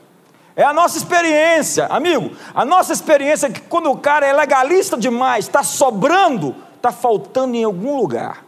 É 0.59 0.65
a 0.65 0.73
nossa 0.73 0.99
experiência, 0.99 1.87
amigo. 1.87 2.37
A 2.53 2.65
nossa 2.65 2.93
experiência 2.93 3.47
é 3.47 3.51
que 3.51 3.61
quando 3.61 3.93
o 3.93 3.97
cara 3.97 4.27
é 4.27 4.33
legalista 4.33 4.97
demais, 4.97 5.45
está 5.45 5.63
sobrando, 5.63 6.53
está 6.75 6.91
faltando 6.91 7.55
em 7.55 7.63
algum 7.63 7.97
lugar. 7.97 8.45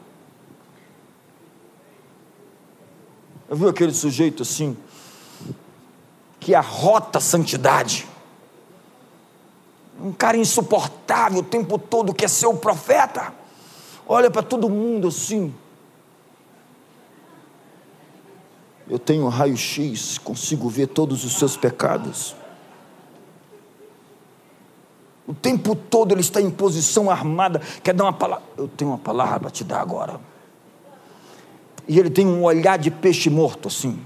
Eu 3.49 3.55
vi 3.55 3.69
aquele 3.69 3.95
sujeito 3.95 4.43
assim, 4.43 4.77
que 6.41 6.53
arrota 6.53 7.19
a 7.19 7.21
santidade. 7.21 8.09
Um 10.03 10.11
cara 10.11 10.37
insuportável 10.37 11.39
o 11.39 11.45
tempo 11.45 11.79
todo, 11.79 12.13
quer 12.13 12.29
ser 12.29 12.49
o 12.49 12.55
profeta. 12.55 13.33
Olha 14.05 14.29
para 14.33 14.43
todo 14.43 14.69
mundo 14.69 15.07
assim. 15.07 15.55
Eu 18.91 18.99
tenho 18.99 19.29
raio-x, 19.29 20.19
consigo 20.19 20.69
ver 20.69 20.89
todos 20.89 21.25
os 21.25 21.35
seus 21.35 21.57
pecados. 21.57 22.35
O 25.29 25.33
tempo 25.33 25.77
todo 25.77 26.13
ele 26.13 26.23
está 26.23 26.41
em 26.41 26.51
posição 26.51 27.09
armada, 27.09 27.61
quer 27.85 27.95
dar 27.95 28.03
uma 28.03 28.13
palavra. 28.13 28.45
Eu 28.57 28.67
tenho 28.67 28.91
uma 28.91 28.99
palavra 28.99 29.39
para 29.39 29.51
te 29.51 29.63
dar 29.63 29.81
agora. 29.81 30.21
E 31.87 32.01
ele 32.01 32.11
tem 32.11 32.27
um 32.27 32.43
olhar 32.43 32.77
de 32.79 32.91
peixe 32.91 33.31
morto 33.31 33.69
assim. 33.69 34.05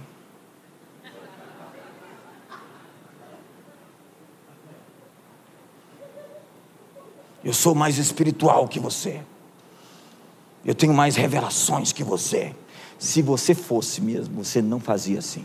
Eu 7.43 7.55
sou 7.55 7.75
mais 7.75 7.97
espiritual 7.97 8.69
que 8.69 8.79
você. 8.79 9.23
Eu 10.63 10.75
tenho 10.75 10.93
mais 10.93 11.17
revelações 11.17 11.91
que 11.91 12.05
você. 12.05 12.55
Se 13.05 13.21
você 13.21 13.55
fosse 13.55 14.01
mesmo, 14.01 14.43
você 14.43 14.63
não 14.63 14.81
fazia 14.81 15.19
assim. 15.19 15.45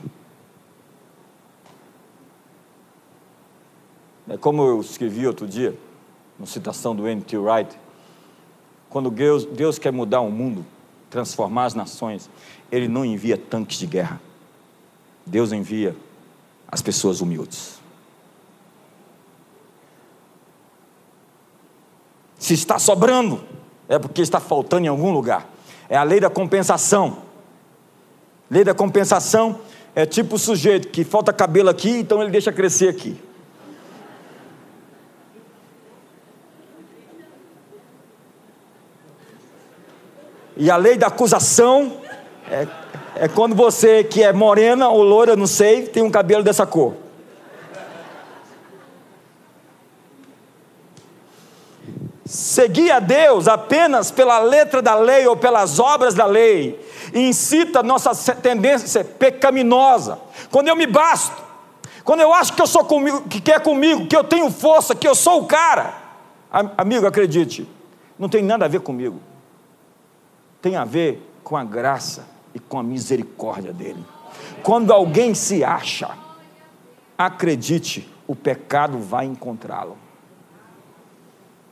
É 4.30 4.38
como 4.38 4.64
eu 4.64 4.80
escrevi 4.80 5.28
outro 5.28 5.46
dia, 5.46 5.78
uma 6.38 6.48
citação 6.48 6.96
do 6.96 7.06
N.T. 7.06 7.38
Wright. 7.38 7.78
Quando 8.90 9.12
Deus, 9.12 9.44
Deus 9.44 9.78
quer 9.78 9.92
mudar 9.92 10.22
o 10.22 10.32
mundo, 10.32 10.66
transformar 11.10 11.66
as 11.66 11.74
nações, 11.74 12.30
Ele 12.72 12.88
não 12.88 13.04
envia 13.04 13.38
tanques 13.38 13.78
de 13.78 13.88
guerra. 13.88 14.22
Deus 15.26 15.52
envia 15.52 15.94
as 16.66 16.82
pessoas 16.82 17.20
humildes. 17.20 17.78
Se 22.38 22.54
está 22.54 22.80
sobrando, 22.80 23.44
é 23.90 24.00
porque 24.00 24.22
está 24.22 24.40
faltando 24.40 24.86
em 24.86 24.90
algum 24.90 25.12
lugar. 25.12 25.46
É 25.90 25.98
a 25.98 26.04
lei 26.04 26.22
da 26.22 26.30
compensação. 26.30 27.28
Lei 28.50 28.64
da 28.64 28.74
compensação 28.74 29.60
é 29.96 30.06
tipo 30.06 30.36
o 30.36 30.40
sujeito 30.40 30.88
que 30.88 31.04
falta 31.04 31.32
cabelo 31.32 31.70
aqui, 31.70 31.90
então 31.90 32.22
ele 32.22 32.32
deixa 32.32 32.52
crescer 32.52 32.88
aqui. 32.88 33.18
E 40.58 40.70
a 40.70 40.76
lei 40.76 40.98
da 40.98 41.08
acusação 41.08 42.02
é, 42.52 42.68
é 43.16 43.28
quando 43.28 43.56
você 43.56 44.04
que 44.04 44.22
é 44.22 44.34
morena 44.34 44.90
ou 44.90 45.02
loura, 45.04 45.36
não 45.36 45.48
sei, 45.48 45.84
tem 45.84 46.04
um 46.04 46.12
cabelo 46.12 46.44
dessa 46.44 46.66
cor. 46.66 47.09
Seguir 52.30 52.92
a 52.92 53.00
Deus 53.00 53.48
apenas 53.48 54.12
pela 54.12 54.38
letra 54.40 54.82
da 54.82 54.96
lei 54.96 55.26
ou 55.26 55.36
pelas 55.36 55.80
obras 55.80 56.14
da 56.14 56.26
lei 56.26 56.80
incita 57.14 57.82
nossa 57.82 58.36
tendência 58.36 59.04
pecaminosa. 59.04 60.20
Quando 60.52 60.68
eu 60.68 60.76
me 60.76 60.86
basto, 60.86 61.42
quando 62.04 62.22
eu 62.22 62.32
acho 62.32 62.54
que 62.54 62.62
eu 62.62 62.68
sou 62.68 62.86
comigo, 62.86 63.22
que 63.24 63.42
quer 63.42 63.60
comigo, 63.62 64.06
que 64.06 64.16
eu 64.16 64.24
tenho 64.24 64.52
força, 64.52 64.94
que 64.94 65.08
eu 65.08 65.16
sou 65.16 65.42
o 65.42 65.46
cara, 65.48 65.94
amigo, 66.78 67.08
acredite, 67.08 67.68
não 68.18 68.30
tem 68.30 68.44
nada 68.44 68.66
a 68.66 68.68
ver 68.68 68.82
comigo 68.82 69.20
tem 70.62 70.76
a 70.76 70.86
ver 70.86 71.22
com 71.44 71.56
a 71.56 71.64
graça 71.64 72.28
e 72.54 72.60
com 72.60 72.80
a 72.80 72.84
misericórdia 72.84 73.74
dele. 73.74 74.04
Quando 74.64 74.92
alguém 74.92 75.34
se 75.34 75.64
acha, 75.64 76.10
acredite, 77.18 78.10
o 78.28 78.36
pecado 78.36 79.00
vai 79.00 79.26
encontrá-lo. 79.26 79.98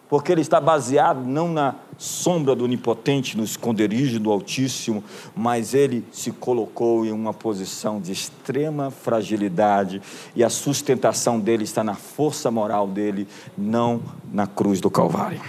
Porque 0.09 0.31
ele 0.31 0.41
está 0.41 0.61
baseado 0.61 1.25
não 1.25 1.49
na 1.49 1.75
sombra 1.97 2.55
do 2.55 2.63
onipotente, 2.63 3.35
no 3.35 3.43
esconderijo 3.43 4.19
do 4.19 4.31
Altíssimo, 4.31 5.03
mas 5.35 5.73
ele 5.73 6.05
se 6.11 6.31
colocou 6.31 7.05
em 7.05 7.11
uma 7.11 7.33
posição 7.33 7.99
de 7.99 8.11
extrema 8.11 8.89
fragilidade 8.91 10.01
e 10.35 10.43
a 10.43 10.49
sustentação 10.49 11.39
dele 11.39 11.63
está 11.63 11.83
na 11.83 11.95
força 11.95 12.49
moral 12.49 12.87
dele, 12.87 13.27
não 13.57 14.01
na 14.31 14.47
cruz 14.47 14.79
do 14.79 14.89
Calvário. 14.89 15.41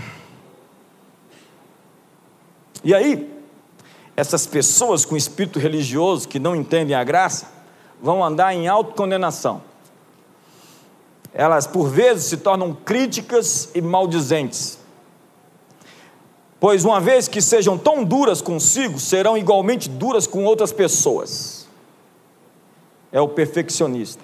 E 2.83 2.95
aí, 2.95 3.29
essas 4.17 4.47
pessoas 4.47 5.05
com 5.05 5.17
espírito 5.17 5.59
religioso 5.59 6.27
que 6.27 6.39
não 6.39 6.57
entendem 6.57 6.97
a 6.97 7.05
graça 7.05 7.47
vão 8.03 8.25
andar 8.25 8.55
em 8.55 8.67
autocondenação. 8.67 9.68
Elas, 11.33 11.67
por 11.67 11.89
vezes, 11.89 12.25
se 12.25 12.39
tornam 12.39 12.75
críticas 12.75 13.71
e 13.75 13.81
maldizentes. 13.81 14.79
Pois, 16.61 16.85
uma 16.85 17.01
vez 17.01 17.29
que 17.29 17.41
sejam 17.41 17.79
tão 17.79 18.03
duras 18.03 18.43
consigo, 18.43 18.99
serão 18.99 19.39
igualmente 19.39 19.89
duras 19.89 20.27
com 20.27 20.45
outras 20.45 20.73
pessoas. 20.73 21.69
É 23.13 23.21
o 23.21 23.29
perfeccionista. 23.29 24.23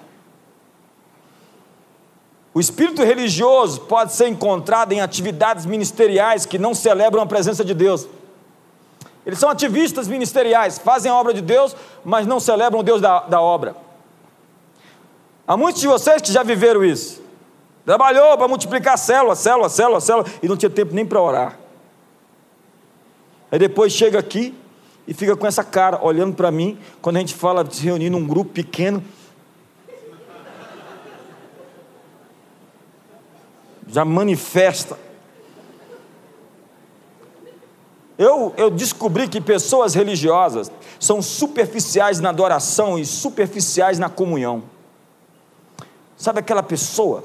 O 2.53 2.59
espírito 2.59 3.03
religioso 3.03 3.81
pode 3.81 4.13
ser 4.13 4.27
encontrado 4.27 4.91
em 4.93 5.01
atividades 5.01 5.65
ministeriais 5.65 6.45
que 6.45 6.57
não 6.57 6.73
celebram 6.73 7.21
a 7.21 7.25
presença 7.25 7.65
de 7.65 7.73
Deus. 7.73 8.07
Eles 9.25 9.39
são 9.39 9.49
ativistas 9.49 10.07
ministeriais, 10.07 10.77
fazem 10.77 11.11
a 11.11 11.15
obra 11.15 11.33
de 11.33 11.41
Deus, 11.41 11.75
mas 12.03 12.27
não 12.27 12.39
celebram 12.39 12.79
o 12.79 12.83
Deus 12.83 13.01
da, 13.01 13.21
da 13.21 13.41
obra. 13.41 13.75
Há 15.47 15.55
muitos 15.55 15.81
de 15.81 15.87
vocês 15.87 16.21
que 16.21 16.31
já 16.31 16.41
viveram 16.41 16.83
isso. 16.83 17.21
Trabalhou 17.85 18.35
para 18.35 18.47
multiplicar 18.47 18.97
célula, 18.97 19.35
célula, 19.35 19.69
célula, 19.69 20.01
célula, 20.01 20.25
e 20.41 20.47
não 20.47 20.57
tinha 20.57 20.69
tempo 20.71 20.93
nem 20.93 21.05
para 21.05 21.21
orar. 21.21 21.59
Aí 23.51 23.59
depois 23.59 23.93
chega 23.93 24.17
aqui 24.17 24.55
e 25.07 25.13
fica 25.13 25.35
com 25.35 25.45
essa 25.45 25.63
cara, 25.63 26.03
olhando 26.03 26.35
para 26.35 26.49
mim, 26.49 26.79
quando 26.99 27.17
a 27.17 27.19
gente 27.19 27.35
fala 27.35 27.63
de 27.63 27.75
se 27.75 27.83
reunir 27.83 28.09
num 28.09 28.25
grupo 28.25 28.51
pequeno. 28.51 29.03
Já 33.87 34.03
manifesta. 34.03 34.97
Eu, 38.17 38.51
eu 38.57 38.71
descobri 38.71 39.27
que 39.27 39.39
pessoas 39.39 39.93
religiosas 39.93 40.71
são 40.99 41.21
superficiais 41.21 42.19
na 42.19 42.29
adoração 42.29 42.97
e 42.97 43.05
superficiais 43.05 43.99
na 43.99 44.09
comunhão. 44.09 44.74
Sabe 46.17 46.39
aquela 46.39 46.63
pessoa 46.63 47.23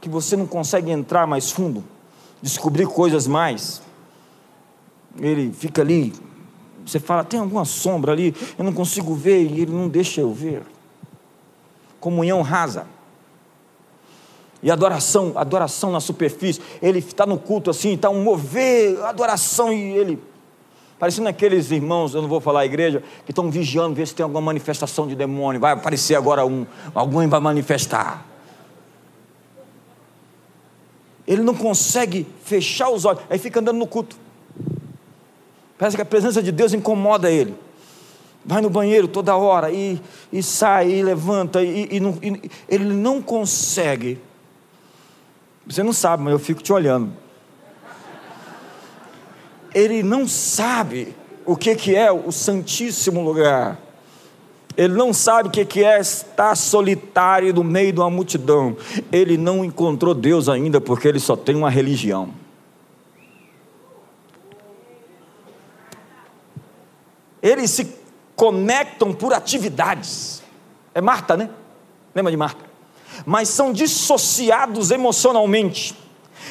que 0.00 0.08
você 0.08 0.36
não 0.36 0.46
consegue 0.46 0.90
entrar 0.90 1.26
mais 1.26 1.50
fundo, 1.50 1.84
descobrir 2.40 2.86
coisas 2.86 3.26
mais? 3.26 3.82
Ele 5.18 5.52
fica 5.52 5.82
ali, 5.82 6.12
você 6.86 7.00
fala, 7.00 7.24
tem 7.24 7.40
alguma 7.40 7.64
sombra 7.64 8.12
ali, 8.12 8.34
eu 8.56 8.64
não 8.64 8.72
consigo 8.72 9.14
ver 9.14 9.42
e 9.42 9.60
ele 9.62 9.72
não 9.72 9.88
deixa 9.88 10.20
eu 10.20 10.32
ver. 10.32 10.62
Comunhão 12.00 12.42
rasa. 12.42 12.86
E 14.62 14.70
adoração, 14.70 15.32
adoração 15.36 15.92
na 15.92 16.00
superfície. 16.00 16.60
Ele 16.82 16.98
está 16.98 17.24
no 17.24 17.38
culto 17.38 17.70
assim, 17.70 17.94
está 17.94 18.10
um 18.10 18.22
mover, 18.22 19.00
adoração, 19.04 19.72
e 19.72 19.92
ele. 19.96 20.18
Parecendo 20.98 21.28
aqueles 21.28 21.70
irmãos, 21.70 22.14
eu 22.14 22.22
não 22.22 22.28
vou 22.28 22.40
falar 22.40 22.60
a 22.60 22.66
igreja, 22.66 23.02
que 23.24 23.30
estão 23.30 23.50
vigiando, 23.50 23.94
ver 23.94 24.06
se 24.06 24.14
tem 24.14 24.24
alguma 24.24 24.40
manifestação 24.40 25.06
de 25.06 25.14
demônio. 25.14 25.60
Vai 25.60 25.72
aparecer 25.72 26.14
agora 26.14 26.44
um, 26.44 26.66
alguém 26.94 27.28
vai 27.28 27.40
manifestar. 27.40 28.26
Ele 31.26 31.42
não 31.42 31.54
consegue 31.54 32.26
fechar 32.42 32.90
os 32.90 33.04
olhos, 33.04 33.22
aí 33.28 33.38
fica 33.38 33.60
andando 33.60 33.78
no 33.78 33.86
culto. 33.86 34.16
Parece 35.76 35.96
que 35.96 36.02
a 36.02 36.06
presença 36.06 36.42
de 36.42 36.50
Deus 36.50 36.72
incomoda 36.72 37.30
ele. 37.30 37.54
Vai 38.44 38.60
no 38.62 38.70
banheiro 38.70 39.06
toda 39.06 39.36
hora 39.36 39.70
e, 39.70 40.00
e 40.32 40.42
sai, 40.42 40.90
e 40.90 41.02
levanta, 41.02 41.62
e, 41.62 41.88
e, 41.92 42.00
não, 42.00 42.18
e 42.22 42.50
ele 42.68 42.92
não 42.94 43.20
consegue 43.20 44.18
você 45.68 45.82
não 45.82 45.92
sabe, 45.92 46.22
mas 46.22 46.32
eu 46.32 46.38
fico 46.38 46.62
te 46.62 46.72
olhando. 46.72 47.12
Ele 49.78 50.02
não 50.02 50.26
sabe 50.26 51.14
o 51.46 51.56
que, 51.56 51.74
que 51.76 51.94
é 51.94 52.10
o 52.10 52.32
Santíssimo 52.32 53.22
Lugar. 53.22 53.78
Ele 54.76 54.94
não 54.94 55.12
sabe 55.12 55.48
o 55.48 55.52
que, 55.52 55.84
é 55.84 56.00
estar 56.00 56.56
solitário 56.56 57.52
no 57.52 57.62
meio 57.62 57.92
de 57.92 58.00
uma 58.00 58.10
multidão. 58.10 58.76
Ele 59.12 59.36
não 59.36 59.64
encontrou 59.64 60.14
Deus 60.14 60.48
ainda 60.48 60.80
porque 60.80 61.06
ele 61.06 61.20
só 61.20 61.36
tem 61.36 61.54
uma 61.54 61.70
religião. 61.70 62.30
Eles 67.40 67.70
se 67.70 67.94
conectam 68.34 69.12
por 69.12 69.32
atividades. 69.32 70.42
É 70.94 71.00
Marta, 71.00 71.36
né? 71.36 71.50
Lembra 72.14 72.30
de 72.30 72.36
Marta? 72.36 72.68
mas 73.24 73.48
são 73.48 73.72
dissociados 73.72 74.90
emocionalmente. 74.90 75.94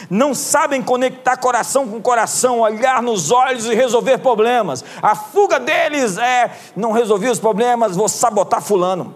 Não 0.10 0.34
sabem 0.34 0.82
conectar 0.82 1.38
coração 1.38 1.88
com 1.88 2.02
coração, 2.02 2.60
olhar 2.60 3.02
nos 3.02 3.32
olhos 3.32 3.66
e 3.66 3.74
resolver 3.74 4.20
problemas. 4.20 4.84
A 5.02 5.16
fuga 5.16 5.60
deles 5.60 6.18
é: 6.18 6.52
não 6.76 6.92
resolvi 6.92 7.30
os 7.30 7.40
problemas, 7.40 7.96
vou 7.96 8.10
sabotar 8.10 8.62
Fulano. 8.62 9.16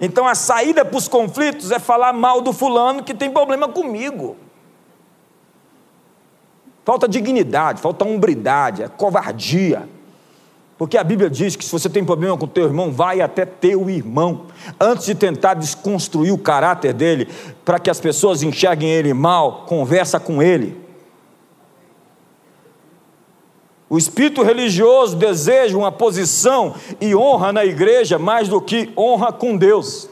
Então 0.00 0.26
a 0.26 0.34
saída 0.34 0.84
para 0.84 0.98
os 0.98 1.06
conflitos 1.06 1.70
é 1.70 1.78
falar 1.78 2.12
mal 2.12 2.40
do 2.40 2.52
fulano 2.52 3.04
que 3.04 3.14
tem 3.14 3.30
problema 3.30 3.68
comigo. 3.68 4.36
Falta 6.84 7.06
dignidade, 7.06 7.80
falta 7.80 8.04
hombridade, 8.04 8.82
é 8.82 8.88
covardia. 8.88 9.88
Porque 10.82 10.98
a 10.98 11.04
Bíblia 11.04 11.30
diz 11.30 11.54
que 11.54 11.64
se 11.64 11.70
você 11.70 11.88
tem 11.88 12.04
problema 12.04 12.36
com 12.36 12.44
teu 12.44 12.64
irmão, 12.64 12.90
vai 12.90 13.20
até 13.20 13.46
teu 13.46 13.88
irmão, 13.88 14.46
antes 14.80 15.06
de 15.06 15.14
tentar 15.14 15.54
desconstruir 15.54 16.32
o 16.32 16.38
caráter 16.38 16.92
dele, 16.92 17.28
para 17.64 17.78
que 17.78 17.88
as 17.88 18.00
pessoas 18.00 18.42
enxerguem 18.42 18.90
ele 18.90 19.14
mal, 19.14 19.64
conversa 19.68 20.18
com 20.18 20.42
ele. 20.42 20.76
O 23.88 23.96
espírito 23.96 24.42
religioso 24.42 25.14
deseja 25.14 25.78
uma 25.78 25.92
posição 25.92 26.74
e 27.00 27.14
honra 27.14 27.52
na 27.52 27.64
igreja 27.64 28.18
mais 28.18 28.48
do 28.48 28.60
que 28.60 28.92
honra 28.98 29.32
com 29.32 29.56
Deus. 29.56 30.10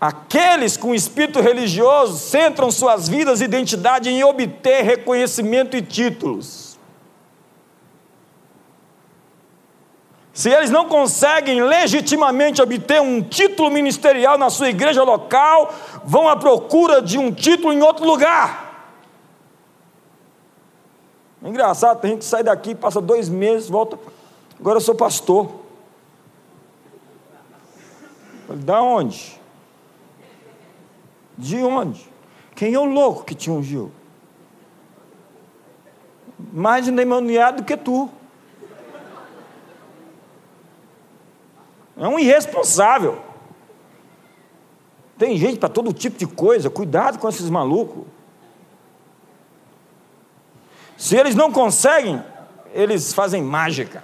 Aqueles 0.00 0.76
com 0.76 0.94
espírito 0.94 1.40
religioso 1.40 2.16
centram 2.16 2.70
suas 2.70 3.08
vidas 3.08 3.40
e 3.40 3.44
identidade 3.44 4.08
em 4.08 4.22
obter 4.22 4.84
reconhecimento 4.84 5.76
e 5.76 5.82
títulos. 5.82 6.63
Se 10.34 10.50
eles 10.50 10.68
não 10.68 10.86
conseguem 10.88 11.62
legitimamente 11.62 12.60
obter 12.60 13.00
um 13.00 13.22
título 13.22 13.70
ministerial 13.70 14.36
na 14.36 14.50
sua 14.50 14.68
igreja 14.68 15.02
local, 15.02 15.72
vão 16.04 16.28
à 16.28 16.36
procura 16.36 17.00
de 17.00 17.16
um 17.16 17.32
título 17.32 17.72
em 17.72 17.80
outro 17.80 18.04
lugar. 18.04 18.90
É 21.42 21.48
engraçado, 21.48 22.00
tem 22.00 22.10
gente 22.10 22.20
que 22.20 22.24
sai 22.26 22.42
daqui, 22.42 22.74
passa 22.74 23.00
dois 23.00 23.28
meses, 23.28 23.68
volta. 23.68 23.98
Agora 24.58 24.78
eu 24.78 24.82
sou 24.82 24.94
pastor. 24.94 25.48
Da 28.48 28.82
onde? 28.82 29.40
De 31.38 31.62
onde? 31.62 32.06
Quem 32.54 32.74
é 32.74 32.78
o 32.78 32.84
louco 32.84 33.24
que 33.24 33.34
te 33.34 33.50
ungiu? 33.50 33.90
mais 36.52 36.86
endemoniado 36.88 37.58
do 37.58 37.64
que 37.64 37.76
tu. 37.76 38.08
É 41.96 42.08
um 42.08 42.18
irresponsável. 42.18 43.20
Tem 45.16 45.36
gente 45.36 45.58
para 45.58 45.68
todo 45.68 45.92
tipo 45.92 46.18
de 46.18 46.26
coisa, 46.26 46.68
cuidado 46.68 47.18
com 47.18 47.28
esses 47.28 47.48
malucos. 47.48 48.04
Se 50.96 51.16
eles 51.16 51.34
não 51.34 51.52
conseguem, 51.52 52.22
eles 52.72 53.12
fazem 53.12 53.42
mágica. 53.42 54.02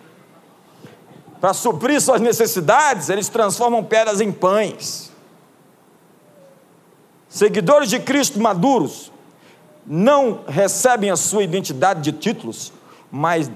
Para 1.41 1.55
suprir 1.55 2.01
suas 2.01 2.21
necessidades, 2.21 3.09
eles 3.09 3.29
transformam 3.29 3.83
pedras 3.83 4.21
em 4.21 4.31
pães. 4.31 5.11
Seguidores 7.29 7.89
de 7.89 7.99
Cristo 7.99 8.41
maduros 8.41 9.11
não 9.87 10.45
recebem 10.47 11.11
a 11.11 11.17
sua 11.17 11.43
identidade 11.43 12.03
de 12.03 12.13
títulos, 12.13 12.73
mas 13.11 13.51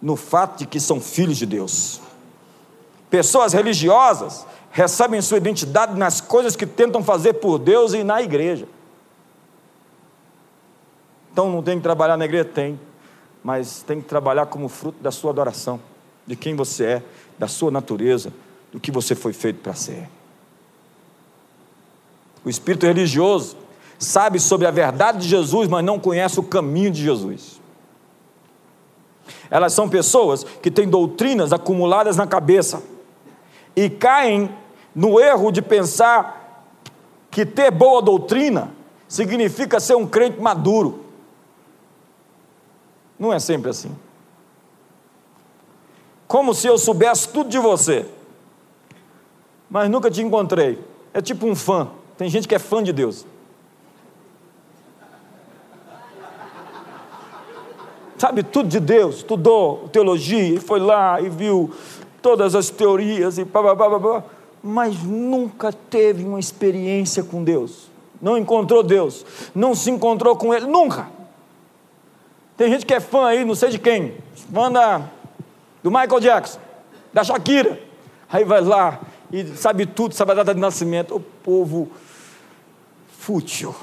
no 0.00 0.14
fato 0.14 0.58
de 0.58 0.66
que 0.66 0.78
são 0.78 1.00
filhos 1.00 1.36
de 1.36 1.46
Deus. 1.46 2.00
Pessoas 3.14 3.52
religiosas 3.52 4.44
recebem 4.72 5.22
sua 5.22 5.36
identidade 5.36 5.96
nas 5.96 6.20
coisas 6.20 6.56
que 6.56 6.66
tentam 6.66 7.00
fazer 7.00 7.34
por 7.34 7.60
Deus 7.60 7.92
e 7.92 8.02
na 8.02 8.20
igreja. 8.20 8.66
Então 11.30 11.48
não 11.48 11.62
tem 11.62 11.76
que 11.76 11.82
trabalhar 11.84 12.16
na 12.16 12.24
igreja? 12.24 12.46
Tem. 12.46 12.80
Mas 13.40 13.84
tem 13.84 14.00
que 14.00 14.08
trabalhar 14.08 14.46
como 14.46 14.68
fruto 14.68 15.00
da 15.00 15.12
sua 15.12 15.30
adoração, 15.30 15.80
de 16.26 16.34
quem 16.34 16.56
você 16.56 16.84
é, 16.84 17.02
da 17.38 17.46
sua 17.46 17.70
natureza, 17.70 18.32
do 18.72 18.80
que 18.80 18.90
você 18.90 19.14
foi 19.14 19.32
feito 19.32 19.60
para 19.60 19.74
ser. 19.74 20.08
O 22.44 22.50
espírito 22.50 22.84
religioso 22.84 23.56
sabe 23.96 24.40
sobre 24.40 24.66
a 24.66 24.72
verdade 24.72 25.20
de 25.20 25.28
Jesus, 25.28 25.68
mas 25.68 25.84
não 25.84 26.00
conhece 26.00 26.40
o 26.40 26.42
caminho 26.42 26.90
de 26.90 27.04
Jesus. 27.04 27.60
Elas 29.48 29.72
são 29.72 29.88
pessoas 29.88 30.42
que 30.42 30.68
têm 30.68 30.88
doutrinas 30.88 31.52
acumuladas 31.52 32.16
na 32.16 32.26
cabeça 32.26 32.82
e 33.76 33.90
caem 33.90 34.50
no 34.94 35.18
erro 35.20 35.50
de 35.50 35.60
pensar 35.60 36.66
que 37.30 37.44
ter 37.44 37.70
boa 37.70 38.00
doutrina 38.00 38.72
significa 39.08 39.80
ser 39.80 39.96
um 39.96 40.06
crente 40.06 40.40
maduro. 40.40 41.04
Não 43.18 43.32
é 43.32 43.38
sempre 43.38 43.70
assim. 43.70 43.94
Como 46.26 46.54
se 46.54 46.66
eu 46.66 46.78
soubesse 46.78 47.28
tudo 47.28 47.48
de 47.48 47.58
você, 47.58 48.06
mas 49.68 49.90
nunca 49.90 50.10
te 50.10 50.22
encontrei. 50.22 50.78
É 51.12 51.20
tipo 51.20 51.46
um 51.46 51.54
fã. 51.54 51.90
Tem 52.16 52.28
gente 52.28 52.46
que 52.46 52.54
é 52.54 52.58
fã 52.58 52.82
de 52.82 52.92
Deus. 52.92 53.26
Sabe 58.16 58.42
tudo 58.42 58.68
de 58.68 58.80
Deus, 58.80 59.16
estudou 59.16 59.88
teologia, 59.88 60.54
e 60.54 60.60
foi 60.60 60.80
lá 60.80 61.20
e 61.20 61.28
viu 61.28 61.74
todas 62.24 62.54
as 62.54 62.70
teorias 62.70 63.36
e 63.36 63.44
pá, 63.44 63.62
pá, 63.62 63.76
pá, 63.76 64.00
pá, 64.00 64.24
mas 64.62 65.02
nunca 65.02 65.70
teve 65.70 66.24
uma 66.24 66.40
experiência 66.40 67.22
com 67.22 67.44
Deus. 67.44 67.90
Não 68.18 68.38
encontrou 68.38 68.82
Deus, 68.82 69.26
não 69.54 69.74
se 69.74 69.90
encontrou 69.90 70.34
com 70.34 70.54
Ele, 70.54 70.66
nunca. 70.66 71.06
Tem 72.56 72.70
gente 72.70 72.86
que 72.86 72.94
é 72.94 73.00
fã 73.00 73.26
aí, 73.26 73.44
não 73.44 73.54
sei 73.54 73.68
de 73.68 73.78
quem, 73.78 74.14
fã 74.50 74.72
da, 74.72 75.02
do 75.82 75.90
Michael 75.90 76.18
Jackson, 76.20 76.58
da 77.12 77.22
Shakira. 77.22 77.78
Aí 78.32 78.42
vai 78.42 78.62
lá 78.62 79.00
e 79.30 79.44
sabe 79.48 79.84
tudo, 79.84 80.14
sabe 80.14 80.32
a 80.32 80.36
data 80.36 80.54
de 80.54 80.60
nascimento. 80.60 81.16
O 81.16 81.20
povo 81.20 81.90
fútil. 83.18 83.74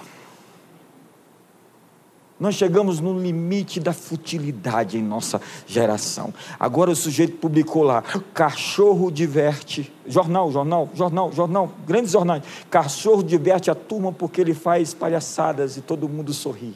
Nós 2.41 2.55
chegamos 2.55 2.99
no 2.99 3.19
limite 3.19 3.79
da 3.79 3.93
futilidade 3.93 4.97
em 4.97 5.03
nossa 5.03 5.39
geração. 5.67 6.33
Agora 6.59 6.89
o 6.89 6.95
sujeito 6.95 7.37
publicou 7.37 7.83
lá: 7.83 8.01
cachorro 8.33 9.11
diverte. 9.11 9.93
Jornal, 10.07 10.51
jornal, 10.51 10.89
jornal, 10.95 11.31
jornal, 11.31 11.71
grandes 11.85 12.13
jornais. 12.13 12.41
Cachorro 12.67 13.21
diverte 13.21 13.69
a 13.69 13.75
turma 13.75 14.11
porque 14.11 14.41
ele 14.41 14.55
faz 14.55 14.91
palhaçadas 14.91 15.77
e 15.77 15.81
todo 15.81 16.09
mundo 16.09 16.33
sorri. 16.33 16.73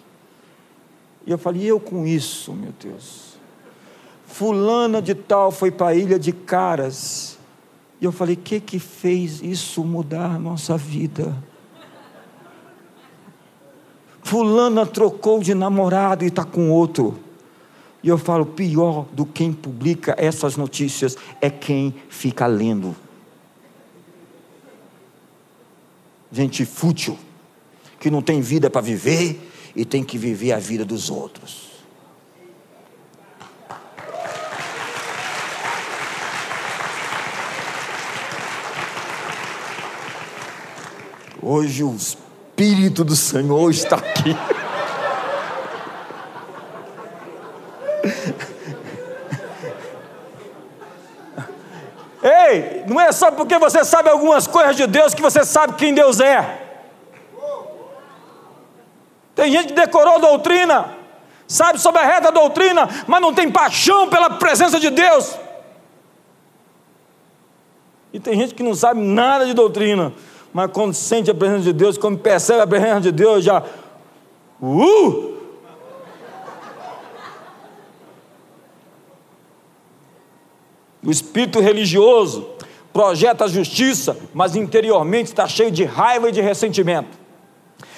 E 1.26 1.32
eu 1.32 1.38
falei, 1.40 1.64
e 1.64 1.68
eu 1.68 1.80
com 1.80 2.06
isso, 2.06 2.54
meu 2.54 2.72
Deus. 2.80 3.34
Fulana 4.28 5.02
de 5.02 5.16
tal 5.16 5.50
foi 5.50 5.72
para 5.72 5.88
a 5.88 5.96
ilha 5.96 6.20
de 6.20 6.32
Caras. 6.32 7.40
E 8.00 8.06
eu 8.06 8.12
falei, 8.12 8.36
o 8.36 8.38
que 8.38 8.60
que 8.60 8.78
fez 8.78 9.42
isso 9.42 9.84
mudar 9.84 10.36
a 10.36 10.38
nossa 10.38 10.78
vida? 10.78 11.36
Fulana 14.36 14.86
trocou 14.86 15.40
de 15.40 15.54
namorado 15.54 16.26
e 16.26 16.28
está 16.28 16.44
com 16.44 16.70
outro. 16.70 17.18
E 18.04 18.10
eu 18.10 18.18
falo, 18.18 18.46
pior 18.46 19.06
do 19.14 19.26
quem 19.26 19.54
publica 19.54 20.14
essas 20.18 20.58
notícias 20.58 21.16
é 21.40 21.50
quem 21.50 21.96
fica 22.10 22.46
lendo. 22.46 22.94
Gente 26.30 26.66
fútil, 26.66 27.18
que 27.98 28.12
não 28.12 28.22
tem 28.22 28.42
vida 28.42 28.70
para 28.70 28.82
viver 28.82 29.40
e 29.74 29.86
tem 29.86 30.04
que 30.04 30.18
viver 30.18 30.52
a 30.52 30.60
vida 30.60 30.84
dos 30.84 31.10
outros. 31.10 31.70
Hoje 41.42 41.86
o 41.86 41.96
Espírito 42.56 43.04
do 43.04 43.18
Senhor 43.18 43.70
está 43.70 43.98
aqui. 43.98 44.34
Ei, 52.24 52.86
não 52.88 53.02
é 53.02 53.12
só 53.12 53.30
porque 53.30 53.60
você 53.60 53.84
sabe 53.84 54.10
algumas 54.10 54.48
coisas 54.48 54.78
de 54.78 54.88
Deus 54.88 55.14
que 55.14 55.22
você 55.22 55.44
sabe 55.44 55.74
quem 55.74 55.94
Deus 55.94 56.22
é. 56.22 56.62
Tem 59.36 59.52
gente 59.52 59.68
que 59.68 59.74
decorou 59.74 60.18
doutrina, 60.18 60.96
sabe 61.46 61.78
sobre 61.78 62.00
a 62.00 62.06
reta 62.06 62.32
doutrina, 62.32 62.88
mas 63.06 63.22
não 63.22 63.34
tem 63.34 63.52
paixão 63.52 64.08
pela 64.08 64.30
presença 64.30 64.80
de 64.80 64.90
Deus. 64.90 65.38
E 68.14 68.20
tem 68.20 68.40
gente 68.40 68.56
que 68.56 68.64
não 68.64 68.74
sabe 68.74 69.02
nada 69.02 69.46
de 69.46 69.54
doutrina, 69.54 70.14
mas 70.56 70.72
quando 70.72 70.94
sente 70.94 71.30
a 71.30 71.36
presença 71.36 71.64
de 71.64 71.74
Deus, 71.74 71.98
quando 71.98 72.18
percebe 72.18 72.62
a 72.62 72.66
presença 72.66 73.02
de 73.02 73.12
Deus, 73.12 73.44
já. 73.44 73.62
Uh! 74.62 75.36
O 81.04 81.12
espírito 81.12 81.60
religioso 81.60 82.48
projeta 82.94 83.44
a 83.44 83.48
justiça, 83.50 84.16
mas 84.34 84.56
interiormente 84.56 85.26
está 85.26 85.46
cheio 85.46 85.70
de 85.70 85.84
raiva 85.84 86.30
e 86.30 86.32
de 86.32 86.40
ressentimento. 86.40 87.20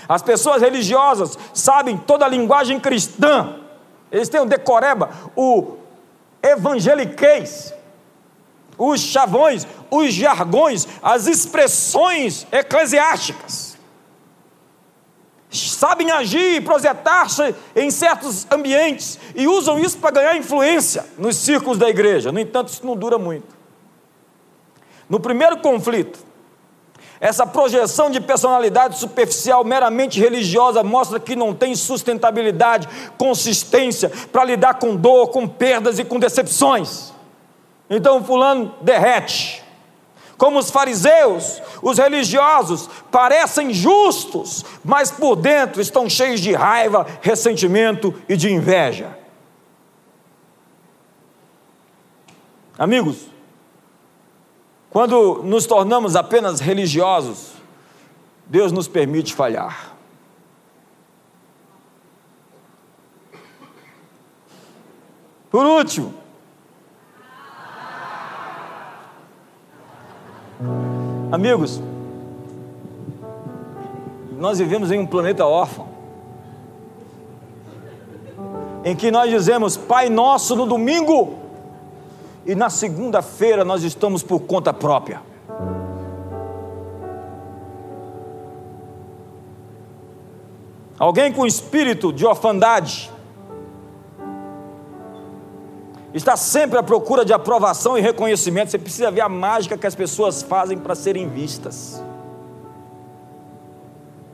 As 0.10 0.24
pessoas 0.24 0.60
religiosas 0.60 1.38
sabem 1.54 1.96
toda 1.96 2.26
a 2.26 2.28
linguagem 2.28 2.80
cristã. 2.80 3.58
Eles 4.12 4.30
têm 4.30 4.42
o 4.42 4.48
decoreba, 4.48 5.12
o 5.36 5.78
evangeliquez, 6.42 7.72
os 8.78 9.02
chavões, 9.02 9.66
os 9.90 10.14
jargões, 10.14 10.88
as 11.02 11.28
expressões 11.28 12.46
eclesiásticas. 12.52 13.78
Sabem 15.50 16.12
agir 16.12 16.56
e 16.56 16.62
projetar-se 16.62 17.56
em 17.76 17.90
certos 17.90 18.46
ambientes 18.52 19.18
e 19.34 19.48
usam 19.48 19.80
isso 19.80 19.98
para 19.98 20.12
ganhar 20.12 20.38
influência 20.38 21.06
nos 21.18 21.38
círculos 21.38 21.78
da 21.78 21.90
igreja. 21.90 22.32
No 22.32 22.40
entanto, 22.40 22.68
isso 22.68 22.86
não 22.86 22.96
dura 22.96 23.18
muito. 23.18 23.56
No 25.10 25.20
primeiro 25.20 25.58
conflito, 25.58 26.20
essa 27.20 27.48
projeção 27.48 28.12
de 28.12 28.20
personalidade 28.20 29.00
superficial, 29.00 29.64
meramente 29.64 30.20
religiosa, 30.20 30.84
mostra 30.84 31.20
que 31.20 31.36
não 31.36 31.54
tem 31.54 31.76
sustentabilidade, 31.76 32.88
consistência 33.18 34.12
para 34.32 34.44
lidar 34.44 34.76
com 34.76 34.96
dor, 34.96 35.30
com 35.30 35.48
perdas 35.48 35.98
e 35.98 36.04
com 36.04 36.20
decepções. 36.20 37.14
Então, 37.90 38.24
Fulano 38.24 38.76
derrete. 38.82 39.64
Como 40.38 40.60
os 40.60 40.70
fariseus, 40.70 41.62
os 41.82 41.98
religiosos 41.98 42.88
parecem 43.10 43.74
justos, 43.74 44.64
mas 44.84 45.10
por 45.10 45.36
dentro 45.36 45.82
estão 45.82 46.08
cheios 46.08 46.40
de 46.40 46.54
raiva, 46.54 47.08
ressentimento 47.22 48.14
e 48.30 48.38
de 48.38 48.52
inveja. 48.52 49.18
Amigos, 52.78 53.26
quando 54.92 55.42
nos 55.44 55.66
tornamos 55.66 56.16
apenas 56.16 56.60
religiosos, 56.60 57.54
Deus 58.46 58.72
nos 58.72 58.88
permite 58.88 59.34
falhar. 59.34 59.96
Por 65.50 65.66
último, 65.66 66.14
amigos, 71.32 71.82
nós 74.38 74.60
vivemos 74.60 74.92
em 74.92 75.00
um 75.00 75.06
planeta 75.06 75.46
órfão. 75.46 75.98
em 78.88 78.96
que 78.96 79.12
nós 79.12 79.30
dizemos 79.30 79.76
Pai 79.76 80.08
Nosso 80.10 80.56
no 80.56 80.66
domingo 80.66 81.38
e 82.46 82.56
na 82.56 82.70
segunda-feira 82.70 83.66
nós 83.66 83.84
estamos 83.84 84.24
por 84.24 84.40
conta 84.40 84.74
própria. 84.74 85.22
Alguém 90.98 91.34
com 91.34 91.46
espírito 91.46 92.14
de 92.14 92.26
orfandade 92.26 93.12
está 96.14 96.38
sempre 96.38 96.78
à 96.78 96.84
procura 96.84 97.26
de 97.26 97.34
aprovação 97.34 97.98
e 97.98 98.02
reconhecimento. 98.02 98.72
Você 98.72 98.78
precisa 98.78 99.12
ver 99.12 99.22
a 99.22 99.30
mágica 99.30 99.78
que 99.78 99.88
as 99.88 99.96
pessoas 99.96 100.42
fazem 100.42 100.78
para 100.78 100.96
serem 100.96 101.28
vistas. 101.28 102.02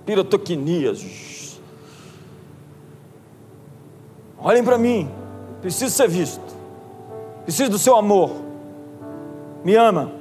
Pirotocnias. 0.05 1.59
Olhem 4.37 4.63
para 4.63 4.77
mim, 4.77 5.09
preciso 5.61 5.95
ser 5.95 6.09
visto. 6.09 6.53
Preciso 7.43 7.71
do 7.71 7.79
seu 7.79 7.95
amor. 7.95 8.31
Me 9.63 9.75
ama. 9.75 10.11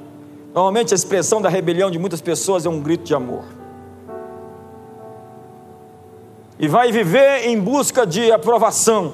Normalmente 0.53 0.93
a 0.93 0.95
expressão 0.95 1.41
da 1.41 1.49
rebelião 1.49 1.91
de 1.91 1.99
muitas 1.99 2.21
pessoas 2.21 2.65
é 2.65 2.69
um 2.69 2.79
grito 2.79 3.03
de 3.03 3.13
amor. 3.13 3.43
E 6.57 6.67
vai 6.67 6.91
viver 6.91 7.47
em 7.47 7.59
busca 7.59 8.05
de 8.05 8.31
aprovação 8.31 9.13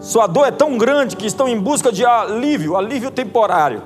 sua 0.00 0.26
dor 0.26 0.46
é 0.46 0.50
tão 0.50 0.76
grande 0.76 1.16
que 1.16 1.26
estão 1.26 1.48
em 1.48 1.58
busca 1.58 1.90
de 1.90 2.04
alívio, 2.04 2.76
alívio 2.76 3.10
temporário. 3.10 3.82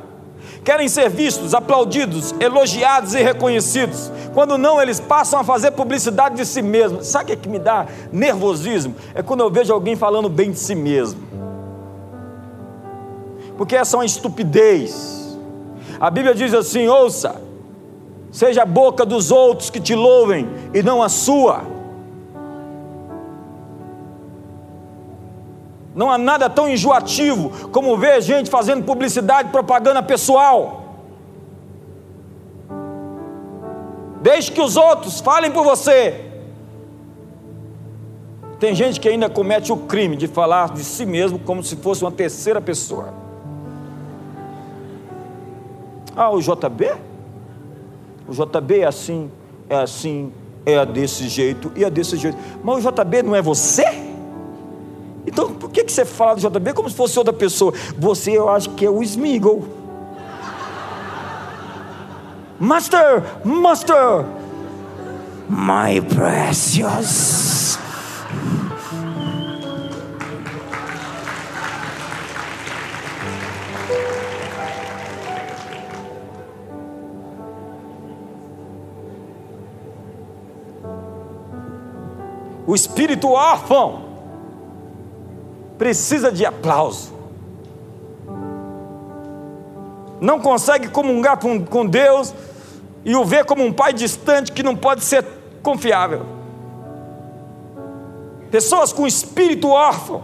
Querem 0.64 0.88
ser 0.88 1.08
vistos, 1.08 1.54
aplaudidos, 1.54 2.34
elogiados 2.38 3.14
e 3.14 3.22
reconhecidos. 3.22 4.12
Quando 4.34 4.58
não, 4.58 4.80
eles 4.80 5.00
passam 5.00 5.40
a 5.40 5.44
fazer 5.44 5.70
publicidade 5.70 6.36
de 6.36 6.44
si 6.44 6.60
mesmos. 6.60 7.06
Sabe 7.06 7.24
o 7.24 7.26
que, 7.28 7.32
é 7.32 7.36
que 7.36 7.48
me 7.48 7.58
dá 7.58 7.86
nervosismo? 8.12 8.94
É 9.14 9.22
quando 9.22 9.40
eu 9.40 9.50
vejo 9.50 9.72
alguém 9.72 9.96
falando 9.96 10.28
bem 10.28 10.50
de 10.50 10.58
si 10.58 10.74
mesmo. 10.74 11.20
Porque 13.56 13.76
essa 13.76 13.96
é 13.96 13.98
uma 13.98 14.04
estupidez. 14.04 15.38
A 15.98 16.10
Bíblia 16.10 16.34
diz 16.34 16.52
assim: 16.52 16.88
ouça, 16.88 17.40
seja 18.30 18.62
a 18.62 18.66
boca 18.66 19.06
dos 19.06 19.30
outros 19.30 19.70
que 19.70 19.80
te 19.80 19.94
louvem 19.94 20.48
e 20.74 20.82
não 20.82 21.02
a 21.02 21.08
sua. 21.08 21.79
Não 25.94 26.10
há 26.10 26.16
nada 26.16 26.48
tão 26.48 26.68
enjoativo 26.68 27.68
como 27.70 27.96
ver 27.96 28.22
gente 28.22 28.48
fazendo 28.48 28.84
publicidade, 28.84 29.50
propaganda 29.50 30.02
pessoal. 30.02 30.80
Deixe 34.20 34.52
que 34.52 34.60
os 34.60 34.76
outros 34.76 35.20
falem 35.20 35.50
por 35.50 35.64
você. 35.64 36.26
Tem 38.58 38.74
gente 38.74 39.00
que 39.00 39.08
ainda 39.08 39.28
comete 39.30 39.72
o 39.72 39.76
crime 39.76 40.16
de 40.16 40.28
falar 40.28 40.74
de 40.74 40.84
si 40.84 41.06
mesmo 41.06 41.38
como 41.38 41.62
se 41.62 41.76
fosse 41.76 42.04
uma 42.04 42.12
terceira 42.12 42.60
pessoa. 42.60 43.14
Ah, 46.14 46.30
o 46.30 46.40
JB? 46.40 46.92
O 48.28 48.32
JB 48.32 48.80
é 48.80 48.86
assim, 48.86 49.30
é 49.68 49.76
assim, 49.76 50.30
é 50.66 50.84
desse 50.84 51.26
jeito 51.28 51.72
e 51.74 51.84
é 51.84 51.90
desse 51.90 52.16
jeito. 52.18 52.36
Mas 52.62 52.84
o 52.84 52.90
JB 52.92 53.22
não 53.22 53.34
é 53.34 53.40
você? 53.40 53.84
Então, 55.30 55.54
por 55.54 55.70
que, 55.70 55.84
que 55.84 55.92
você 55.92 56.04
fala 56.04 56.34
do 56.34 56.40
JB 56.40 56.72
como 56.74 56.90
se 56.90 56.96
fosse 56.96 57.16
outra 57.16 57.32
pessoa? 57.32 57.72
Você, 57.96 58.36
eu 58.36 58.48
acho 58.48 58.70
que 58.70 58.84
é 58.84 58.90
o 58.90 59.00
Smiggle. 59.00 59.62
Master, 62.58 63.22
Master, 63.44 64.26
my 65.48 66.00
precious. 66.00 67.78
O 82.66 82.74
espírito 82.74 83.28
órfão 83.28 84.09
precisa 85.80 86.30
de 86.30 86.44
aplauso. 86.44 87.10
Não 90.20 90.38
consegue 90.38 90.88
comungar 90.88 91.38
com 91.38 91.86
Deus 91.86 92.34
e 93.02 93.16
o 93.16 93.24
vê 93.24 93.42
como 93.42 93.64
um 93.64 93.72
pai 93.72 93.94
distante 93.94 94.52
que 94.52 94.62
não 94.62 94.76
pode 94.76 95.02
ser 95.02 95.24
confiável. 95.62 96.26
Pessoas 98.50 98.92
com 98.92 99.06
espírito 99.06 99.70
órfão 99.70 100.22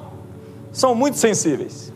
são 0.70 0.94
muito 0.94 1.16
sensíveis. 1.16 1.90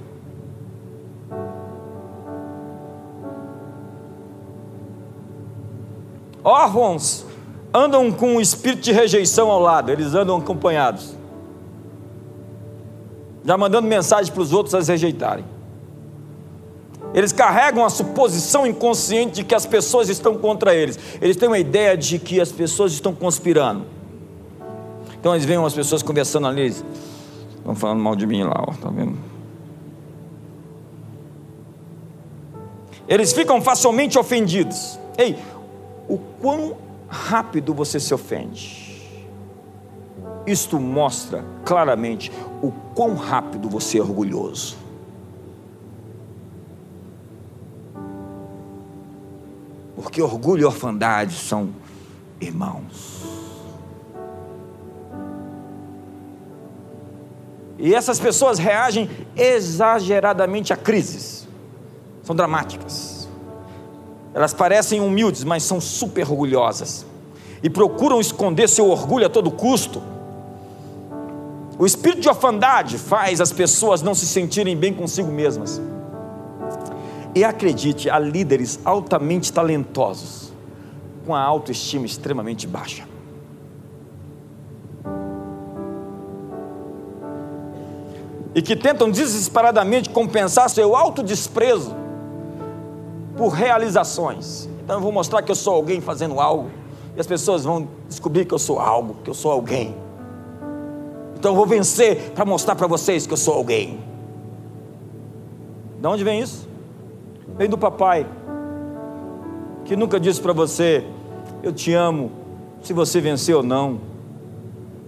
Órfãos 6.42 7.26
andam 7.74 8.10
com 8.10 8.36
um 8.36 8.40
espírito 8.40 8.80
de 8.80 8.92
rejeição 8.92 9.50
ao 9.50 9.60
lado, 9.60 9.92
eles 9.92 10.14
andam 10.14 10.38
acompanhados 10.38 11.19
já 13.44 13.56
mandando 13.56 13.86
mensagem 13.86 14.32
para 14.32 14.42
os 14.42 14.52
outros 14.52 14.74
as 14.74 14.88
rejeitarem. 14.88 15.44
Eles 17.12 17.32
carregam 17.32 17.84
a 17.84 17.90
suposição 17.90 18.66
inconsciente 18.66 19.36
de 19.36 19.44
que 19.44 19.54
as 19.54 19.66
pessoas 19.66 20.08
estão 20.08 20.36
contra 20.36 20.74
eles. 20.74 20.98
Eles 21.20 21.36
têm 21.36 21.48
uma 21.48 21.58
ideia 21.58 21.96
de 21.96 22.18
que 22.18 22.40
as 22.40 22.52
pessoas 22.52 22.92
estão 22.92 23.14
conspirando. 23.14 23.84
Então 25.18 25.34
eles 25.34 25.44
veem 25.44 25.58
umas 25.58 25.74
pessoas 25.74 26.02
conversando 26.02 26.46
ali, 26.46 26.62
eles 26.62 26.84
estão 27.56 27.74
falando 27.74 28.00
mal 28.00 28.16
de 28.16 28.26
mim 28.26 28.42
lá, 28.42 28.64
ó, 28.66 28.72
tá 28.72 28.88
vendo? 28.88 29.18
Eles 33.06 33.32
ficam 33.32 33.60
facilmente 33.60 34.18
ofendidos. 34.18 34.98
Ei, 35.18 35.36
o 36.08 36.16
quão 36.16 36.76
rápido 37.08 37.74
você 37.74 37.98
se 37.98 38.14
ofende? 38.14 38.89
Isto 40.46 40.80
mostra 40.80 41.44
claramente 41.64 42.32
o 42.62 42.72
quão 42.94 43.14
rápido 43.14 43.68
você 43.68 43.98
é 43.98 44.02
orgulhoso. 44.02 44.76
Porque 49.94 50.22
orgulho 50.22 50.62
e 50.62 50.64
orfandade 50.64 51.34
são 51.34 51.70
irmãos. 52.40 53.22
E 57.78 57.94
essas 57.94 58.18
pessoas 58.18 58.58
reagem 58.58 59.08
exageradamente 59.36 60.72
a 60.72 60.76
crises. 60.76 61.46
São 62.22 62.34
dramáticas. 62.34 63.28
Elas 64.32 64.54
parecem 64.54 65.00
humildes, 65.00 65.44
mas 65.44 65.62
são 65.62 65.80
super 65.80 66.30
orgulhosas. 66.30 67.04
E 67.62 67.68
procuram 67.68 68.20
esconder 68.20 68.68
seu 68.68 68.88
orgulho 68.88 69.26
a 69.26 69.30
todo 69.30 69.50
custo 69.50 70.02
o 71.80 71.86
espírito 71.86 72.20
de 72.20 72.28
orfandade 72.28 72.98
faz 72.98 73.40
as 73.40 73.54
pessoas 73.54 74.02
não 74.02 74.14
se 74.14 74.26
sentirem 74.26 74.76
bem 74.76 74.92
consigo 74.92 75.32
mesmas. 75.32 75.80
E 77.34 77.42
acredite, 77.42 78.10
há 78.10 78.18
líderes 78.18 78.78
altamente 78.84 79.50
talentosos 79.50 80.52
com 81.24 81.34
a 81.34 81.40
autoestima 81.40 82.04
extremamente 82.04 82.66
baixa. 82.66 83.08
E 88.54 88.60
que 88.60 88.76
tentam 88.76 89.10
desesperadamente 89.10 90.10
compensar 90.10 90.68
seu 90.68 90.94
autodesprezo 90.94 91.96
por 93.38 93.48
realizações. 93.48 94.68
Então 94.84 94.96
eu 94.96 95.00
vou 95.00 95.12
mostrar 95.12 95.40
que 95.40 95.50
eu 95.50 95.56
sou 95.56 95.72
alguém 95.76 96.02
fazendo 96.02 96.40
algo, 96.40 96.70
e 97.16 97.20
as 97.20 97.26
pessoas 97.26 97.64
vão 97.64 97.88
descobrir 98.06 98.44
que 98.44 98.52
eu 98.52 98.58
sou 98.58 98.78
algo, 98.78 99.16
que 99.24 99.30
eu 99.30 99.34
sou 99.34 99.50
alguém. 99.50 100.09
Então 101.40 101.52
eu 101.52 101.56
vou 101.56 101.64
vencer 101.64 102.32
para 102.34 102.44
mostrar 102.44 102.76
para 102.76 102.86
vocês 102.86 103.26
que 103.26 103.32
eu 103.32 103.36
sou 103.36 103.54
alguém. 103.54 103.98
De 105.98 106.06
onde 106.06 106.22
vem 106.22 106.38
isso? 106.38 106.68
Vem 107.56 107.66
do 107.66 107.78
papai, 107.78 108.26
que 109.86 109.96
nunca 109.96 110.20
disse 110.20 110.38
para 110.38 110.52
você: 110.52 111.02
Eu 111.62 111.72
te 111.72 111.94
amo, 111.94 112.30
se 112.82 112.92
você 112.92 113.22
vencer 113.22 113.56
ou 113.56 113.62
não. 113.62 114.02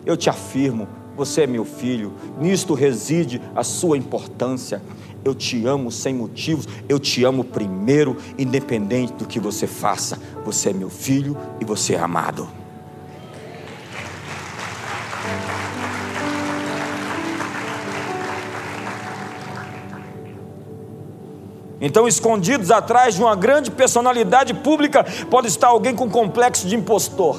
Eu 0.07 0.17
te 0.17 0.31
afirmo, 0.31 0.89
você 1.15 1.43
é 1.43 1.47
meu 1.47 1.67
filho, 1.67 2.15
nisto 2.41 2.73
reside 2.73 3.39
a 3.55 3.63
sua 3.63 3.99
importância. 3.99 4.81
Eu 5.23 5.35
te 5.35 5.67
amo 5.67 5.93
sem 5.93 6.15
motivos, 6.15 6.67
eu 6.89 6.99
te 6.99 7.25
amo 7.25 7.45
primeiro, 7.45 8.17
independente 8.39 9.13
do 9.13 9.27
que 9.27 9.39
você 9.39 9.67
faça. 9.67 10.19
Você 10.47 10.71
é 10.71 10.73
meu 10.73 10.89
filho 10.89 11.37
e 11.61 11.65
você 11.65 11.95
é 11.95 12.01
amado. 12.01 12.62
Então, 21.85 22.07
escondidos 22.07 22.71
atrás 22.71 23.17
de 23.17 23.21
uma 23.21 23.35
grande 23.35 23.69
personalidade 23.69 24.55
pública, 24.55 25.05
pode 25.29 25.49
estar 25.49 25.67
alguém 25.67 25.97
com 25.97 26.09
complexo 26.09 26.69
de 26.69 26.77
impostor. 26.77 27.37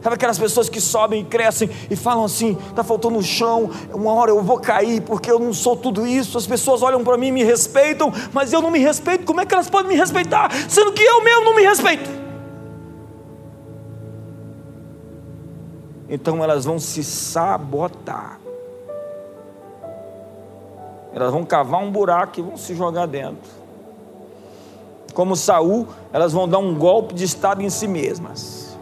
Sabe 0.00 0.14
aquelas 0.14 0.38
pessoas 0.38 0.68
que 0.68 0.80
sobem 0.80 1.22
e 1.22 1.24
crescem 1.24 1.68
e 1.90 1.96
falam 1.96 2.24
assim: 2.24 2.56
está 2.70 2.84
faltando 2.84 3.20
chão, 3.20 3.72
uma 3.92 4.14
hora 4.14 4.30
eu 4.30 4.40
vou 4.40 4.60
cair 4.60 5.02
porque 5.02 5.28
eu 5.28 5.40
não 5.40 5.52
sou 5.52 5.76
tudo 5.76 6.06
isso. 6.06 6.38
As 6.38 6.46
pessoas 6.46 6.80
olham 6.80 7.02
para 7.02 7.16
mim 7.16 7.26
e 7.26 7.32
me 7.32 7.42
respeitam, 7.42 8.12
mas 8.32 8.52
eu 8.52 8.62
não 8.62 8.70
me 8.70 8.78
respeito. 8.78 9.24
Como 9.24 9.40
é 9.40 9.44
que 9.44 9.52
elas 9.52 9.68
podem 9.68 9.88
me 9.88 9.96
respeitar, 9.96 10.52
sendo 10.68 10.92
que 10.92 11.02
eu 11.02 11.24
mesmo 11.24 11.44
não 11.44 11.56
me 11.56 11.62
respeito? 11.62 12.08
Então 16.08 16.42
elas 16.44 16.64
vão 16.64 16.78
se 16.78 17.02
sabotar. 17.02 18.38
Elas 21.22 21.32
vão 21.32 21.44
cavar 21.44 21.82
um 21.82 21.90
buraco 21.90 22.38
e 22.38 22.42
vão 22.42 22.56
se 22.56 22.74
jogar 22.74 23.06
dentro. 23.06 23.58
Como 25.14 25.34
Saul, 25.34 25.88
elas 26.12 26.32
vão 26.32 26.48
dar 26.48 26.58
um 26.58 26.74
golpe 26.74 27.14
de 27.14 27.24
estado 27.24 27.62
em 27.62 27.70
si 27.70 27.88
mesmas. 27.88 28.78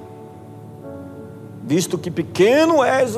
Visto 1.65 1.99
que 1.99 2.11
pequeno 2.11 2.85
és 2.85 3.17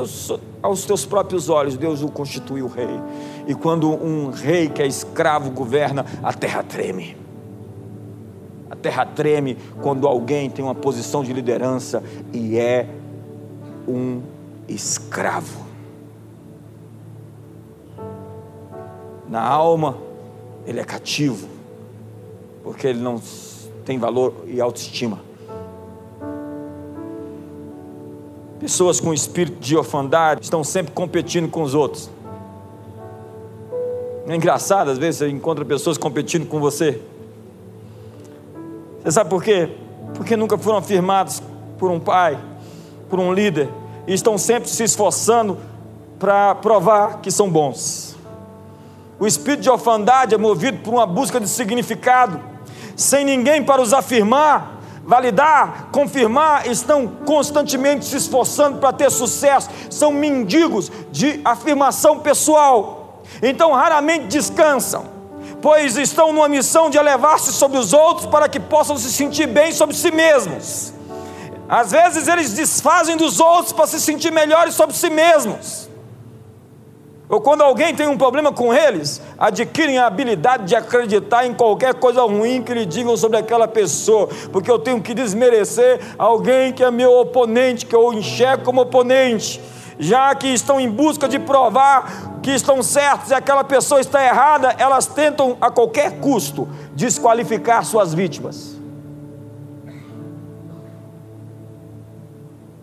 aos 0.63 0.85
teus 0.87 1.05
próprios 1.05 1.49
olhos, 1.51 1.77
Deus 1.77 2.03
o 2.03 2.09
constituiu 2.09 2.67
rei. 2.67 2.89
E 3.47 3.55
quando 3.55 3.91
um 3.91 4.31
rei 4.31 4.69
que 4.69 4.81
é 4.81 4.87
escravo 4.87 5.51
governa, 5.51 6.07
a 6.23 6.33
terra 6.33 6.63
treme. 6.63 7.17
A 8.71 8.77
terra 8.77 9.05
treme 9.05 9.59
quando 9.83 10.07
alguém 10.07 10.49
tem 10.49 10.65
uma 10.65 10.75
posição 10.75 11.23
de 11.23 11.33
liderança 11.33 12.03
e 12.33 12.59
é 12.59 12.89
um 13.87 14.23
escravo. 14.69 15.68
Na 19.29 19.43
alma, 19.43 19.99
ele 20.67 20.81
é 20.81 20.85
cativo, 20.85 21.49
porque 22.63 22.87
ele 22.87 23.01
não 23.01 23.21
tem 23.85 23.99
valor 23.99 24.35
e 24.47 24.61
autoestima. 24.61 25.21
Pessoas 28.59 28.99
com 28.99 29.15
espírito 29.15 29.61
de 29.61 29.77
orfandade 29.77 30.45
estão 30.45 30.65
sempre 30.65 30.93
competindo 30.93 31.49
com 31.49 31.63
os 31.63 31.75
outros. 31.75 32.11
É 34.27 34.35
engraçado, 34.35 34.91
às 34.91 34.99
vezes 34.99 35.19
você 35.19 35.29
encontra 35.29 35.65
pessoas 35.65 35.97
competindo 35.97 36.47
com 36.47 36.59
você. 36.59 37.01
Você 39.03 39.13
sabe 39.13 39.31
por 39.31 39.43
quê? 39.43 39.71
Porque 40.15 40.37
nunca 40.37 40.59
foram 40.59 40.79
afirmados 40.79 41.43
por 41.79 41.91
um 41.91 42.01
pai, 42.01 42.39
por 43.09 43.21
um 43.21 43.33
líder, 43.33 43.69
e 44.07 44.13
estão 44.13 44.37
sempre 44.37 44.69
se 44.69 44.83
esforçando 44.83 45.57
para 46.19 46.55
provar 46.57 47.21
que 47.21 47.31
são 47.31 47.49
bons. 47.49 48.08
O 49.21 49.27
espírito 49.27 49.63
de 49.63 49.71
orfandade 49.71 50.35
é 50.35 50.39
movido 50.39 50.79
por 50.79 50.95
uma 50.95 51.07
busca 51.07 51.41
de 51.41 51.49
significado, 51.49 52.41
sem 52.95 53.25
ninguém 53.25 53.65
para 53.65 53.83
os 53.83 53.93
afirmar, 53.93 54.79
validar, 55.05 55.89
confirmar, 55.91 56.69
estão 56.69 57.09
constantemente 57.27 58.05
se 58.05 58.17
esforçando 58.17 58.79
para 58.79 58.93
ter 58.93 59.11
sucesso, 59.11 59.71
são 59.91 60.13
mendigos 60.13 60.93
de 61.11 61.41
afirmação 61.45 62.21
pessoal, 62.21 63.23
então 63.43 63.73
raramente 63.73 64.27
descansam, 64.27 65.07
pois 65.61 65.97
estão 65.97 66.33
numa 66.33 66.49
missão 66.49 66.89
de 66.89 66.97
elevar-se 66.97 67.53
sobre 67.53 67.79
os 67.79 67.93
outros 67.93 68.27
para 68.27 68.49
que 68.49 68.61
possam 68.61 68.97
se 68.97 69.11
sentir 69.11 69.47
bem 69.47 69.73
sobre 69.73 69.97
si 69.97 70.11
mesmos. 70.13 70.93
Às 71.69 71.91
vezes 71.91 72.29
eles 72.29 72.53
desfazem 72.53 73.17
dos 73.17 73.41
outros 73.41 73.73
para 73.73 73.87
se 73.87 74.01
sentir 74.01 74.31
melhores 74.31 74.75
sobre 74.75 74.97
si 74.97 75.11
mesmos. 75.11 75.89
Ou 77.29 77.41
quando 77.43 77.61
alguém 77.61 77.95
tem 77.95 78.07
um 78.07 78.17
problema 78.17 78.51
com 78.51 78.73
eles, 78.73 79.21
adquirem 79.39 79.99
a 79.99 80.07
habilidade 80.07 80.65
de 80.65 80.75
acreditar 80.75 81.45
em 81.45 81.53
qualquer 81.53 81.95
coisa 81.95 82.23
ruim 82.23 82.63
que 82.63 82.73
lhe 82.73 82.87
digam 82.87 83.17
sobre 83.19 83.37
aquela 83.37 83.69
pessoa, 83.69 84.29
porque 84.51 84.71
eu 84.71 84.79
tenho 84.79 85.03
que 85.03 85.13
desmerecer 85.13 86.01
alguém 86.19 86.73
que 86.73 86.83
é 86.83 86.91
meu 86.91 87.13
oponente, 87.13 87.85
que 87.85 87.95
eu 87.95 88.15
enxergo 88.15 88.65
como 88.65 88.81
oponente, 88.81 89.61
já 89.99 90.35
que 90.35 90.47
estão 90.47 90.81
em 90.81 90.89
busca 90.89 91.29
de 91.29 91.39
provar 91.39 92.41
que 92.43 92.51
estão 92.51 92.83
certos 92.83 93.31
e 93.31 93.35
aquela 93.35 93.63
pessoa 93.63 94.01
está 94.01 94.25
errada, 94.25 94.75
elas 94.79 95.05
tentam 95.05 95.59
a 95.61 95.71
qualquer 95.71 96.21
custo 96.21 96.67
desqualificar 96.95 97.85
suas 97.85 98.15
vítimas. 98.15 98.79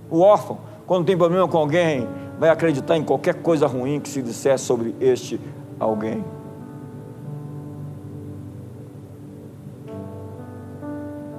O 0.07 0.19
órfão, 0.19 0.59
quando 0.85 1.05
tem 1.05 1.17
problema 1.17 1.47
com 1.47 1.57
alguém, 1.57 2.07
vai 2.39 2.49
acreditar 2.49 2.97
em 2.97 3.03
qualquer 3.03 3.36
coisa 3.36 3.67
ruim 3.67 3.99
que 3.99 4.09
se 4.09 4.21
disser 4.21 4.59
sobre 4.59 4.95
este 4.99 5.39
alguém. 5.79 6.23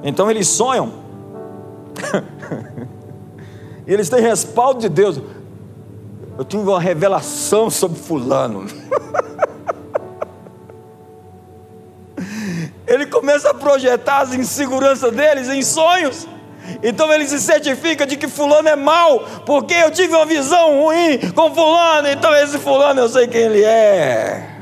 Então 0.03 0.31
eles 0.31 0.47
sonham, 0.49 0.93
eles 3.87 4.09
têm 4.09 4.21
respaldo 4.21 4.81
de 4.81 4.89
Deus. 4.89 5.21
Eu 6.39 6.45
tive 6.45 6.63
uma 6.63 6.81
revelação 6.81 7.71
sobre 7.71 7.99
Fulano. 7.99 8.67
Ele 12.87 13.07
começa 13.07 13.51
a 13.51 13.55
projetar 13.55 14.21
as 14.21 14.33
inseguranças 14.33 15.13
deles 15.13 15.49
em 15.49 15.63
sonhos. 15.63 16.29
Então 16.83 17.13
ele 17.13 17.27
se 17.27 17.41
certifica 17.41 18.07
de 18.07 18.17
que 18.17 18.29
fulano 18.29 18.69
é 18.69 18.77
mal, 18.77 19.21
porque 19.45 19.75
eu 19.75 19.91
tive 19.91 20.15
uma 20.15 20.27
visão 20.27 20.83
ruim 20.83 21.19
com 21.35 21.55
fulano, 21.55 22.09
então 22.09 22.35
esse 22.35 22.59
fulano 22.59 23.01
eu 23.01 23.09
sei 23.09 23.27
quem 23.27 23.43
ele 23.43 23.63
é. 23.63 24.57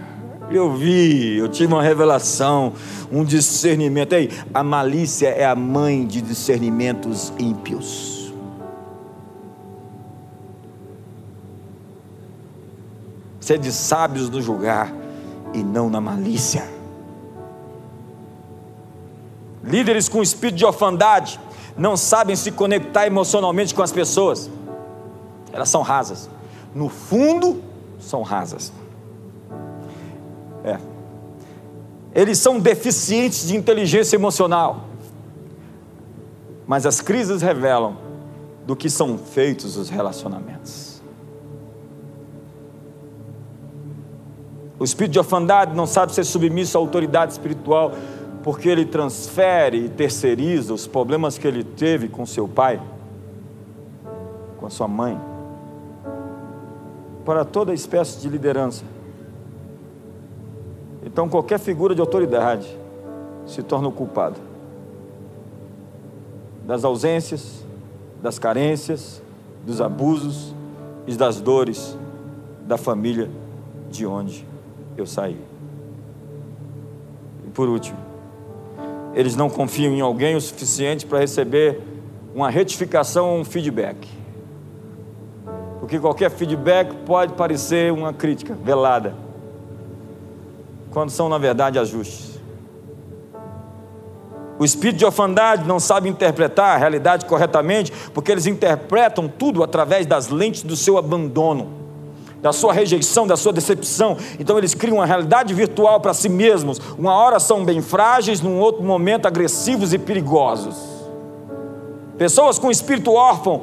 Eu 0.50 0.72
vi, 0.76 1.38
eu 1.38 1.48
tive 1.48 1.72
uma 1.72 1.82
revelação, 1.82 2.74
um 3.10 3.24
discernimento. 3.24 4.12
Ei, 4.12 4.30
a 4.52 4.62
malícia 4.62 5.28
é 5.28 5.44
a 5.44 5.54
mãe 5.54 6.06
de 6.06 6.20
discernimentos 6.20 7.32
ímpios. 7.38 8.32
Sede 13.40 13.72
sábios 13.72 14.30
no 14.30 14.40
julgar 14.40 14.92
e 15.52 15.62
não 15.62 15.90
na 15.90 16.00
malícia. 16.00 16.64
Líderes 19.62 20.08
com 20.08 20.22
espírito 20.22 20.56
de 20.56 20.64
orfandade 20.64 21.40
não 21.76 21.96
sabem 21.96 22.36
se 22.36 22.52
conectar 22.52 23.06
emocionalmente 23.06 23.74
com 23.74 23.82
as 23.82 23.92
pessoas. 23.92 24.50
Elas 25.52 25.68
são 25.68 25.82
rasas. 25.82 26.28
No 26.74 26.88
fundo, 26.88 27.62
são 27.98 28.22
rasas. 28.22 28.72
É. 30.64 30.78
Eles 32.14 32.38
são 32.38 32.60
deficientes 32.60 33.48
de 33.48 33.56
inteligência 33.56 34.16
emocional. 34.16 34.84
Mas 36.66 36.86
as 36.86 37.00
crises 37.00 37.42
revelam 37.42 37.96
do 38.66 38.74
que 38.74 38.88
são 38.88 39.18
feitos 39.18 39.76
os 39.76 39.88
relacionamentos. 39.88 41.02
O 44.78 44.84
espírito 44.84 45.12
de 45.12 45.18
orfandade 45.18 45.74
não 45.74 45.86
sabe 45.86 46.12
ser 46.12 46.24
submisso 46.24 46.76
à 46.76 46.80
autoridade 46.80 47.32
espiritual 47.32 47.92
porque 48.44 48.68
ele 48.68 48.84
transfere 48.84 49.86
e 49.86 49.88
terceiriza 49.88 50.74
os 50.74 50.86
problemas 50.86 51.38
que 51.38 51.48
ele 51.48 51.64
teve 51.64 52.10
com 52.10 52.26
seu 52.26 52.46
pai, 52.46 52.78
com 54.58 54.66
a 54.66 54.70
sua 54.70 54.86
mãe, 54.86 55.18
para 57.24 57.42
toda 57.42 57.72
espécie 57.72 58.20
de 58.20 58.28
liderança. 58.28 58.84
Então, 61.02 61.26
qualquer 61.26 61.58
figura 61.58 61.94
de 61.94 62.02
autoridade 62.02 62.68
se 63.46 63.62
torna 63.62 63.88
o 63.88 63.92
culpado 63.92 64.38
das 66.66 66.84
ausências, 66.84 67.64
das 68.22 68.38
carências, 68.38 69.22
dos 69.64 69.80
abusos 69.80 70.54
e 71.06 71.16
das 71.16 71.40
dores 71.40 71.96
da 72.66 72.76
família 72.76 73.30
de 73.90 74.04
onde 74.04 74.46
eu 74.98 75.06
saí. 75.06 75.40
E 77.46 77.50
por 77.50 77.70
último, 77.70 78.13
eles 79.14 79.36
não 79.36 79.48
confiam 79.48 79.92
em 79.92 80.00
alguém 80.00 80.34
o 80.34 80.40
suficiente 80.40 81.06
para 81.06 81.20
receber 81.20 81.80
uma 82.34 82.50
retificação 82.50 83.30
ou 83.30 83.38
um 83.38 83.44
feedback. 83.44 84.08
Porque 85.78 85.98
qualquer 85.98 86.30
feedback 86.30 86.94
pode 87.06 87.34
parecer 87.34 87.92
uma 87.92 88.12
crítica 88.12 88.54
velada, 88.54 89.14
quando 90.90 91.10
são, 91.10 91.28
na 91.28 91.38
verdade, 91.38 91.78
ajustes. 91.78 92.40
O 94.58 94.64
espírito 94.64 94.98
de 94.98 95.04
orfandade 95.04 95.66
não 95.66 95.80
sabe 95.80 96.08
interpretar 96.08 96.76
a 96.76 96.78
realidade 96.78 97.26
corretamente, 97.26 97.92
porque 98.12 98.32
eles 98.32 98.46
interpretam 98.46 99.28
tudo 99.28 99.62
através 99.62 100.06
das 100.06 100.28
lentes 100.28 100.62
do 100.62 100.76
seu 100.76 100.96
abandono 100.96 101.83
da 102.44 102.52
sua 102.52 102.74
rejeição, 102.74 103.26
da 103.26 103.38
sua 103.38 103.54
decepção. 103.54 104.18
Então 104.38 104.58
eles 104.58 104.74
criam 104.74 104.98
uma 104.98 105.06
realidade 105.06 105.54
virtual 105.54 105.98
para 105.98 106.12
si 106.12 106.28
mesmos. 106.28 106.78
Uma 106.98 107.14
hora 107.14 107.40
são 107.40 107.64
bem 107.64 107.80
frágeis, 107.80 108.42
num 108.42 108.60
outro 108.60 108.82
momento 108.82 109.24
agressivos 109.24 109.94
e 109.94 109.98
perigosos. 109.98 110.76
Pessoas 112.18 112.58
com 112.58 112.70
espírito 112.70 113.14
órfão 113.14 113.62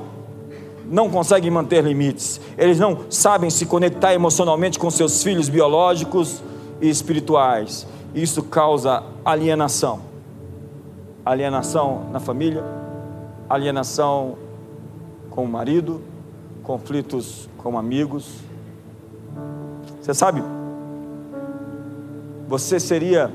não 0.83 1.11
conseguem 1.11 1.51
manter 1.51 1.83
limites. 1.83 2.41
Eles 2.57 2.79
não 2.79 3.01
sabem 3.07 3.51
se 3.51 3.67
conectar 3.67 4.15
emocionalmente 4.15 4.79
com 4.79 4.89
seus 4.89 5.21
filhos 5.21 5.47
biológicos 5.47 6.41
e 6.81 6.89
espirituais. 6.89 7.85
Isso 8.15 8.41
causa 8.41 9.03
alienação. 9.23 9.99
Alienação 11.23 12.07
na 12.11 12.19
família, 12.19 12.63
alienação 13.47 14.39
com 15.29 15.43
o 15.43 15.47
marido, 15.47 16.01
conflitos 16.63 17.47
com 17.59 17.77
amigos. 17.77 18.49
Você 20.01 20.13
sabe, 20.13 20.41
você 22.47 22.79
seria 22.79 23.31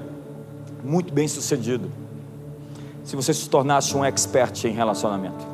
muito 0.83 1.13
bem 1.15 1.29
sucedido 1.29 1.89
se 3.05 3.15
você 3.15 3.33
se 3.33 3.49
tornasse 3.49 3.97
um 3.97 4.05
expert 4.05 4.65
em 4.65 4.73
relacionamento. 4.73 5.47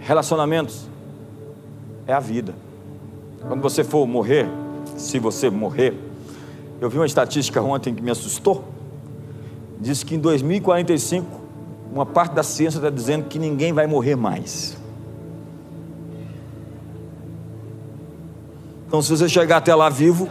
Relacionamentos 0.00 0.86
é 2.06 2.12
a 2.12 2.20
vida. 2.20 2.52
Quando 3.46 3.60
você 3.60 3.84
for 3.84 4.06
morrer, 4.06 4.48
se 4.96 5.20
você 5.20 5.48
morrer, 5.48 5.94
eu 6.80 6.90
vi 6.90 6.98
uma 6.98 7.06
estatística 7.06 7.62
ontem 7.62 7.94
que 7.94 8.02
me 8.02 8.10
assustou. 8.10 8.64
Diz 9.80 10.02
que 10.02 10.16
em 10.16 10.18
2045, 10.18 11.26
uma 11.92 12.04
parte 12.04 12.34
da 12.34 12.42
ciência 12.42 12.78
está 12.78 12.90
dizendo 12.90 13.26
que 13.28 13.38
ninguém 13.38 13.72
vai 13.72 13.86
morrer 13.86 14.16
mais. 14.16 14.75
Então, 18.86 19.02
se 19.02 19.10
você 19.10 19.28
chegar 19.28 19.56
até 19.56 19.74
lá 19.74 19.88
vivo, 19.88 20.28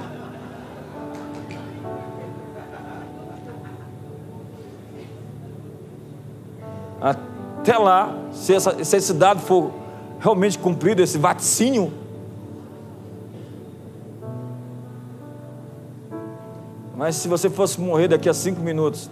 até 7.02 7.78
lá, 7.78 8.16
se, 8.32 8.54
essa, 8.54 8.84
se 8.84 8.96
esse 8.96 9.14
dado 9.14 9.42
for 9.42 9.72
realmente 10.20 10.58
cumprido, 10.58 11.02
esse 11.02 11.18
vaticínio, 11.18 11.92
mas 16.96 17.18
se 17.18 17.28
você 17.28 17.50
fosse 17.50 17.80
morrer 17.82 18.08
daqui 18.08 18.30
a 18.30 18.34
cinco 18.34 18.62
minutos, 18.62 19.10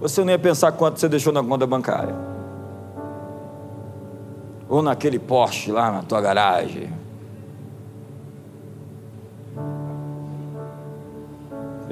você 0.00 0.22
não 0.22 0.30
ia 0.30 0.38
pensar 0.38 0.70
quanto 0.72 1.00
você 1.00 1.08
deixou 1.08 1.32
na 1.32 1.42
conta 1.42 1.66
bancária, 1.66 2.14
ou 4.68 4.82
naquele 4.82 5.18
Porsche 5.18 5.72
lá 5.72 5.90
na 5.90 6.02
tua 6.02 6.20
garagem. 6.20 7.01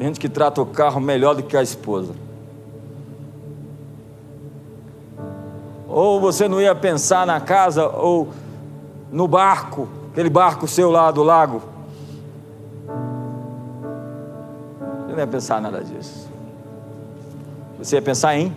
Tem 0.00 0.06
gente 0.06 0.18
que 0.18 0.30
trata 0.30 0.62
o 0.62 0.64
carro 0.64 0.98
melhor 0.98 1.34
do 1.34 1.42
que 1.42 1.54
a 1.54 1.62
esposa. 1.62 2.14
Ou 5.86 6.18
você 6.18 6.48
não 6.48 6.58
ia 6.58 6.74
pensar 6.74 7.26
na 7.26 7.38
casa 7.38 7.86
ou 7.86 8.30
no 9.12 9.28
barco, 9.28 9.86
aquele 10.10 10.30
barco 10.30 10.66
seu 10.66 10.90
lá 10.90 11.10
do 11.10 11.22
lago. 11.22 11.62
Você 15.04 15.12
não 15.12 15.18
ia 15.18 15.26
pensar 15.26 15.60
nada 15.60 15.84
disso. 15.84 16.30
Você 17.78 17.96
ia 17.96 18.02
pensar 18.02 18.34
em 18.34 18.56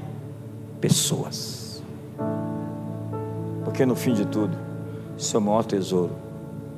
pessoas. 0.80 1.84
Porque 3.66 3.86
no 3.86 3.98
fim 3.98 4.14
de 4.14 4.26
tudo, 4.26 4.58
seu 5.18 5.42
maior 5.42 5.66
tesouro 5.66 6.14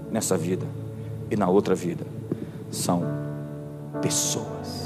nessa 0.09 0.35
vida 0.35 0.65
e 1.29 1.35
na 1.37 1.47
outra 1.47 1.75
vida 1.75 2.03
são 2.71 3.24
pessoas. 4.05 4.84